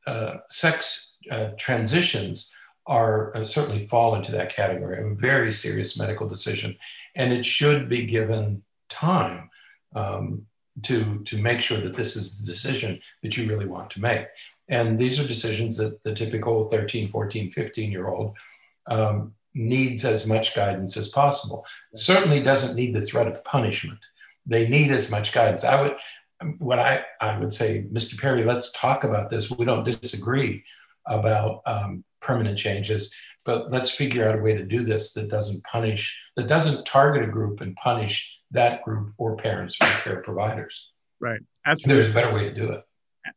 uh, 0.07 0.39
sex 0.49 1.15
uh, 1.31 1.49
transitions 1.59 2.53
are 2.87 3.37
uh, 3.37 3.45
certainly 3.45 3.87
fall 3.87 4.15
into 4.15 4.33
that 4.33 4.55
category, 4.55 5.01
a 5.01 5.15
very 5.15 5.53
serious 5.53 5.99
medical 5.99 6.29
decision. 6.29 6.77
And 7.15 7.33
it 7.33 7.45
should 7.45 7.89
be 7.89 8.07
given 8.07 8.63
time 8.89 9.51
um, 9.95 10.47
to, 10.83 11.23
to 11.25 11.39
make 11.39 11.61
sure 11.61 11.81
that 11.81 11.97
this 11.97 12.17
is 12.17 12.41
the 12.41 12.47
decision 12.47 13.01
that 13.23 13.37
you 13.37 13.49
really 13.49 13.67
want 13.67 13.91
to 13.91 14.01
make. 14.01 14.27
And 14.69 14.99
these 14.99 15.19
are 15.19 15.27
decisions 15.27 15.77
that 15.79 16.03
the 16.05 16.13
typical 16.13 16.69
13, 16.69 17.11
14, 17.11 17.51
15 17.51 17.91
year 17.91 18.09
old 18.09 18.37
um, 18.87 19.35
needs 19.55 20.05
as 20.05 20.27
much 20.27 20.55
guidance 20.55 20.97
as 20.97 21.09
possible. 21.09 21.65
Certainly 21.95 22.43
doesn't 22.43 22.77
need 22.77 22.95
the 22.95 23.01
threat 23.01 23.27
of 23.27 23.45
punishment. 23.45 24.01
They 24.45 24.69
need 24.69 24.93
as 24.93 25.11
much 25.11 25.33
guidance. 25.33 25.65
I 25.65 25.81
would, 25.81 25.97
what 26.59 26.79
I, 26.79 27.05
I 27.21 27.39
would 27.39 27.53
say, 27.53 27.87
Mr. 27.93 28.21
Perry, 28.21 28.45
let's 28.45 28.71
talk 28.73 29.03
about 29.03 29.31
this. 29.31 29.51
We 29.51 29.65
don't 29.65 29.85
disagree 29.85 30.63
about 31.07 31.61
um, 31.67 32.05
permanent 32.21 32.59
changes, 32.59 33.15
but 33.45 33.71
let's 33.71 33.91
figure 33.91 34.29
out 34.29 34.39
a 34.39 34.43
way 34.43 34.55
to 34.55 34.65
do 34.65 34.83
this 34.83 35.13
that 35.15 35.31
doesn't 35.31 35.63
punish, 35.65 36.19
that 36.37 36.49
doesn't 36.49 36.85
target 36.85 37.23
a 37.23 37.31
group 37.31 37.61
and 37.61 37.77
punish 37.77 38.41
that 38.51 38.83
group 38.83 39.13
or 39.19 39.37
parents 39.37 39.77
or 39.81 39.87
care 39.87 40.23
providers. 40.23 40.91
Right. 41.21 41.41
Absolutely. 41.65 42.03
There's 42.03 42.11
a 42.11 42.15
better 42.15 42.35
way 42.35 42.45
to 42.45 42.55
do 42.55 42.73
it. 42.73 42.83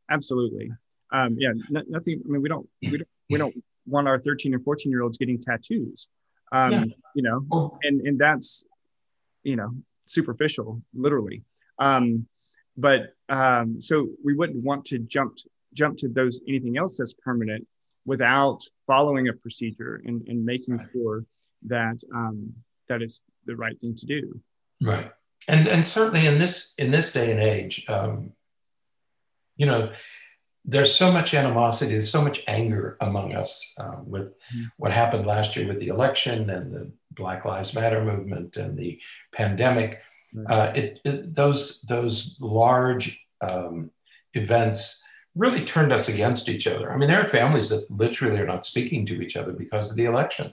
Absolutely. 0.09 0.71
Um, 1.11 1.35
yeah. 1.39 1.49
N- 1.49 1.85
nothing. 1.89 2.21
I 2.25 2.29
mean, 2.29 2.41
we 2.41 2.49
don't. 2.49 2.67
We 2.81 2.97
don't. 2.97 3.07
We 3.29 3.37
don't 3.37 3.63
want 3.85 4.07
our 4.07 4.17
13 4.17 4.53
and 4.53 4.63
14 4.63 4.91
year 4.91 5.01
olds 5.01 5.17
getting 5.17 5.39
tattoos. 5.39 6.07
Um, 6.51 6.71
yeah. 6.71 6.83
You 7.15 7.23
know, 7.23 7.45
oh. 7.51 7.77
and 7.83 8.01
and 8.01 8.19
that's 8.19 8.65
you 9.43 9.55
know 9.55 9.71
superficial, 10.05 10.81
literally. 10.93 11.43
Um, 11.77 12.27
but 12.77 13.13
um, 13.29 13.81
so 13.81 14.07
we 14.23 14.33
wouldn't 14.35 14.63
want 14.63 14.85
to 14.85 14.99
jump 14.99 15.37
jump 15.73 15.97
to 15.97 16.09
those 16.09 16.41
anything 16.47 16.77
else 16.77 16.97
that's 16.97 17.13
permanent 17.13 17.67
without 18.05 18.59
following 18.87 19.27
a 19.27 19.33
procedure 19.33 20.01
and, 20.05 20.27
and 20.27 20.43
making 20.43 20.77
right. 20.77 20.87
sure 20.91 21.25
that 21.67 21.99
um, 22.13 22.53
that 22.87 23.01
is 23.01 23.21
the 23.45 23.55
right 23.55 23.79
thing 23.79 23.95
to 23.95 24.05
do. 24.05 24.39
Right, 24.81 25.11
and 25.47 25.67
and 25.67 25.85
certainly 25.85 26.25
in 26.25 26.39
this 26.39 26.73
in 26.77 26.91
this 26.91 27.13
day 27.13 27.31
and 27.31 27.39
age, 27.39 27.85
um, 27.87 28.31
you 29.57 29.65
know, 29.65 29.91
there's 30.65 30.93
so 30.93 31.11
much 31.11 31.33
animosity, 31.33 31.91
there's 31.91 32.11
so 32.11 32.21
much 32.21 32.43
anger 32.47 32.97
among 33.01 33.33
us 33.35 33.73
uh, 33.77 33.97
with 34.05 34.37
mm-hmm. 34.53 34.65
what 34.77 34.91
happened 34.91 35.25
last 35.25 35.55
year 35.55 35.67
with 35.67 35.79
the 35.79 35.87
election 35.87 36.49
and 36.49 36.73
the 36.73 36.91
Black 37.11 37.45
Lives 37.45 37.73
Matter 37.73 38.03
movement 38.03 38.57
and 38.57 38.77
the 38.77 38.99
pandemic. 39.33 39.99
Mm-hmm. 40.35 40.51
Uh, 40.51 40.65
it, 40.75 40.99
it, 41.03 41.35
those 41.35 41.81
those 41.83 42.37
large 42.39 43.25
um, 43.41 43.91
events 44.33 45.03
really 45.35 45.63
turned 45.63 45.93
us 45.93 46.09
against 46.09 46.49
each 46.49 46.67
other. 46.67 46.91
I 46.91 46.97
mean, 46.97 47.07
there 47.07 47.21
are 47.21 47.25
families 47.25 47.69
that 47.69 47.89
literally 47.89 48.39
are 48.39 48.47
not 48.47 48.65
speaking 48.65 49.05
to 49.07 49.21
each 49.21 49.37
other 49.37 49.53
because 49.53 49.91
of 49.91 49.97
the 49.97 50.05
election, 50.05 50.47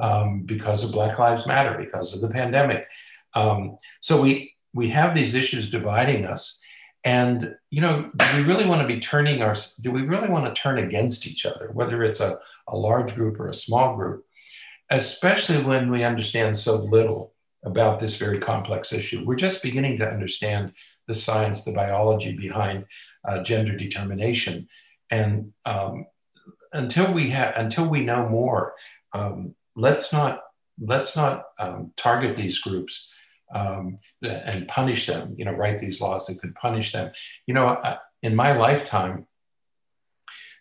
um, 0.00 0.42
because 0.42 0.82
of 0.82 0.92
Black 0.92 1.18
Lives 1.18 1.46
Matter, 1.46 1.76
because 1.78 2.14
of 2.14 2.20
the 2.20 2.28
pandemic. 2.28 2.86
Um, 3.34 3.76
so 4.00 4.20
we 4.20 4.54
we 4.72 4.90
have 4.90 5.14
these 5.14 5.34
issues 5.34 5.70
dividing 5.70 6.26
us. 6.26 6.60
And 7.04 7.54
you 7.70 7.82
know, 7.82 8.10
do 8.16 8.26
we 8.36 8.44
really 8.44 8.66
want 8.66 8.80
to 8.80 8.88
be 8.88 8.98
turning 8.98 9.42
our? 9.42 9.54
Do 9.82 9.90
we 9.90 10.02
really 10.02 10.28
want 10.28 10.46
to 10.46 10.60
turn 10.60 10.78
against 10.78 11.26
each 11.26 11.44
other, 11.44 11.70
whether 11.72 12.02
it's 12.02 12.20
a, 12.20 12.38
a 12.66 12.76
large 12.76 13.14
group 13.14 13.38
or 13.38 13.48
a 13.48 13.54
small 13.54 13.94
group, 13.94 14.24
especially 14.90 15.62
when 15.62 15.90
we 15.90 16.02
understand 16.02 16.56
so 16.56 16.76
little 16.76 17.34
about 17.62 17.98
this 17.98 18.16
very 18.16 18.38
complex 18.38 18.92
issue? 18.92 19.22
We're 19.24 19.36
just 19.36 19.62
beginning 19.62 19.98
to 19.98 20.08
understand 20.08 20.72
the 21.06 21.14
science, 21.14 21.64
the 21.64 21.72
biology 21.72 22.32
behind 22.32 22.86
uh, 23.24 23.42
gender 23.42 23.76
determination. 23.76 24.68
And 25.10 25.52
um, 25.64 26.06
until 26.72 27.12
we 27.12 27.30
have, 27.30 27.54
until 27.56 27.86
we 27.86 28.00
know 28.00 28.28
more, 28.28 28.74
um, 29.12 29.54
let's 29.76 30.12
not 30.12 30.40
let's 30.80 31.16
not 31.16 31.44
um, 31.58 31.92
target 31.96 32.36
these 32.36 32.58
groups 32.58 33.12
um, 33.54 33.96
and 34.22 34.66
punish 34.66 35.06
them. 35.06 35.34
You 35.36 35.44
know, 35.44 35.52
write 35.52 35.78
these 35.78 36.00
laws 36.00 36.26
that 36.26 36.40
could 36.40 36.54
punish 36.54 36.92
them. 36.92 37.12
You 37.46 37.54
know, 37.54 37.80
in 38.22 38.34
my 38.34 38.56
lifetime, 38.56 39.26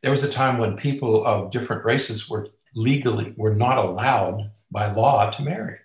there 0.02 0.12
was 0.12 0.24
a 0.24 0.32
time 0.32 0.58
when 0.58 0.76
people 0.76 1.26
of 1.26 1.52
different 1.52 1.86
races 1.86 2.30
were 2.30 2.50
legally 2.76 3.34
were 3.38 3.56
not 3.56 3.78
allowed 3.78 4.52
by 4.70 4.92
law 4.92 5.30
to 5.32 5.44
marry. 5.44 5.78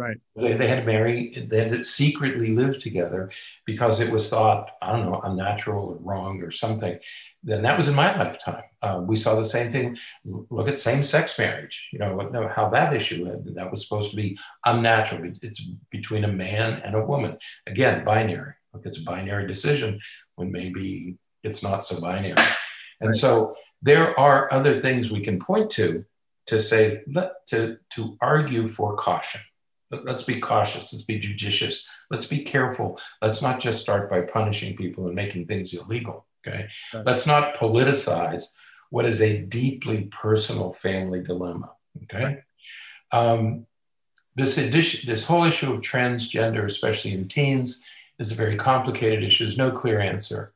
Right. 0.00 0.16
They, 0.34 0.54
they 0.54 0.66
had 0.66 0.80
to 0.80 0.86
marry, 0.86 1.46
they 1.50 1.58
had 1.62 1.72
to 1.72 1.84
secretly 1.84 2.54
live 2.54 2.80
together 2.82 3.30
because 3.66 4.00
it 4.00 4.10
was 4.10 4.30
thought, 4.30 4.70
I 4.80 4.92
don't 4.92 5.04
know, 5.04 5.20
unnatural 5.22 5.90
or 5.90 5.96
wrong 5.96 6.40
or 6.42 6.50
something. 6.50 6.98
Then 7.42 7.60
that 7.62 7.76
was 7.76 7.86
in 7.86 7.94
my 7.94 8.16
lifetime. 8.16 8.62
Uh, 8.80 9.02
we 9.04 9.16
saw 9.16 9.34
the 9.34 9.44
same 9.44 9.70
thing. 9.70 9.98
Look 10.24 10.68
at 10.68 10.78
same 10.78 11.02
sex 11.02 11.38
marriage, 11.38 11.90
you 11.92 11.98
know, 11.98 12.30
how 12.56 12.70
that 12.70 12.94
issue 12.94 13.26
had, 13.26 13.54
that 13.56 13.70
was 13.70 13.86
supposed 13.86 14.10
to 14.12 14.16
be 14.16 14.38
unnatural. 14.64 15.32
It's 15.42 15.68
between 15.90 16.24
a 16.24 16.32
man 16.32 16.80
and 16.82 16.94
a 16.94 17.04
woman. 17.04 17.36
Again, 17.66 18.02
binary. 18.02 18.54
Look, 18.72 18.86
it's 18.86 19.00
a 19.00 19.04
binary 19.04 19.46
decision 19.46 20.00
when 20.36 20.50
maybe 20.50 21.18
it's 21.44 21.62
not 21.62 21.84
so 21.84 22.00
binary. 22.00 22.42
And 23.02 23.08
right. 23.08 23.14
so 23.14 23.54
there 23.82 24.18
are 24.18 24.50
other 24.50 24.80
things 24.80 25.10
we 25.10 25.20
can 25.20 25.38
point 25.38 25.68
to 25.72 26.06
to 26.46 26.58
say, 26.58 27.02
to, 27.46 27.78
to 27.90 28.16
argue 28.20 28.66
for 28.66 28.96
caution 28.96 29.40
let's 29.90 30.24
be 30.24 30.40
cautious. 30.40 30.92
Let's 30.92 31.04
be 31.04 31.18
judicious. 31.18 31.86
Let's 32.10 32.26
be 32.26 32.42
careful. 32.42 33.00
Let's 33.20 33.42
not 33.42 33.60
just 33.60 33.82
start 33.82 34.08
by 34.08 34.22
punishing 34.22 34.76
people 34.76 35.06
and 35.06 35.14
making 35.14 35.46
things 35.46 35.74
illegal 35.74 36.26
okay? 36.46 36.68
Right. 36.94 37.06
let's 37.06 37.26
not 37.26 37.54
politicize 37.54 38.52
what 38.90 39.06
is 39.06 39.22
a 39.22 39.42
deeply 39.42 40.08
personal 40.10 40.72
family 40.72 41.22
dilemma 41.22 41.70
okay? 42.04 42.24
Right. 42.24 42.38
um, 43.12 43.66
this 44.36 44.58
edition, 44.58 45.10
this 45.10 45.26
whole 45.26 45.44
issue 45.44 45.72
of 45.72 45.80
transgender 45.80 46.64
especially 46.64 47.12
in 47.12 47.28
teens 47.28 47.84
is 48.18 48.30
a 48.30 48.36
very 48.36 48.56
complicated 48.56 49.24
issue. 49.24 49.44
There's 49.44 49.58
no 49.58 49.70
clear 49.70 49.98
answer. 49.98 50.52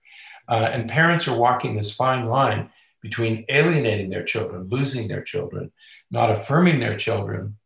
Uh, 0.49 0.69
and 0.73 0.89
parents 0.89 1.27
are 1.27 1.37
walking 1.37 1.75
this 1.75 1.95
fine 1.95 2.27
line 2.27 2.71
between 3.01 3.45
alienating 3.49 4.11
their 4.11 4.23
children 4.23 4.69
losing 4.71 5.09
their 5.09 5.23
children 5.23 5.71
not 6.11 6.31
affirming 6.31 6.81
their 6.81 6.97
children 6.97 7.57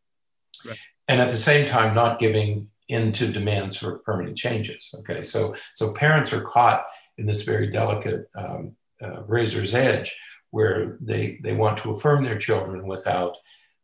right 0.66 0.78
and 1.08 1.20
at 1.20 1.30
the 1.30 1.36
same 1.36 1.66
time 1.66 1.94
not 1.94 2.18
giving 2.18 2.68
into 2.88 3.30
demands 3.30 3.76
for 3.76 3.98
permanent 3.98 4.36
changes. 4.36 4.94
Okay, 5.00 5.22
so 5.22 5.54
so 5.74 5.92
parents 5.92 6.32
are 6.32 6.42
caught 6.42 6.84
in 7.16 7.26
this 7.26 7.42
very 7.42 7.70
delicate 7.70 8.28
um, 8.34 8.76
uh, 9.02 9.22
razor's 9.22 9.74
edge 9.74 10.16
where 10.50 10.96
they 11.00 11.38
they 11.42 11.54
want 11.54 11.78
to 11.78 11.90
affirm 11.90 12.24
their 12.24 12.38
children 12.38 12.86
without 12.86 13.36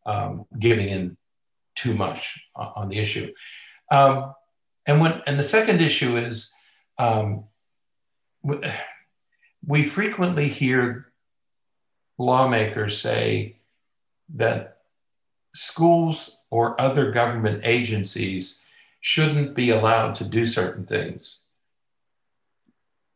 um, 0.07 0.47
giving 0.59 0.89
in 0.89 1.17
too 1.75 1.95
much 1.95 2.39
on 2.55 2.89
the 2.89 2.99
issue. 2.99 3.33
Um, 3.91 4.35
and 4.87 5.01
when 5.01 5.23
and 5.27 5.39
the 5.39 5.43
second 5.43 5.81
issue 5.81 6.17
is 6.17 6.55
um, 6.99 7.45
we 9.67 9.85
frequently 9.85 10.49
hear 10.49 11.13
lawmakers 12.19 13.01
say 13.01 13.57
that 14.35 14.79
schools 15.55 16.37
or 16.55 16.81
other 16.81 17.11
government 17.11 17.61
agencies 17.65 18.65
shouldn't 19.01 19.55
be 19.57 19.71
allowed 19.71 20.15
to 20.15 20.25
do 20.25 20.47
certain 20.47 20.87
things 20.87 21.49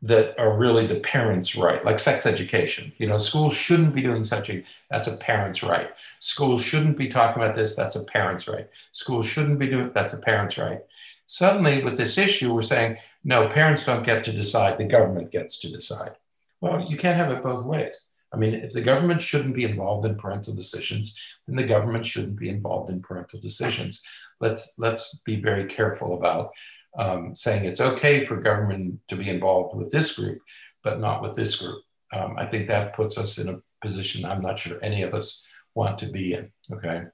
that 0.02 0.36
are 0.40 0.58
really 0.58 0.88
the 0.88 0.98
parents' 0.98 1.54
right, 1.54 1.84
like 1.84 2.00
sex 2.00 2.26
education. 2.26 2.92
You 2.98 3.06
know, 3.06 3.16
schools 3.16 3.54
shouldn't 3.54 3.94
be 3.94 4.02
doing 4.02 4.24
such 4.24 4.50
a 4.50 4.64
that's 4.90 5.06
a 5.06 5.16
parent's 5.16 5.62
right. 5.62 5.90
Schools 6.18 6.64
shouldn't 6.64 6.98
be 6.98 7.06
talking 7.06 7.40
about 7.40 7.54
this, 7.54 7.76
that's 7.76 7.94
a 7.94 8.02
parent's 8.02 8.48
right. 8.48 8.68
Schools 8.90 9.26
shouldn't 9.26 9.60
be 9.60 9.68
doing 9.68 9.92
that's 9.94 10.14
a 10.14 10.18
parent's 10.18 10.58
right. 10.58 10.80
Suddenly, 11.26 11.84
with 11.84 11.96
this 11.96 12.18
issue, 12.18 12.52
we're 12.52 12.62
saying, 12.62 12.96
no, 13.22 13.46
parents 13.46 13.86
don't 13.86 14.02
get 14.02 14.24
to 14.24 14.32
decide, 14.32 14.78
the 14.78 14.84
government 14.84 15.30
gets 15.30 15.58
to 15.58 15.70
decide. 15.70 16.16
Well, 16.60 16.80
you 16.90 16.96
can't 16.96 17.18
have 17.18 17.30
it 17.30 17.44
both 17.44 17.64
ways. 17.64 18.06
I 18.32 18.36
mean, 18.36 18.54
if 18.54 18.70
the 18.70 18.82
government 18.82 19.22
shouldn't 19.22 19.54
be 19.54 19.64
involved 19.64 20.04
in 20.04 20.16
parental 20.16 20.54
decisions, 20.54 21.18
then 21.46 21.56
the 21.56 21.64
government 21.64 22.04
shouldn't 22.04 22.36
be 22.36 22.48
involved 22.48 22.90
in 22.90 23.00
parental 23.00 23.40
decisions. 23.40 24.02
Let's 24.40 24.74
let's 24.78 25.20
be 25.24 25.40
very 25.40 25.64
careful 25.64 26.14
about 26.14 26.50
um, 26.98 27.34
saying 27.34 27.64
it's 27.64 27.80
okay 27.80 28.24
for 28.24 28.36
government 28.36 29.00
to 29.08 29.16
be 29.16 29.28
involved 29.28 29.76
with 29.76 29.90
this 29.90 30.16
group, 30.16 30.40
but 30.82 31.00
not 31.00 31.22
with 31.22 31.34
this 31.34 31.56
group. 31.56 31.82
Um, 32.12 32.36
I 32.38 32.46
think 32.46 32.68
that 32.68 32.94
puts 32.94 33.16
us 33.18 33.38
in 33.38 33.48
a 33.48 33.60
position 33.80 34.24
I'm 34.24 34.42
not 34.42 34.58
sure 34.58 34.78
any 34.82 35.02
of 35.02 35.14
us 35.14 35.44
want 35.74 35.98
to 36.00 36.06
be 36.06 36.34
in. 36.34 36.50
Okay. 36.72 37.04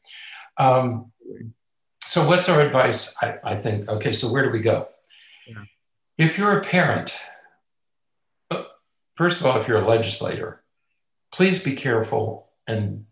Um, 0.57 1.13
so 2.07 2.27
what's 2.27 2.49
our 2.49 2.61
advice? 2.61 3.15
I, 3.21 3.39
I, 3.45 3.57
think. 3.57 3.89
Okay. 3.89 4.13
So 4.13 4.33
where 4.33 4.45
do 4.45 4.51
we 4.51 4.61
go? 4.61 4.89
Yeah. 5.47 5.65
If 6.17 6.39
you're 6.39 6.59
a 6.59 6.65
parent, 6.65 7.15
uh, 8.51 8.63
first 9.15 9.41
of 9.41 9.47
all, 9.47 9.61
if 9.61 9.69
you're 9.69 9.81
a 9.81 9.89
legislator 9.89 10.64
please 11.35 11.63
be 11.63 11.75
careful 11.75 12.49
and 12.69 13.07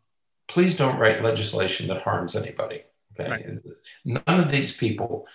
please 0.46 0.76
don't 0.76 0.98
write 0.98 1.24
legislation 1.24 1.88
that 1.88 2.02
harms 2.02 2.36
anybody. 2.36 2.82
Okay. 3.18 3.30
Right. 3.30 3.58
None 4.04 4.40
of 4.40 4.50
these 4.50 4.76
people, 4.76 5.26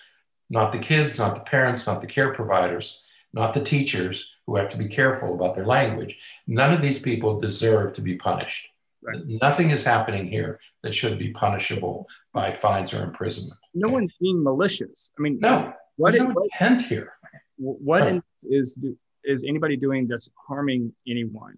not 0.49 0.71
the 0.71 0.79
kids, 0.79 1.19
not 1.19 1.35
the 1.35 1.41
parents, 1.41 1.85
not 1.85 1.99
the 1.99 2.07
care 2.07 2.33
providers, 2.33 3.03
not 3.33 3.53
the 3.53 3.61
teachers 3.61 4.29
who 4.45 4.55
have 4.55 4.69
to 4.69 4.77
be 4.77 4.87
careful 4.87 5.33
about 5.33 5.53
their 5.53 5.65
language, 5.65 6.17
none 6.47 6.73
of 6.73 6.81
these 6.81 6.99
people 6.99 7.37
deserve 7.39 7.91
to 7.93 8.01
be 8.01 8.15
punished. 8.15 8.69
Right. 9.03 9.19
Nothing 9.25 9.71
is 9.71 9.83
happening 9.83 10.27
here 10.27 10.61
that 10.81 10.95
should 10.95 11.19
be 11.19 11.31
punishable 11.31 12.07
by 12.33 12.53
fines 12.53 12.93
or 12.93 13.03
imprisonment. 13.03 13.59
No 13.73 13.87
okay. 13.87 13.93
one's 13.95 14.13
being 14.21 14.41
malicious. 14.41 15.11
I 15.19 15.21
mean, 15.21 15.39
no. 15.41 15.73
What 15.97 16.13
There's 16.13 16.29
is, 16.29 16.33
no 16.33 16.41
intent 16.41 16.81
here. 16.83 17.13
What 17.57 18.01
right. 18.01 18.21
is 18.43 18.79
is 19.23 19.43
anybody 19.45 19.75
doing 19.75 20.07
that's 20.07 20.29
harming 20.47 20.93
anyone? 21.05 21.57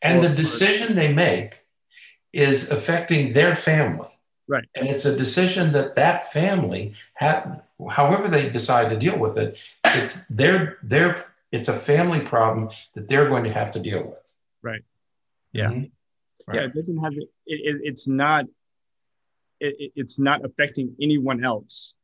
And 0.00 0.22
the 0.22 0.28
decision 0.28 0.94
they 0.94 1.12
make 1.12 1.60
is 2.32 2.70
affecting 2.70 3.32
their 3.32 3.56
family. 3.56 4.08
Right. 4.46 4.68
And 4.74 4.88
it's 4.88 5.04
a 5.04 5.16
decision 5.16 5.72
that 5.72 5.94
that 5.96 6.32
family, 6.32 6.94
however 7.16 8.28
they 8.28 8.48
decide 8.48 8.90
to 8.90 8.96
deal 8.96 9.18
with 9.18 9.36
it, 9.36 9.58
it's 9.84 10.28
their, 10.28 10.78
their, 10.82 11.24
it's 11.52 11.68
a 11.68 11.72
family 11.72 12.20
problem 12.20 12.70
that 12.94 13.08
they're 13.08 13.28
going 13.28 13.44
to 13.44 13.52
have 13.52 13.72
to 13.72 13.80
deal 13.80 14.04
with. 14.04 14.32
Right. 14.62 14.82
Yeah. 15.52 15.70
Mm-hmm. 15.70 15.84
Right. 16.46 16.56
Yeah. 16.56 16.64
It 16.66 16.74
doesn't 16.74 16.98
have, 16.98 17.12
it, 17.14 17.28
it, 17.46 17.80
it's 17.82 18.08
not 18.08 18.46
it, 19.60 19.92
it's 19.96 20.18
not 20.18 20.44
affecting 20.44 20.94
anyone 21.00 21.44
else 21.44 21.94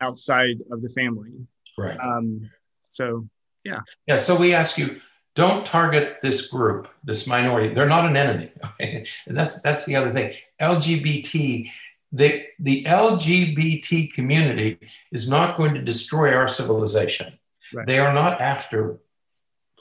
outside 0.00 0.56
of 0.70 0.82
the 0.82 0.88
family. 0.88 1.32
Right. 1.76 1.98
Um, 1.98 2.50
so, 2.90 3.28
yeah. 3.64 3.80
Yeah. 4.06 4.16
So 4.16 4.36
we 4.36 4.54
ask 4.54 4.78
you, 4.78 5.00
don't 5.34 5.66
target 5.66 6.18
this 6.22 6.46
group, 6.46 6.88
this 7.02 7.26
minority. 7.26 7.74
They're 7.74 7.88
not 7.88 8.06
an 8.06 8.16
enemy. 8.16 8.50
Okay? 8.80 9.06
And 9.26 9.36
that's 9.36 9.62
that's 9.62 9.86
the 9.86 9.94
other 9.94 10.10
thing. 10.10 10.34
LGBT, 10.60 11.70
the 12.10 12.44
the 12.58 12.84
LGBT 12.84 14.12
community 14.12 14.78
is 15.12 15.28
not 15.28 15.56
going 15.56 15.74
to 15.74 15.82
destroy 15.82 16.34
our 16.34 16.48
civilization. 16.48 17.38
Right. 17.72 17.86
They 17.86 17.98
are 17.98 18.12
not 18.12 18.40
after 18.40 18.98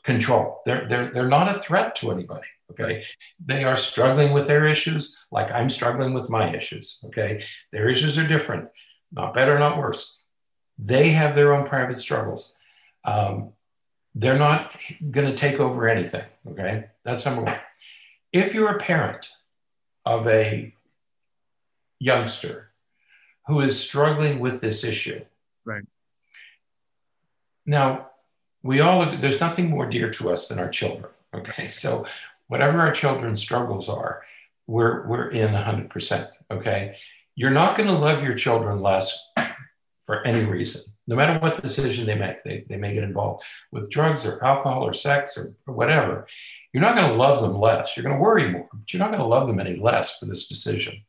control. 0.04 0.62
They're 0.66 0.88
they're 0.88 1.12
they're 1.12 1.28
not 1.28 1.56
a 1.56 1.58
threat 1.58 1.95
to 1.95 2.12
anybody. 2.12 2.47
Okay. 2.72 3.04
They 3.43 3.64
are 3.64 3.76
struggling 3.76 4.32
with 4.32 4.47
their 4.47 4.68
issues 4.68 5.26
like 5.32 5.51
I'm 5.51 5.70
struggling 5.70 6.14
with 6.14 6.30
my 6.30 6.56
issues. 6.56 6.99
Okay. 7.06 7.43
Their 7.72 7.89
issues 7.89 8.18
are 8.18 8.28
different, 8.28 8.70
not 9.12 9.34
better, 9.34 9.58
not 9.58 9.78
worse. 9.78 10.20
They 10.78 11.12
have 11.12 11.36
their 11.36 11.54
own 11.54 11.68
private 11.68 11.97
struggles. 11.97 12.54
Um, 13.06 13.54
they're 14.16 14.38
not 14.38 14.76
going 15.11 15.28
to 15.28 15.34
take 15.34 15.59
over 15.59 15.88
anything. 15.88 16.26
Okay. 16.47 16.86
That's 17.03 17.26
number 17.26 17.43
one. 17.43 17.55
If 18.32 18.53
you're 18.53 18.76
a 18.76 18.80
parent 18.80 19.32
of 20.05 20.28
a 20.28 20.74
youngster 21.99 22.72
who 23.47 23.61
is 23.61 23.80
struggling 23.80 24.39
with 24.39 24.61
this 24.61 24.84
issue, 24.84 25.24
right. 25.66 25.84
Now, 27.66 28.09
we 28.61 28.80
all, 28.80 29.18
there's 29.18 29.39
nothing 29.39 29.70
more 29.70 29.88
dear 29.88 30.09
to 30.11 30.32
us 30.32 30.47
than 30.47 30.59
our 30.59 30.70
children. 30.70 31.11
Okay. 31.34 31.68
So 31.68 32.05
whatever 32.47 32.80
our 32.80 32.91
children's 32.91 33.41
struggles 33.41 33.89
are, 33.89 34.24
we're, 34.68 35.05
we're 35.07 35.30
in 35.30 35.49
100%. 35.49 36.28
Okay. 36.51 36.97
You're 37.36 37.51
not 37.51 37.76
going 37.76 37.88
to 37.88 37.95
love 37.95 38.24
your 38.24 38.36
children 38.36 38.82
less 38.82 39.32
for 40.06 40.26
any 40.28 40.43
reason, 40.43 40.82
no 41.08 41.16
matter 41.16 41.39
what 41.39 41.62
decision 41.62 42.06
they 42.06 42.16
make. 42.16 42.43
They, 42.43 42.66
they 42.68 42.78
may 42.78 42.93
get 42.93 43.04
involved 43.04 43.43
with 43.72 43.89
drugs 43.89 44.26
or 44.26 44.43
alcohol 44.43 44.84
or 44.84 44.93
sex 44.93 45.38
or, 45.38 45.54
or 45.66 45.74
whatever. 45.74 46.28
You're 46.74 46.84
not 46.84 46.95
going 46.95 47.10
to 47.10 47.18
love 47.18 47.41
them 47.41 47.58
less. 47.58 47.95
You're 47.95 48.04
going 48.04 48.16
to 48.16 48.22
worry 48.22 48.51
more, 48.51 48.68
but 48.74 48.93
you're 48.93 48.99
not 48.99 49.12
going 49.12 49.22
to 49.22 49.28
love 49.28 49.47
them 49.47 49.60
any 49.60 49.78
less 49.78 50.18
for 50.18 50.26
this 50.26 50.47
decision. 50.47 51.04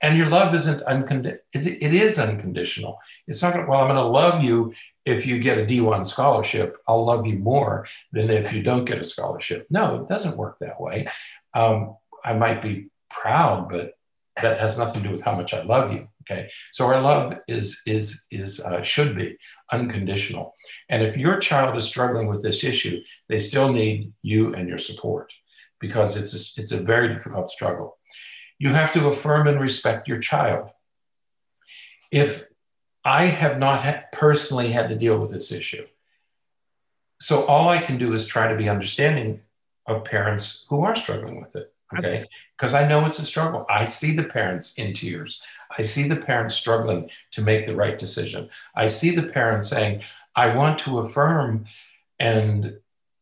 And 0.00 0.18
your 0.18 0.28
love 0.28 0.52
isn't 0.54 0.82
unconditional. 0.82 1.40
It, 1.52 1.66
it 1.66 1.94
is 1.94 2.18
unconditional. 2.18 2.98
It's 3.28 3.40
not 3.40 3.54
going 3.54 3.64
to, 3.64 3.70
well, 3.70 3.80
I'm 3.80 3.86
going 3.86 3.96
to 3.96 4.02
love 4.02 4.42
you 4.42 4.74
if 5.04 5.26
you 5.26 5.38
get 5.38 5.58
a 5.58 5.64
D1 5.64 6.04
scholarship. 6.06 6.76
I'll 6.88 7.04
love 7.04 7.24
you 7.24 7.38
more 7.38 7.86
than 8.10 8.28
if 8.28 8.52
you 8.52 8.62
don't 8.64 8.84
get 8.84 9.00
a 9.00 9.04
scholarship. 9.04 9.68
No, 9.70 10.02
it 10.02 10.08
doesn't 10.08 10.36
work 10.36 10.58
that 10.60 10.80
way. 10.80 11.06
Um, 11.54 11.96
I 12.24 12.32
might 12.32 12.62
be 12.62 12.88
proud, 13.08 13.68
but 13.68 13.92
that 14.40 14.58
has 14.58 14.78
nothing 14.78 15.02
to 15.02 15.08
do 15.08 15.12
with 15.12 15.22
how 15.22 15.36
much 15.36 15.54
I 15.54 15.62
love 15.62 15.92
you. 15.92 16.08
Okay, 16.22 16.48
so 16.72 16.86
our 16.86 17.00
love 17.00 17.34
is 17.48 17.82
is 17.86 18.24
is 18.30 18.60
uh, 18.60 18.82
should 18.82 19.16
be 19.16 19.36
unconditional. 19.70 20.54
And 20.88 21.02
if 21.02 21.16
your 21.16 21.38
child 21.38 21.76
is 21.76 21.84
struggling 21.84 22.28
with 22.28 22.42
this 22.42 22.62
issue, 22.62 23.02
they 23.28 23.38
still 23.38 23.72
need 23.72 24.12
you 24.22 24.54
and 24.54 24.68
your 24.68 24.78
support 24.78 25.32
because 25.80 26.16
it's 26.16 26.34
a, 26.34 26.60
it's 26.60 26.72
a 26.72 26.80
very 26.80 27.12
difficult 27.12 27.50
struggle. 27.50 27.98
You 28.58 28.74
have 28.74 28.92
to 28.92 29.08
affirm 29.08 29.48
and 29.48 29.60
respect 29.60 30.06
your 30.06 30.20
child. 30.20 30.70
If 32.12 32.44
I 33.04 33.26
have 33.26 33.58
not 33.58 33.80
ha- 33.80 34.04
personally 34.12 34.70
had 34.70 34.88
to 34.90 34.96
deal 34.96 35.18
with 35.18 35.32
this 35.32 35.50
issue, 35.50 35.86
so 37.20 37.44
all 37.46 37.68
I 37.68 37.78
can 37.78 37.98
do 37.98 38.12
is 38.14 38.26
try 38.26 38.48
to 38.48 38.56
be 38.56 38.68
understanding 38.68 39.40
of 39.86 40.04
parents 40.04 40.66
who 40.68 40.82
are 40.82 40.94
struggling 40.94 41.40
with 41.40 41.56
it. 41.56 41.72
Okay. 41.98 42.26
Because 42.56 42.74
I 42.74 42.86
know 42.86 43.04
it's 43.06 43.18
a 43.18 43.24
struggle. 43.24 43.66
I 43.68 43.84
see 43.84 44.14
the 44.16 44.24
parents 44.24 44.74
in 44.74 44.92
tears. 44.92 45.40
I 45.78 45.82
see 45.82 46.08
the 46.08 46.16
parents 46.16 46.54
struggling 46.54 47.10
to 47.32 47.42
make 47.42 47.66
the 47.66 47.76
right 47.76 47.96
decision. 47.96 48.50
I 48.74 48.86
see 48.86 49.14
the 49.14 49.22
parents 49.22 49.68
saying, 49.68 50.02
I 50.34 50.54
want 50.54 50.78
to 50.80 50.98
affirm 50.98 51.66
and 52.18 52.78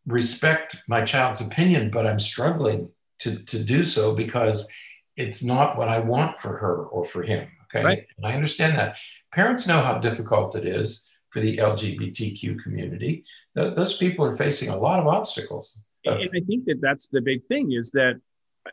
respect 0.07 0.77
my 0.89 1.03
child's 1.03 1.41
opinion, 1.41 1.91
but 1.91 2.07
I'm 2.07 2.19
struggling 2.19 2.91
to, 3.21 3.37
to 3.45 3.63
do 3.65 3.85
so 3.85 4.15
because 4.15 4.71
it's 5.17 5.45
not 5.45 5.77
what 5.77 5.89
I 5.89 5.99
want 5.99 6.39
for 6.39 6.57
her 6.59 6.85
or 6.85 7.05
for 7.05 7.23
him. 7.23 7.49
Okay. 7.65 7.85
Right. 7.85 8.07
And 8.17 8.27
I 8.27 8.35
understand 8.35 8.79
that. 8.79 8.97
Parents 9.33 9.67
know 9.67 9.83
how 9.83 9.99
difficult 9.99 10.57
it 10.57 10.67
is 10.67 11.07
for 11.31 11.41
the 11.41 11.59
LGBTQ 11.59 12.61
community. 12.63 13.25
those 13.55 13.97
people 13.97 14.25
are 14.25 14.35
facing 14.35 14.69
a 14.69 14.77
lot 14.77 14.99
of 14.99 15.07
obstacles. 15.07 15.79
And 16.05 16.17
I 16.17 16.27
think 16.29 16.65
that 16.65 16.81
that's 16.81 17.07
the 17.09 17.21
big 17.21 17.45
thing 17.47 17.73
is 17.73 17.93
that 17.93 18.21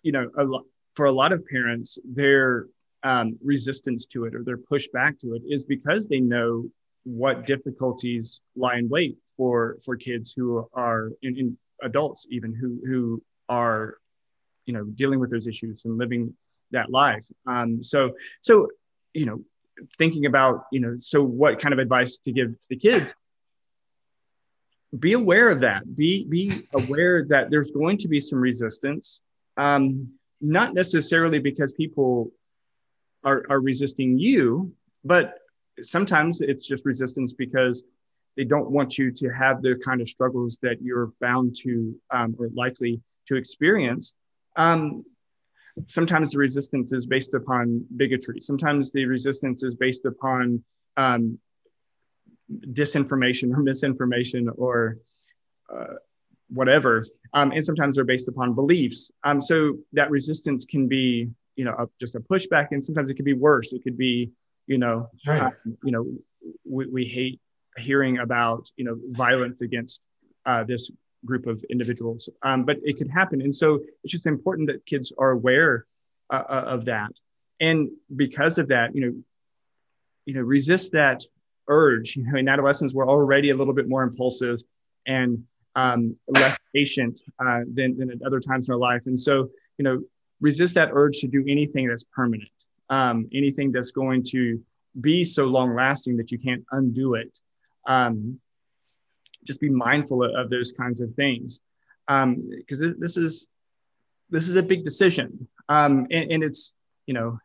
you 0.03 0.11
know, 0.11 0.29
a 0.37 0.43
lo- 0.43 0.65
for 0.93 1.05
a 1.05 1.11
lot 1.11 1.31
of 1.31 1.45
parents, 1.45 1.97
their 2.03 2.67
um, 3.03 3.37
resistance 3.43 4.05
to 4.07 4.25
it 4.25 4.35
or 4.35 4.43
their 4.43 4.57
pushback 4.57 5.19
to 5.19 5.33
it 5.35 5.41
is 5.47 5.65
because 5.65 6.07
they 6.07 6.19
know 6.19 6.65
what 7.03 7.45
difficulties 7.45 8.41
lie 8.55 8.75
in 8.77 8.89
wait 8.89 9.17
for 9.37 9.77
for 9.85 9.95
kids 9.95 10.33
who 10.35 10.67
are 10.73 11.11
in, 11.21 11.37
in 11.37 11.57
adults 11.83 12.27
even 12.29 12.53
who 12.53 12.81
who 12.85 13.21
are 13.47 13.97
you 14.65 14.73
know 14.73 14.83
dealing 14.83 15.19
with 15.19 15.31
those 15.31 15.47
issues 15.47 15.85
and 15.85 15.97
living 15.97 16.33
that 16.71 16.89
life. 16.89 17.25
Um, 17.45 17.81
so 17.81 18.11
so 18.41 18.67
you 19.13 19.25
know 19.25 19.41
thinking 19.97 20.25
about 20.25 20.65
you 20.71 20.79
know 20.79 20.95
so 20.97 21.23
what 21.23 21.59
kind 21.59 21.71
of 21.71 21.79
advice 21.79 22.17
to 22.19 22.31
give 22.31 22.55
the 22.69 22.75
kids 22.75 23.15
be 24.99 25.13
aware 25.13 25.49
of 25.49 25.59
that. 25.59 25.95
Be 25.95 26.25
be 26.25 26.67
aware 26.73 27.23
that 27.25 27.49
there's 27.49 27.71
going 27.71 27.97
to 27.99 28.07
be 28.07 28.19
some 28.19 28.39
resistance 28.39 29.21
um, 29.57 30.09
not 30.39 30.73
necessarily 30.73 31.39
because 31.39 31.73
people 31.73 32.31
are, 33.23 33.43
are 33.49 33.59
resisting 33.59 34.17
you, 34.17 34.71
but 35.03 35.35
sometimes 35.81 36.41
it's 36.41 36.65
just 36.65 36.85
resistance 36.85 37.33
because 37.33 37.83
they 38.35 38.43
don't 38.43 38.69
want 38.69 38.97
you 38.97 39.11
to 39.11 39.29
have 39.29 39.61
the 39.61 39.75
kind 39.83 40.01
of 40.01 40.07
struggles 40.07 40.59
that 40.61 40.81
you're 40.81 41.11
bound 41.19 41.55
to 41.63 41.99
um, 42.11 42.35
or 42.39 42.49
likely 42.53 43.01
to 43.27 43.35
experience. 43.35 44.13
Um, 44.55 45.03
sometimes 45.87 46.31
the 46.31 46.39
resistance 46.39 46.93
is 46.93 47.05
based 47.05 47.33
upon 47.33 47.85
bigotry. 47.95 48.41
Sometimes 48.41 48.91
the 48.91 49.05
resistance 49.05 49.63
is 49.63 49.75
based 49.75 50.05
upon 50.05 50.63
um, 50.97 51.39
disinformation 52.71 53.53
or 53.53 53.61
misinformation 53.61 54.49
or 54.55 54.97
uh, 55.73 55.95
whatever. 56.49 57.03
Um, 57.33 57.51
and 57.51 57.63
sometimes 57.63 57.95
they're 57.95 58.05
based 58.05 58.27
upon 58.27 58.53
beliefs. 58.53 59.11
Um, 59.23 59.41
so 59.41 59.77
that 59.93 60.09
resistance 60.09 60.65
can 60.65 60.87
be, 60.87 61.29
you 61.57 61.65
know, 61.65 61.75
a, 61.77 61.87
just 61.99 62.15
a 62.15 62.19
pushback, 62.19 62.67
and 62.71 62.83
sometimes 62.83 63.09
it 63.09 63.15
could 63.15 63.25
be 63.25 63.33
worse. 63.33 63.73
It 63.73 63.83
could 63.83 63.97
be, 63.97 64.31
you 64.67 64.77
know, 64.77 65.09
right. 65.25 65.41
um, 65.41 65.77
you 65.83 65.91
know, 65.91 66.05
we, 66.63 66.85
we, 66.87 67.03
hate 67.03 67.41
hearing 67.77 68.19
about, 68.19 68.71
you 68.77 68.85
know, 68.85 68.97
violence 69.09 69.61
against 69.61 69.99
uh, 70.45 70.63
this 70.63 70.89
group 71.25 71.47
of 71.47 71.63
individuals, 71.69 72.29
um, 72.43 72.63
but 72.63 72.77
it 72.83 72.97
could 72.97 73.09
happen. 73.09 73.41
And 73.41 73.53
so 73.53 73.81
it's 74.03 74.13
just 74.13 74.27
important 74.27 74.67
that 74.69 74.85
kids 74.85 75.11
are 75.17 75.31
aware 75.31 75.85
uh, 76.31 76.43
uh, 76.47 76.63
of 76.67 76.85
that, 76.85 77.11
and 77.59 77.89
because 78.15 78.57
of 78.57 78.69
that, 78.69 78.95
you 78.95 79.01
know, 79.01 79.13
you 80.25 80.33
know, 80.35 80.41
resist 80.41 80.91
that 80.91 81.23
urge. 81.67 82.15
You 82.15 82.23
know, 82.23 82.37
in 82.37 82.47
adolescence, 82.47 82.93
we're 82.93 83.09
already 83.09 83.49
a 83.49 83.55
little 83.55 83.73
bit 83.73 83.89
more 83.89 84.03
impulsive, 84.03 84.61
and 85.07 85.43
um, 85.77 86.15
less 86.27 86.57
patient 86.73 87.21
uh, 87.39 87.61
than, 87.71 87.97
than 87.97 88.11
at 88.11 88.21
other 88.25 88.39
times 88.39 88.67
in 88.67 88.73
our 88.73 88.79
life. 88.79 89.03
And 89.05 89.17
so, 89.17 89.49
you 89.77 89.83
know, 89.83 90.01
resist 90.41 90.75
that 90.75 90.89
urge 90.91 91.17
to 91.19 91.27
do 91.27 91.43
anything 91.47 91.87
that's 91.87 92.05
permanent, 92.15 92.49
um, 92.89 93.27
anything 93.33 93.71
that's 93.71 93.91
going 93.91 94.23
to 94.23 94.59
be 95.01 95.23
so 95.23 95.45
long 95.45 95.75
lasting 95.75 96.17
that 96.17 96.31
you 96.31 96.39
can't 96.39 96.63
undo 96.71 97.15
it. 97.15 97.39
Um, 97.87 98.39
just 99.45 99.61
be 99.61 99.69
mindful 99.69 100.23
of 100.23 100.49
those 100.49 100.73
kinds 100.73 100.99
of 100.99 101.13
things 101.13 101.61
because 102.07 102.81
um, 102.83 102.95
this 102.99 103.17
is 103.17 103.47
this 104.29 104.47
is 104.49 104.55
a 104.55 104.63
big 104.63 104.83
decision, 104.83 105.47
um, 105.69 106.05
and, 106.11 106.31
and 106.31 106.43
it's 106.43 106.73
you 107.05 107.13
know 107.13 107.39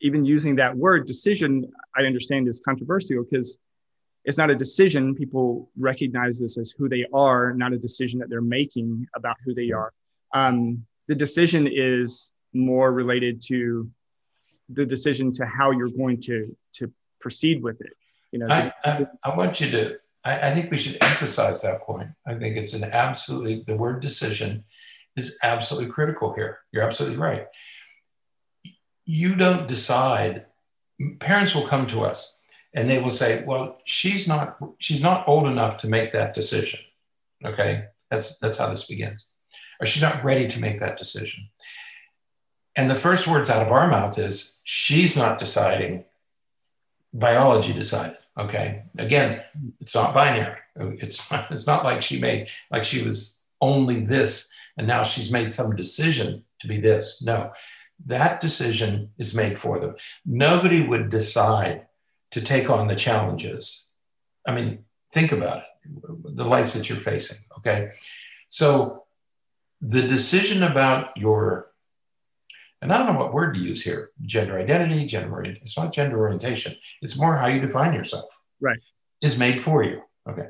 even 0.00 0.24
using 0.24 0.56
that 0.56 0.76
word 0.76 1.06
decision, 1.06 1.70
I 1.96 2.02
understand 2.02 2.48
is 2.48 2.60
controversial 2.64 3.24
because 3.24 3.58
it's 4.24 4.38
not 4.38 4.50
a 4.50 4.54
decision. 4.54 5.14
People 5.14 5.70
recognize 5.78 6.38
this 6.38 6.58
as 6.58 6.74
who 6.76 6.88
they 6.88 7.06
are, 7.12 7.54
not 7.54 7.72
a 7.72 7.78
decision 7.78 8.18
that 8.18 8.28
they're 8.28 8.40
making 8.40 9.06
about 9.14 9.36
who 9.44 9.54
they 9.54 9.70
are. 9.70 9.92
Um, 10.34 10.84
the 11.08 11.14
decision 11.14 11.68
is 11.70 12.32
more 12.52 12.92
related 12.92 13.42
to 13.48 13.90
the 14.68 14.86
decision 14.86 15.32
to 15.32 15.46
how 15.46 15.70
you're 15.70 15.88
going 15.88 16.20
to 16.22 16.56
to 16.74 16.92
proceed 17.20 17.62
with 17.62 17.80
it. 17.80 17.92
You 18.30 18.40
know, 18.40 18.46
I, 18.48 18.72
I, 18.84 19.06
I 19.24 19.36
want 19.36 19.60
you 19.60 19.70
to. 19.70 19.96
I, 20.24 20.48
I 20.48 20.54
think 20.54 20.70
we 20.70 20.78
should 20.78 21.02
emphasize 21.02 21.62
that 21.62 21.82
point. 21.82 22.10
I 22.26 22.34
think 22.34 22.56
it's 22.56 22.74
an 22.74 22.84
absolutely 22.84 23.64
the 23.66 23.76
word 23.76 24.00
decision 24.00 24.64
is 25.16 25.38
absolutely 25.42 25.90
critical 25.90 26.32
here. 26.34 26.60
You're 26.72 26.84
absolutely 26.84 27.18
right. 27.18 27.46
You 29.04 29.34
don't 29.34 29.68
decide. 29.68 30.46
Parents 31.18 31.54
will 31.54 31.66
come 31.66 31.86
to 31.88 32.02
us 32.02 32.40
and 32.74 32.88
they 32.88 32.98
will 32.98 33.10
say, 33.10 33.42
well, 33.44 33.78
she's 33.84 34.26
not 34.26 34.56
she's 34.78 35.02
not 35.02 35.28
old 35.28 35.46
enough 35.46 35.76
to 35.78 35.88
make 35.88 36.12
that 36.12 36.34
decision. 36.34 36.80
Okay, 37.44 37.84
that's 38.10 38.38
that's 38.38 38.58
how 38.58 38.68
this 38.70 38.86
begins, 38.86 39.31
or 39.82 39.86
she's 39.86 40.02
not 40.02 40.22
ready 40.22 40.46
to 40.46 40.60
make 40.60 40.78
that 40.78 40.96
decision. 40.96 41.48
And 42.76 42.88
the 42.88 42.94
first 42.94 43.26
words 43.26 43.50
out 43.50 43.66
of 43.66 43.72
our 43.72 43.88
mouth 43.88 44.16
is, 44.18 44.60
she's 44.62 45.16
not 45.16 45.38
deciding, 45.38 46.04
biology 47.12 47.72
decided. 47.72 48.16
Okay. 48.38 48.84
Again, 48.96 49.42
it's 49.80 49.94
not 49.94 50.14
binary. 50.14 50.58
It's 50.76 51.20
it's 51.50 51.66
not 51.66 51.84
like 51.84 52.00
she 52.00 52.18
made, 52.18 52.48
like 52.70 52.84
she 52.84 53.04
was 53.04 53.40
only 53.60 54.00
this 54.00 54.50
and 54.78 54.86
now 54.86 55.02
she's 55.02 55.30
made 55.30 55.52
some 55.52 55.76
decision 55.76 56.44
to 56.60 56.68
be 56.68 56.80
this. 56.80 57.20
No, 57.20 57.52
that 58.06 58.40
decision 58.40 59.10
is 59.18 59.34
made 59.34 59.58
for 59.58 59.78
them. 59.80 59.96
Nobody 60.24 60.80
would 60.86 61.10
decide 61.10 61.88
to 62.30 62.40
take 62.40 62.70
on 62.70 62.86
the 62.86 62.94
challenges. 62.94 63.88
I 64.46 64.54
mean, 64.54 64.84
think 65.10 65.32
about 65.32 65.58
it 65.58 65.64
the 66.24 66.44
life 66.44 66.72
that 66.72 66.88
you're 66.88 66.98
facing. 66.98 67.38
Okay. 67.58 67.90
So 68.48 69.01
the 69.82 70.02
decision 70.02 70.62
about 70.62 71.16
your 71.16 71.72
and 72.80 72.92
I 72.92 72.98
don't 72.98 73.12
know 73.12 73.18
what 73.18 73.32
word 73.32 73.54
to 73.54 73.60
use 73.60 73.82
here 73.82 74.10
gender 74.22 74.58
identity, 74.58 75.06
gender, 75.06 75.42
it's 75.44 75.76
not 75.76 75.92
gender 75.92 76.18
orientation, 76.18 76.76
it's 77.00 77.18
more 77.18 77.36
how 77.36 77.46
you 77.46 77.60
define 77.60 77.92
yourself. 77.92 78.26
Right. 78.60 78.78
Is 79.20 79.38
made 79.38 79.62
for 79.62 79.82
you. 79.82 80.02
Okay. 80.28 80.48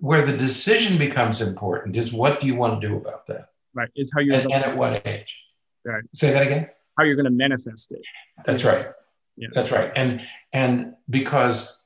Where 0.00 0.24
the 0.24 0.36
decision 0.36 0.98
becomes 0.98 1.40
important 1.40 1.96
is 1.96 2.12
what 2.12 2.40
do 2.40 2.46
you 2.46 2.56
want 2.56 2.80
to 2.80 2.88
do 2.88 2.96
about 2.96 3.26
that? 3.26 3.50
Right. 3.74 3.88
Is 3.94 4.10
how 4.12 4.20
you 4.20 4.34
and, 4.34 4.50
and 4.52 4.64
at 4.64 4.76
what 4.76 5.06
age? 5.06 5.36
Right. 5.84 6.02
Say 6.14 6.32
that 6.32 6.42
again. 6.42 6.68
How 6.96 7.04
you're 7.04 7.14
going 7.14 7.24
to 7.24 7.30
manifest 7.30 7.92
it. 7.92 8.04
That's 8.44 8.64
right. 8.64 8.88
Yeah. 9.36 9.48
That's 9.54 9.70
right. 9.70 9.92
And 9.94 10.26
and 10.52 10.94
because 11.08 11.80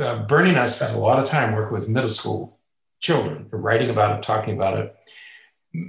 uh, 0.00 0.24
Berney 0.24 0.50
and 0.50 0.58
I 0.58 0.66
spent 0.66 0.96
a 0.96 0.98
lot 0.98 1.20
of 1.20 1.26
time 1.26 1.54
working 1.54 1.72
with 1.72 1.88
middle 1.88 2.10
school 2.10 2.58
children, 2.98 3.46
writing 3.52 3.90
about 3.90 4.18
it, 4.18 4.22
talking 4.24 4.56
about 4.56 4.78
it 4.78 4.95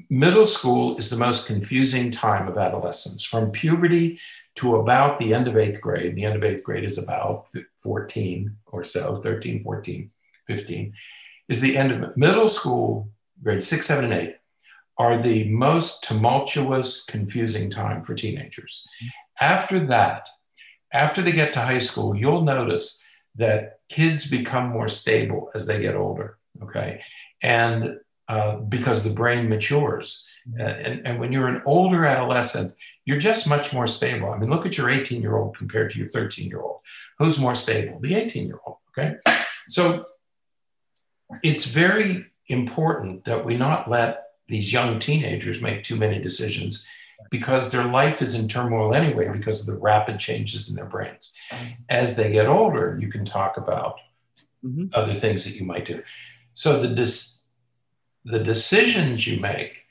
middle 0.10 0.46
school 0.46 0.98
is 0.98 1.10
the 1.10 1.18
most 1.18 1.48
confusing 1.48 2.12
time 2.12 2.48
of 2.48 2.58
adolescence 2.58 3.24
from 3.24 3.52
puberty 3.52 4.20
to 4.56 4.78
about 4.78 5.20
the 5.20 5.34
end 5.34 5.48
of 5.48 5.58
eighth 5.58 5.82
grade. 5.82 6.08
And 6.08 6.18
the 6.18 6.26
end 6.26 6.36
of 6.36 6.44
eighth 6.44 6.64
grade 6.64 6.84
is 6.84 6.98
about 6.98 7.48
14 7.84 8.56
or 8.68 8.84
so, 8.84 9.16
13, 9.16 9.64
14, 9.64 10.12
15, 10.48 10.94
is 11.48 11.62
the 11.62 11.78
end 11.78 11.92
of 11.92 12.18
middle 12.18 12.50
school, 12.50 13.10
grade 13.44 13.64
six, 13.64 13.86
seven, 13.86 14.06
and 14.06 14.14
eight, 14.14 14.36
are 14.98 15.22
the 15.22 15.48
most 15.50 16.04
tumultuous, 16.04 17.06
confusing 17.06 17.70
time 17.70 18.04
for 18.04 18.16
teenagers. 18.16 18.84
After 19.40 19.86
that, 19.88 20.28
after 20.92 21.22
they 21.22 21.32
get 21.32 21.54
to 21.54 21.60
high 21.60 21.78
school, 21.78 22.16
you'll 22.16 22.42
notice 22.42 23.04
that 23.36 23.78
kids 23.90 24.26
become 24.26 24.70
more 24.70 24.88
stable 24.88 25.52
as 25.54 25.68
they 25.68 25.80
get 25.80 25.96
older. 25.96 26.38
Okay. 26.64 27.02
And 27.42 28.00
uh, 28.28 28.58
because 28.58 29.04
the 29.04 29.10
brain 29.10 29.50
matures. 29.50 30.28
Uh, 30.60 30.64
and, 30.64 31.06
and 31.06 31.20
when 31.20 31.32
you're 31.32 31.48
an 31.48 31.62
older 31.66 32.06
adolescent, 32.06 32.74
you're 33.06 33.18
just 33.18 33.48
much 33.48 33.74
more 33.74 33.88
stable. 33.88 34.32
I 34.32 34.38
mean, 34.38 34.50
look 34.50 34.66
at 34.66 34.78
your 34.78 34.90
18 34.90 35.22
year 35.22 35.38
old 35.38 35.58
compared 35.58 35.92
to 35.92 36.00
your 36.00 36.10
13 36.10 36.50
year 36.50 36.62
old. 36.62 36.80
Who's 37.20 37.38
more 37.38 37.56
stable? 37.56 38.00
The 38.00 38.16
18 38.16 38.48
year 38.48 38.60
old. 38.66 38.78
Okay. 38.90 39.16
So 39.70 40.06
it's 41.44 41.66
very 41.66 42.26
important 42.48 43.26
that 43.26 43.44
we 43.44 43.58
not 43.58 43.90
let 43.90 44.24
these 44.48 44.72
young 44.72 45.00
teenagers 45.00 45.62
make 45.62 45.84
too 45.84 45.98
many 45.98 46.20
decisions 46.20 46.86
because 47.30 47.72
their 47.72 47.84
life 47.84 48.22
is 48.22 48.36
in 48.36 48.48
turmoil 48.48 48.94
anyway 48.94 49.30
because 49.30 49.62
of 49.62 49.74
the 49.74 49.82
rapid 49.82 50.20
changes 50.20 50.70
in 50.70 50.76
their 50.76 50.86
brains. 50.86 51.34
As 51.90 52.16
they 52.16 52.32
get 52.32 52.48
older, 52.48 52.98
you 53.02 53.10
can 53.10 53.26
talk 53.26 53.58
about 53.58 53.96
mm-hmm. 54.64 54.86
other 54.94 55.14
things 55.14 55.44
that 55.44 55.56
you 55.56 55.66
might 55.66 55.86
do. 55.86 56.04
So 56.54 56.82
the 56.82 56.88
dis- 56.88 57.37
the 58.26 58.40
decisions 58.40 59.28
you 59.28 59.40
make 59.40 59.86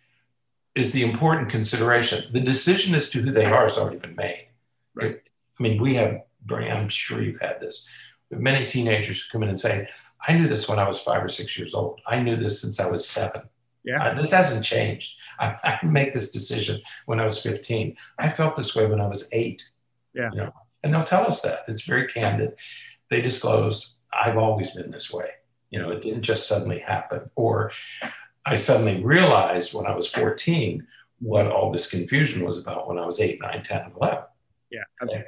is 0.74 0.92
the 0.92 1.02
important 1.02 1.48
consideration. 1.48 2.24
The 2.32 2.40
decision 2.40 2.94
as 2.94 3.08
to 3.10 3.22
who 3.22 3.32
they 3.32 3.46
are 3.46 3.62
has 3.62 3.78
already 3.78 3.98
been 3.98 4.14
made. 4.14 4.48
Right. 4.94 5.20
I 5.58 5.62
mean, 5.62 5.80
we 5.80 5.94
have, 5.94 6.22
I'm 6.50 6.88
sure 6.88 7.22
you've 7.22 7.40
had 7.40 7.60
this. 7.60 7.86
Many 8.30 8.66
teenagers 8.66 9.28
come 9.30 9.42
in 9.42 9.48
and 9.48 9.58
say, 9.58 9.88
I 10.28 10.34
knew 10.36 10.48
this 10.48 10.68
when 10.68 10.78
I 10.78 10.86
was 10.86 11.00
five 11.00 11.24
or 11.24 11.28
six 11.28 11.58
years 11.58 11.74
old. 11.74 12.00
I 12.06 12.20
knew 12.20 12.36
this 12.36 12.60
since 12.60 12.78
I 12.78 12.90
was 12.90 13.08
seven. 13.08 13.42
Yeah. 13.84 14.04
Uh, 14.04 14.14
this 14.14 14.32
hasn't 14.32 14.64
changed. 14.64 15.14
I, 15.38 15.78
I 15.82 15.86
make 15.86 16.12
this 16.12 16.30
decision 16.30 16.82
when 17.06 17.20
I 17.20 17.24
was 17.24 17.40
15. 17.40 17.96
I 18.18 18.28
felt 18.28 18.56
this 18.56 18.74
way 18.74 18.86
when 18.86 19.00
I 19.00 19.06
was 19.06 19.28
eight. 19.32 19.66
Yeah. 20.12 20.30
You 20.32 20.38
know? 20.38 20.52
And 20.82 20.92
they'll 20.92 21.04
tell 21.04 21.26
us 21.26 21.40
that. 21.42 21.60
It's 21.68 21.82
very 21.82 22.06
candid. 22.06 22.54
They 23.10 23.20
disclose, 23.20 23.98
I've 24.12 24.36
always 24.36 24.74
been 24.74 24.90
this 24.90 25.12
way. 25.12 25.30
You 25.70 25.80
know, 25.80 25.90
it 25.90 26.02
didn't 26.02 26.22
just 26.22 26.48
suddenly 26.48 26.78
happen. 26.78 27.30
Or 27.34 27.72
I 28.44 28.54
suddenly 28.54 29.02
realized 29.02 29.74
when 29.74 29.86
I 29.86 29.94
was 29.94 30.08
14 30.08 30.86
what 31.18 31.46
all 31.46 31.72
this 31.72 31.90
confusion 31.90 32.44
was 32.44 32.58
about 32.58 32.88
when 32.88 32.98
I 32.98 33.06
was 33.06 33.20
8, 33.20 33.40
9, 33.40 33.62
10, 33.62 33.82
and 33.82 33.92
11. 33.96 34.18
Yeah. 34.70 34.80
Okay. 35.02 35.24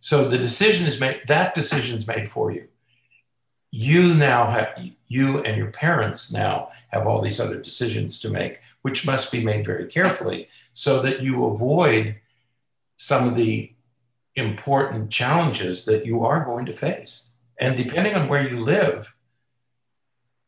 So 0.00 0.28
the 0.28 0.38
decision 0.38 0.86
is 0.86 1.00
made, 1.00 1.22
that 1.26 1.54
decision 1.54 1.98
is 1.98 2.06
made 2.06 2.28
for 2.30 2.50
you. 2.50 2.68
You 3.70 4.14
now 4.14 4.50
have, 4.50 4.68
you 5.08 5.42
and 5.42 5.56
your 5.56 5.70
parents 5.70 6.32
now 6.32 6.70
have 6.90 7.06
all 7.06 7.20
these 7.20 7.40
other 7.40 7.58
decisions 7.60 8.20
to 8.20 8.30
make, 8.30 8.60
which 8.82 9.06
must 9.06 9.30
be 9.30 9.44
made 9.44 9.66
very 9.66 9.86
carefully 9.86 10.48
so 10.72 11.02
that 11.02 11.20
you 11.20 11.44
avoid 11.46 12.16
some 12.96 13.28
of 13.28 13.36
the 13.36 13.72
important 14.34 15.10
challenges 15.10 15.84
that 15.86 16.06
you 16.06 16.24
are 16.24 16.44
going 16.44 16.66
to 16.66 16.72
face. 16.72 17.32
And 17.58 17.76
depending 17.76 18.14
on 18.14 18.28
where 18.28 18.46
you 18.46 18.60
live, 18.60 19.12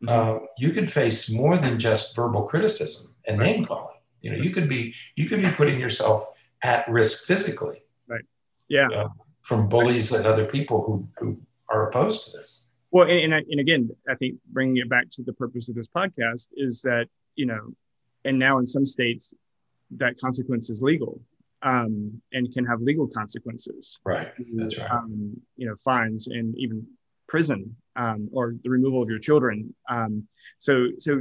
mm-hmm. 0.03 0.09
uh, 0.09 0.47
you 0.59 0.73
could 0.73 0.91
face 0.91 1.31
more 1.31 1.57
than 1.57 1.79
just 1.79 2.15
verbal 2.15 2.43
criticism 2.43 3.15
and 3.27 3.39
right. 3.39 3.57
name 3.57 3.65
calling. 3.65 3.97
You 4.21 4.33
know, 4.33 4.43
you 4.43 4.51
could 4.51 4.69
be 4.69 4.95
you 5.17 5.29
could 5.29 5.43
be 5.43 5.51
putting 5.51 5.79
yourself 5.79 6.27
at 6.63 6.89
risk 6.89 7.25
physically. 7.25 7.83
Right. 8.09 8.25
Yeah. 8.69 8.89
Uh, 8.89 9.09
from 9.43 9.69
bullies 9.69 10.13
and 10.13 10.27
other 10.27 10.45
people 10.45 10.83
who, 10.85 11.09
who 11.19 11.41
are 11.71 11.89
opposed 11.89 12.27
to 12.27 12.37
this. 12.37 12.67
Well, 12.91 13.09
and, 13.09 13.33
and, 13.33 13.47
and 13.49 13.61
again, 13.61 13.91
I 14.09 14.15
think 14.15 14.37
bringing 14.51 14.79
it 14.79 14.89
back 14.89 15.09
to 15.13 15.23
the 15.23 15.33
purpose 15.33 15.69
of 15.69 15.75
this 15.75 15.89
podcast 15.89 16.49
is 16.57 16.83
that 16.83 17.07
you 17.37 17.47
know, 17.47 17.73
and 18.25 18.39
now 18.39 18.59
in 18.59 18.67
some 18.67 18.85
states, 18.85 19.33
that 19.93 20.19
consequence 20.19 20.69
is 20.69 20.83
legal 20.83 21.21
um, 21.63 22.21
and 22.33 22.53
can 22.53 22.65
have 22.67 22.81
legal 22.81 23.07
consequences. 23.07 23.99
Right. 24.05 24.33
That's 24.55 24.77
right. 24.77 24.91
Um, 24.91 25.41
you 25.57 25.67
know, 25.67 25.77
fines 25.77 26.27
and 26.29 26.57
even 26.59 26.87
prison 27.27 27.77
um, 27.99 28.31
or 28.33 28.55
the 28.63 28.71
removal 28.71 29.03
of 29.03 29.11
your 29.11 29.19
children. 29.19 29.75
Um, 29.91 30.27
so, 30.59 30.87
so 30.99 31.21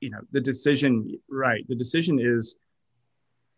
you 0.00 0.10
know, 0.10 0.20
the 0.30 0.40
decision, 0.40 1.18
right? 1.28 1.66
The 1.68 1.74
decision 1.74 2.18
is 2.20 2.56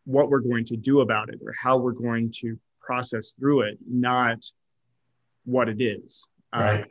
what 0.05 0.31
we're 0.31 0.41
going 0.41 0.65
to 0.67 0.77
do 0.77 1.01
about 1.01 1.29
it 1.29 1.41
or 1.45 1.53
how 1.61 1.77
we're 1.77 1.93
going 1.93 2.33
to 2.41 2.59
process 2.81 3.33
through 3.39 3.62
it, 3.62 3.79
not 3.89 4.45
what 5.45 5.69
it 5.69 5.81
is. 5.81 6.27
Um, 6.53 6.62
right. 6.62 6.81
Um, 6.81 6.89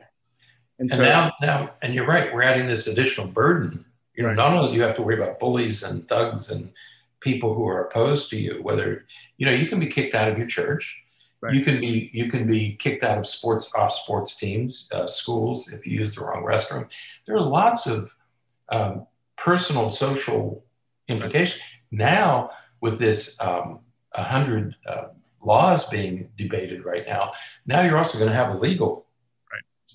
and, 0.80 0.90
so, 0.90 0.96
and 0.96 1.04
now, 1.04 1.32
now, 1.40 1.70
and 1.82 1.94
you're 1.94 2.06
right. 2.06 2.32
We're 2.32 2.42
adding 2.42 2.66
this 2.66 2.86
additional 2.86 3.28
burden. 3.28 3.84
You 4.16 4.22
know, 4.22 4.30
right. 4.30 4.36
not 4.36 4.52
only 4.52 4.70
do 4.70 4.76
you 4.76 4.82
have 4.82 4.96
to 4.96 5.02
worry 5.02 5.20
about 5.20 5.38
bullies 5.38 5.82
and 5.82 6.06
thugs 6.06 6.50
and 6.50 6.72
people 7.20 7.54
who 7.54 7.66
are 7.66 7.86
opposed 7.86 8.30
to 8.30 8.40
you, 8.40 8.60
whether 8.62 9.06
you 9.38 9.46
know 9.46 9.52
you 9.52 9.68
can 9.68 9.78
be 9.78 9.86
kicked 9.86 10.14
out 10.14 10.28
of 10.28 10.36
your 10.36 10.48
church 10.48 11.03
Right. 11.44 11.52
You 11.52 11.62
can 11.62 11.78
be 11.78 12.08
you 12.14 12.30
can 12.30 12.46
be 12.46 12.74
kicked 12.76 13.02
out 13.02 13.18
of 13.18 13.26
sports 13.26 13.70
off 13.74 13.92
sports 13.92 14.34
teams, 14.34 14.88
uh, 14.92 15.06
schools 15.06 15.70
if 15.70 15.86
you 15.86 15.98
use 15.98 16.14
the 16.14 16.22
wrong 16.22 16.42
restroom. 16.42 16.88
There 17.26 17.36
are 17.36 17.42
lots 17.42 17.86
of 17.86 18.10
um, 18.70 19.06
personal 19.36 19.90
social 19.90 20.64
implications. 21.06 21.60
Now 21.90 22.48
with 22.80 22.98
this 22.98 23.38
um, 23.42 23.80
hundred 24.14 24.76
uh, 24.86 25.08
laws 25.42 25.86
being 25.90 26.30
debated 26.38 26.86
right 26.86 27.06
now, 27.06 27.34
now 27.66 27.82
you're 27.82 27.98
also 27.98 28.18
going 28.18 28.30
to 28.30 28.36
have 28.36 28.54
a 28.54 28.58
legal. 28.58 29.04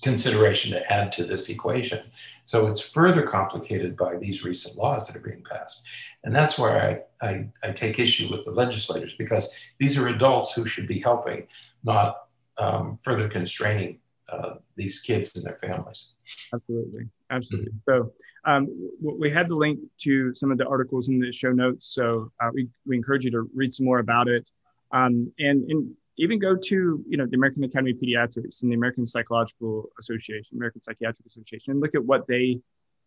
Consideration 0.02 0.72
to 0.72 0.92
add 0.92 1.12
to 1.12 1.24
this 1.24 1.48
equation. 1.48 2.00
So 2.44 2.66
it's 2.66 2.80
further 2.80 3.22
complicated 3.22 3.96
by 3.96 4.16
these 4.16 4.42
recent 4.42 4.76
laws 4.76 5.06
that 5.06 5.16
are 5.16 5.20
being 5.20 5.44
passed. 5.48 5.82
And 6.24 6.34
that's 6.34 6.58
where 6.58 7.04
I, 7.22 7.26
I, 7.26 7.46
I 7.62 7.70
take 7.72 7.98
issue 7.98 8.30
with 8.30 8.44
the 8.44 8.50
legislators 8.50 9.14
because 9.16 9.54
these 9.78 9.96
are 9.98 10.08
adults 10.08 10.52
who 10.52 10.66
should 10.66 10.88
be 10.88 10.98
helping, 10.98 11.46
not 11.84 12.16
um, 12.58 12.98
further 13.02 13.28
constraining 13.28 14.00
uh, 14.28 14.54
these 14.76 15.00
kids 15.00 15.34
and 15.36 15.44
their 15.44 15.58
families. 15.58 16.12
Absolutely. 16.52 17.08
Absolutely. 17.30 17.72
Mm-hmm. 17.72 18.04
So 18.04 18.12
um, 18.46 18.90
we 19.00 19.30
had 19.30 19.48
the 19.48 19.54
link 19.54 19.78
to 19.98 20.34
some 20.34 20.50
of 20.50 20.58
the 20.58 20.66
articles 20.66 21.08
in 21.08 21.18
the 21.20 21.32
show 21.32 21.52
notes. 21.52 21.94
So 21.94 22.32
uh, 22.40 22.50
we, 22.52 22.68
we 22.86 22.96
encourage 22.96 23.24
you 23.24 23.30
to 23.32 23.48
read 23.54 23.72
some 23.72 23.86
more 23.86 23.98
about 23.98 24.28
it. 24.28 24.48
Um, 24.92 25.32
and, 25.38 25.70
and 25.70 25.94
even 26.20 26.38
go 26.38 26.54
to 26.54 27.02
you 27.08 27.16
know 27.16 27.26
the 27.26 27.34
American 27.34 27.64
Academy 27.64 27.92
of 27.92 27.96
Pediatrics 27.96 28.62
and 28.62 28.70
the 28.70 28.76
American 28.76 29.06
Psychological 29.06 29.88
Association, 29.98 30.56
American 30.56 30.82
Psychiatric 30.82 31.26
Association, 31.26 31.72
and 31.72 31.80
look 31.80 31.94
at 31.94 32.04
what 32.04 32.26
they 32.26 32.60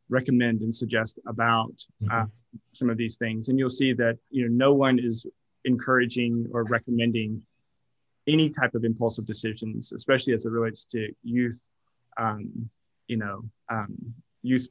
recommend 0.09 0.61
and 0.61 0.73
suggest 0.73 1.19
about 1.27 1.75
mm-hmm. 2.01 2.11
uh, 2.11 2.25
some 2.71 2.89
of 2.89 2.97
these 2.97 3.15
things, 3.15 3.49
and 3.49 3.59
you'll 3.59 3.69
see 3.69 3.93
that 3.93 4.17
you 4.31 4.49
know 4.49 4.65
no 4.65 4.73
one 4.73 4.97
is 4.97 5.27
encouraging 5.65 6.47
or 6.51 6.63
recommending 6.63 7.41
any 8.27 8.49
type 8.49 8.73
of 8.73 8.83
impulsive 8.83 9.27
decisions, 9.27 9.91
especially 9.91 10.33
as 10.33 10.45
it 10.45 10.49
relates 10.49 10.85
to 10.85 11.13
youth, 11.23 11.61
um, 12.17 12.69
you 13.07 13.17
know, 13.17 13.43
um, 13.69 13.95
youth 14.41 14.67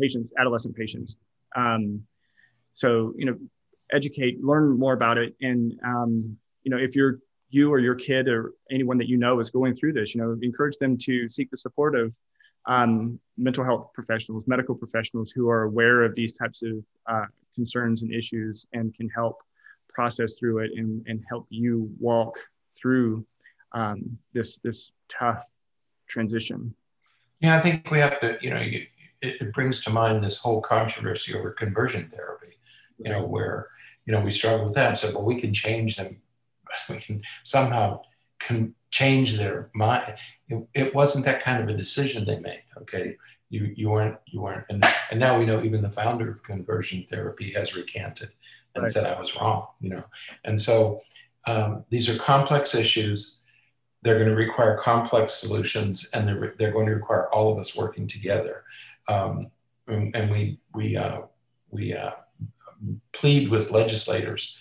patients, 0.00 0.32
adolescent 0.38 0.76
patients. 0.76 1.16
Um, 1.56 2.02
so 2.74 3.12
you 3.16 3.26
know, 3.26 3.36
educate, 3.92 4.42
learn 4.44 4.78
more 4.78 4.92
about 4.92 5.18
it, 5.18 5.34
and 5.40 5.74
um, 5.84 6.36
you 6.62 6.70
know, 6.70 6.78
if 6.78 6.94
you're 6.94 7.18
you 7.50 7.72
or 7.72 7.78
your 7.78 7.94
kid 7.94 8.28
or 8.28 8.54
anyone 8.70 8.98
that 8.98 9.08
you 9.08 9.16
know 9.16 9.38
is 9.40 9.50
going 9.50 9.74
through 9.74 9.92
this, 9.92 10.14
you 10.14 10.20
know, 10.20 10.36
encourage 10.42 10.76
them 10.78 10.96
to 10.98 11.28
seek 11.28 11.50
the 11.50 11.56
support 11.56 11.94
of 11.94 12.16
um, 12.66 13.20
mental 13.36 13.64
health 13.64 13.90
professionals, 13.94 14.44
medical 14.46 14.74
professionals 14.74 15.30
who 15.30 15.48
are 15.48 15.62
aware 15.62 16.02
of 16.02 16.14
these 16.14 16.34
types 16.34 16.62
of 16.62 16.84
uh, 17.06 17.26
concerns 17.54 18.02
and 18.02 18.12
issues 18.12 18.66
and 18.72 18.94
can 18.94 19.08
help 19.08 19.38
process 19.88 20.34
through 20.38 20.58
it 20.58 20.72
and, 20.76 21.04
and 21.06 21.24
help 21.28 21.46
you 21.48 21.88
walk 21.98 22.38
through 22.76 23.24
um, 23.72 24.18
this 24.32 24.58
this 24.62 24.92
tough 25.08 25.44
transition. 26.08 26.74
Yeah, 27.40 27.56
I 27.56 27.60
think 27.60 27.90
we 27.90 27.98
have 27.98 28.20
to, 28.20 28.38
you 28.40 28.50
know, 28.50 28.60
you, 28.60 28.86
it, 29.20 29.36
it, 29.40 29.52
brings 29.52 29.82
to 29.84 29.90
mind 29.90 30.22
this 30.22 30.38
whole 30.38 30.60
controversy 30.60 31.34
over 31.34 31.50
conversion 31.50 32.08
therapy, 32.08 32.58
you 32.98 33.10
know, 33.10 33.24
where, 33.24 33.68
you 34.06 34.12
know, 34.12 34.20
we 34.20 34.30
struggle 34.30 34.64
with 34.64 34.74
that 34.74 34.88
and 34.88 34.98
said, 34.98 35.14
well, 35.14 35.24
we 35.24 35.40
can 35.40 35.52
change 35.52 35.96
them. 35.96 36.16
We 36.88 36.98
can 36.98 37.22
somehow 37.44 38.02
can 38.38 38.74
change 38.90 39.36
their 39.36 39.70
mind. 39.74 40.14
It, 40.48 40.66
it 40.74 40.94
wasn't 40.94 41.24
that 41.24 41.42
kind 41.42 41.62
of 41.62 41.68
a 41.68 41.76
decision 41.76 42.24
they 42.24 42.38
made. 42.38 42.62
Okay. 42.82 43.16
You, 43.50 43.72
you 43.76 43.90
weren't, 43.90 44.16
you 44.26 44.40
weren't. 44.40 44.64
And, 44.70 44.84
and 45.10 45.20
now 45.20 45.38
we 45.38 45.46
know 45.46 45.62
even 45.62 45.82
the 45.82 45.90
founder 45.90 46.30
of 46.30 46.42
conversion 46.42 47.04
therapy 47.08 47.52
has 47.52 47.74
recanted 47.74 48.30
and 48.74 48.82
right. 48.82 48.90
said 48.90 49.04
I 49.06 49.18
was 49.18 49.36
wrong, 49.36 49.68
you 49.80 49.90
know? 49.90 50.04
And 50.44 50.60
so 50.60 51.02
um, 51.46 51.84
these 51.90 52.08
are 52.08 52.18
complex 52.18 52.74
issues. 52.74 53.38
They're 54.02 54.18
going 54.18 54.30
to 54.30 54.34
require 54.34 54.78
complex 54.78 55.34
solutions 55.34 56.10
and 56.12 56.26
they're, 56.26 56.54
they're 56.58 56.72
going 56.72 56.86
to 56.86 56.94
require 56.94 57.28
all 57.32 57.52
of 57.52 57.58
us 57.58 57.76
working 57.76 58.06
together. 58.06 58.64
Um, 59.08 59.50
and, 59.86 60.14
and, 60.16 60.30
we, 60.30 60.58
we, 60.74 60.96
uh, 60.96 61.22
we 61.70 61.94
uh, 61.94 62.10
plead 63.12 63.48
with 63.48 63.70
legislators 63.70 64.56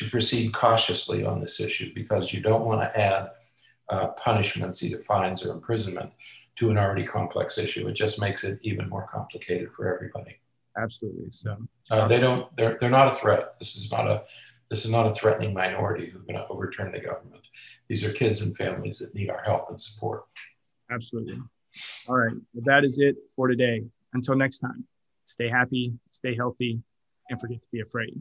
to 0.00 0.08
proceed 0.08 0.50
cautiously 0.54 1.26
on 1.26 1.40
this 1.40 1.60
issue 1.60 1.92
because 1.94 2.32
you 2.32 2.40
don't 2.40 2.64
want 2.64 2.80
to 2.80 2.98
add 2.98 3.30
uh, 3.90 4.06
punishments, 4.08 4.82
either 4.82 5.02
fines 5.02 5.44
or 5.44 5.52
imprisonment, 5.52 6.10
to 6.56 6.70
an 6.70 6.78
already 6.78 7.04
complex 7.04 7.58
issue. 7.58 7.86
It 7.86 7.92
just 7.92 8.18
makes 8.18 8.42
it 8.42 8.58
even 8.62 8.88
more 8.88 9.06
complicated 9.12 9.72
for 9.72 9.94
everybody. 9.94 10.40
Absolutely. 10.80 11.26
So 11.32 11.58
uh, 11.90 12.08
they 12.08 12.18
don't. 12.18 12.54
They're 12.56 12.78
they're 12.80 12.88
not 12.88 13.08
a 13.08 13.14
threat. 13.14 13.58
This 13.58 13.76
is 13.76 13.92
not 13.92 14.06
a 14.06 14.22
this 14.70 14.86
is 14.86 14.90
not 14.90 15.06
a 15.06 15.12
threatening 15.14 15.52
minority 15.52 16.08
who's 16.08 16.22
going 16.22 16.36
to 16.36 16.46
overturn 16.48 16.92
the 16.92 17.00
government. 17.00 17.42
These 17.88 18.02
are 18.04 18.12
kids 18.12 18.40
and 18.40 18.56
families 18.56 19.00
that 19.00 19.14
need 19.14 19.28
our 19.28 19.42
help 19.42 19.68
and 19.68 19.78
support. 19.78 20.24
Absolutely. 20.90 21.38
All 22.08 22.16
right. 22.16 22.32
Well, 22.54 22.64
that 22.64 22.84
is 22.84 23.00
it 23.00 23.16
for 23.36 23.48
today. 23.48 23.84
Until 24.14 24.34
next 24.34 24.60
time, 24.60 24.84
stay 25.26 25.48
happy, 25.50 25.92
stay 26.08 26.34
healthy, 26.34 26.80
and 27.28 27.38
forget 27.38 27.60
to 27.62 27.68
be 27.70 27.80
afraid. 27.80 28.18